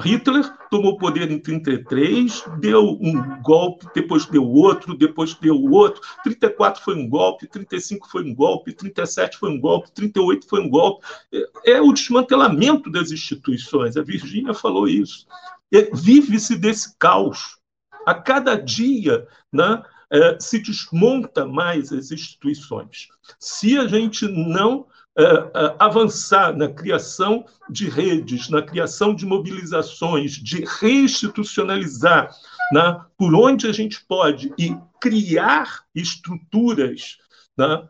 [0.00, 6.00] Hitler tomou poder em 33, deu um golpe, depois deu outro, depois deu outro.
[6.22, 10.70] 34 foi um golpe, 35 foi um golpe, 37 foi um golpe, 38 foi um
[10.70, 11.04] golpe.
[11.32, 13.96] É, é o desmantelamento das instituições.
[13.96, 15.26] A Virgínia falou isso.
[15.74, 17.58] É, vive-se desse caos.
[18.06, 23.08] A cada dia, né, é, se desmonta mais as instituições.
[23.38, 24.86] Se a gente não
[25.16, 32.30] é, é, avançar na criação de redes, na criação de mobilizações, de reinstitucionalizar
[32.72, 37.18] né, por onde a gente pode e criar estruturas
[37.56, 37.88] né,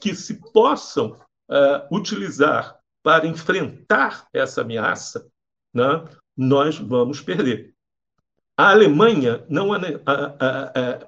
[0.00, 1.16] que se possam
[1.90, 5.26] utilizar para enfrentar essa ameaça,
[5.72, 6.04] né,
[6.36, 7.71] nós vamos perder.
[8.62, 9.70] A Alemanha não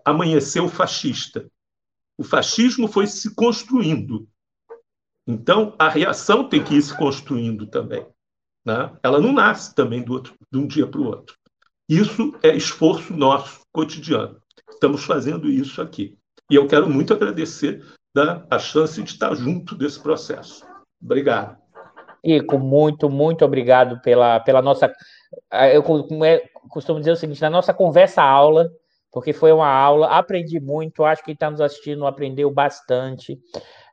[0.04, 1.48] amanheceu fascista.
[2.18, 4.26] O fascismo foi se construindo.
[5.24, 8.04] Então, a reação tem que ir se construindo também.
[8.66, 8.90] Né?
[9.04, 11.36] Ela não nasce também do outro, de um dia para o outro.
[11.88, 14.36] Isso é esforço nosso cotidiano.
[14.68, 16.18] Estamos fazendo isso aqui.
[16.50, 17.84] E eu quero muito agradecer
[18.16, 20.66] né, a chance de estar junto desse processo.
[21.00, 21.56] Obrigado.
[22.24, 24.92] Ico, muito, muito obrigado pela, pela nossa.
[25.72, 25.84] Eu
[26.68, 28.70] costumo dizer o seguinte: na nossa conversa-aula,
[29.12, 33.38] porque foi uma aula, aprendi muito, acho que quem está nos assistindo aprendeu bastante.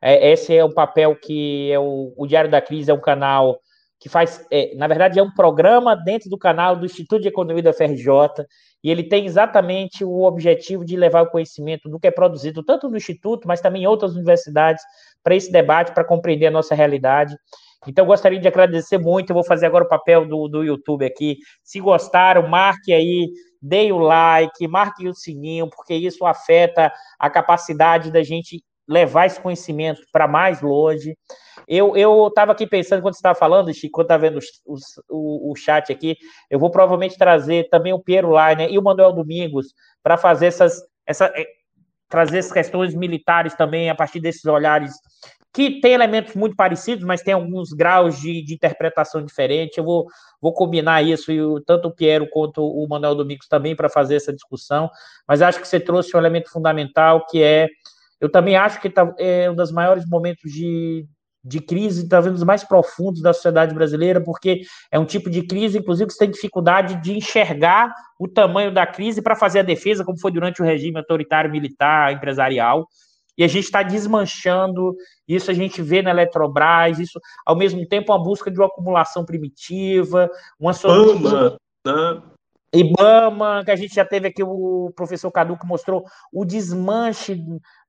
[0.02, 3.60] É, esse é o papel que é o, o Diário da Crise, é um canal
[4.00, 7.62] que faz, é, na verdade, é um programa dentro do canal do Instituto de Economia
[7.62, 8.08] da FRJ,
[8.84, 12.90] e ele tem exatamente o objetivo de levar o conhecimento do que é produzido tanto
[12.90, 14.84] no Instituto, mas também em outras universidades,
[15.24, 17.38] para esse debate, para compreender a nossa realidade.
[17.88, 19.30] Então, gostaria de agradecer muito.
[19.30, 21.38] Eu vou fazer agora o papel do, do YouTube aqui.
[21.64, 23.30] Se gostaram, marque aí,
[23.62, 29.40] dê o like, marque o sininho, porque isso afeta a capacidade da gente levar esse
[29.40, 31.16] conhecimento para mais longe.
[31.68, 35.56] Eu estava aqui pensando, quando você estava falando, Chico, quando estava vendo os, o, o
[35.56, 36.18] chat aqui,
[36.50, 39.68] eu vou provavelmente trazer também o Piero Leiner e o Manuel Domingos
[40.04, 41.32] para fazer essas, essa,
[42.12, 44.94] trazer essas questões militares também a partir desses olhares
[45.54, 49.78] que tem elementos muito parecidos, mas tem alguns graus de, de interpretação diferentes.
[49.78, 50.08] Eu vou,
[50.42, 54.32] vou combinar isso, e tanto o Piero quanto o Manuel Domingos também, para fazer essa
[54.32, 54.90] discussão.
[55.28, 57.68] Mas acho que você trouxe um elemento fundamental, que é.
[58.20, 61.06] Eu também acho que tá, é um dos maiores momentos de,
[61.44, 64.62] de crise, talvez os mais profundos da sociedade brasileira, porque
[64.92, 68.86] é um tipo de crise, inclusive, que você tem dificuldade de enxergar o tamanho da
[68.86, 72.88] crise para fazer a defesa, como foi durante o regime autoritário militar, empresarial
[73.38, 74.96] e a gente está desmanchando,
[75.28, 79.26] isso a gente vê na Eletrobras, isso ao mesmo tempo uma busca de uma acumulação
[79.26, 81.58] primitiva, uma solução.
[81.86, 82.22] Né?
[82.74, 87.38] Ibama, que a gente já teve aqui o professor Cadu que mostrou o desmanche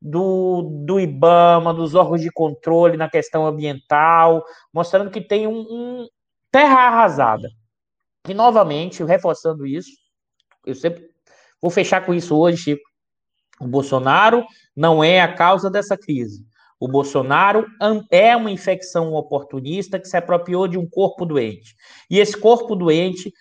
[0.00, 4.42] do, do Ibama, dos órgãos de controle na questão ambiental,
[4.72, 6.08] mostrando que tem um, um
[6.50, 7.48] terra arrasada.
[8.28, 9.90] E novamente, reforçando isso,
[10.66, 11.08] eu sempre
[11.60, 12.82] vou fechar com isso hoje, Chico.
[13.60, 14.44] O Bolsonaro
[14.76, 16.44] não é a causa dessa crise.
[16.80, 17.64] O Bolsonaro
[18.10, 21.76] é uma infecção oportunista que se apropriou de um corpo doente.
[22.10, 23.32] E esse corpo doente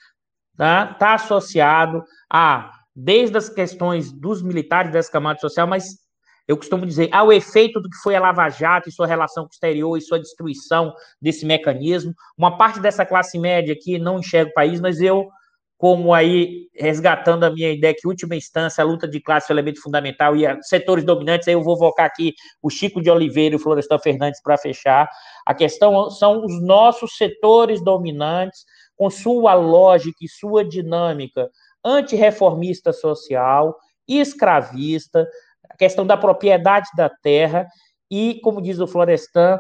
[0.51, 6.01] está tá, associado a, desde as questões dos militares dessa camada social, mas
[6.47, 9.49] eu costumo dizer, ao efeito do que foi a Lava Jato e sua relação com
[9.49, 14.51] o exterior e sua destruição desse mecanismo, uma parte dessa classe média aqui não enxerga
[14.51, 15.29] o país, mas eu,
[15.77, 19.55] como aí, resgatando a minha ideia que, última instância, a luta de classe é o
[19.55, 23.57] elemento fundamental e setores dominantes, aí eu vou vocar aqui o Chico de Oliveira e
[23.57, 25.07] o Florestan Fernandes para fechar.
[25.45, 28.65] A questão são os nossos setores dominantes,
[29.01, 31.49] com sua lógica e sua dinâmica
[31.83, 33.75] antirreformista social,
[34.07, 35.27] escravista,
[35.67, 37.67] a questão da propriedade da terra
[38.11, 39.59] e, como diz o Florestan,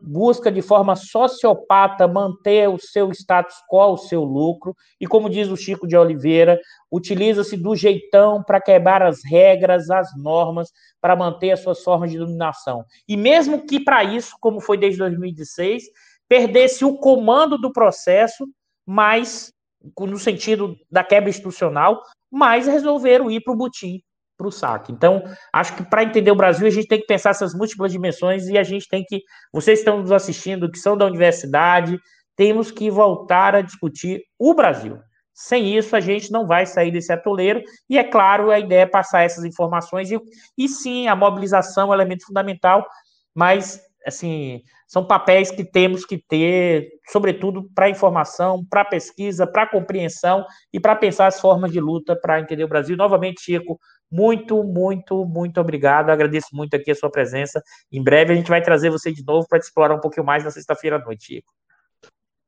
[0.00, 5.48] busca de forma sociopata manter o seu status quo, o seu lucro, e como diz
[5.48, 6.58] o Chico de Oliveira,
[6.90, 10.70] utiliza-se do jeitão para quebrar as regras, as normas,
[11.02, 12.82] para manter as suas formas de dominação.
[13.06, 15.84] E mesmo que para isso, como foi desde 2016,
[16.28, 18.46] perdesse o comando do processo,
[18.86, 19.52] mas
[19.98, 24.00] no sentido da quebra institucional, mas resolveram ir para o butim,
[24.36, 24.92] para o saque.
[24.92, 25.22] Então,
[25.52, 28.58] acho que para entender o Brasil, a gente tem que pensar essas múltiplas dimensões e
[28.58, 29.20] a gente tem que,
[29.52, 31.98] vocês estão nos assistindo, que são da universidade,
[32.36, 34.98] temos que voltar a discutir o Brasil.
[35.32, 38.86] Sem isso, a gente não vai sair desse atoleiro, e é claro, a ideia é
[38.86, 40.18] passar essas informações, e,
[40.56, 42.86] e sim, a mobilização é um elemento fundamental,
[43.34, 50.44] mas, assim, são papéis que temos que ter, sobretudo para informação, para pesquisa, para compreensão
[50.72, 52.96] e para pensar as formas de luta para entender o Brasil.
[52.96, 53.78] Novamente, Chico,
[54.10, 56.10] muito, muito, muito obrigado.
[56.10, 57.62] Agradeço muito aqui a sua presença.
[57.90, 60.50] Em breve a gente vai trazer você de novo para explorar um pouquinho mais na
[60.50, 61.52] sexta-feira à noite, Chico.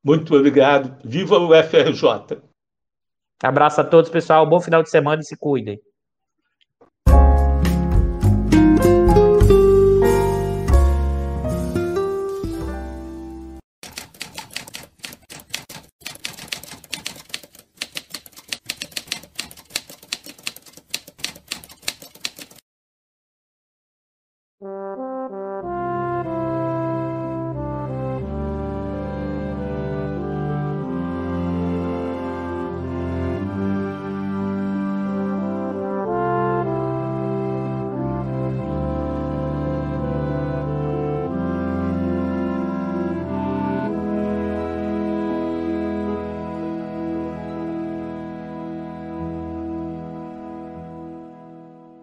[0.05, 0.97] Muito obrigado.
[1.05, 2.41] Viva o FRJ.
[3.43, 4.47] Abraço a todos, pessoal.
[4.47, 5.81] Bom final de semana e se cuidem.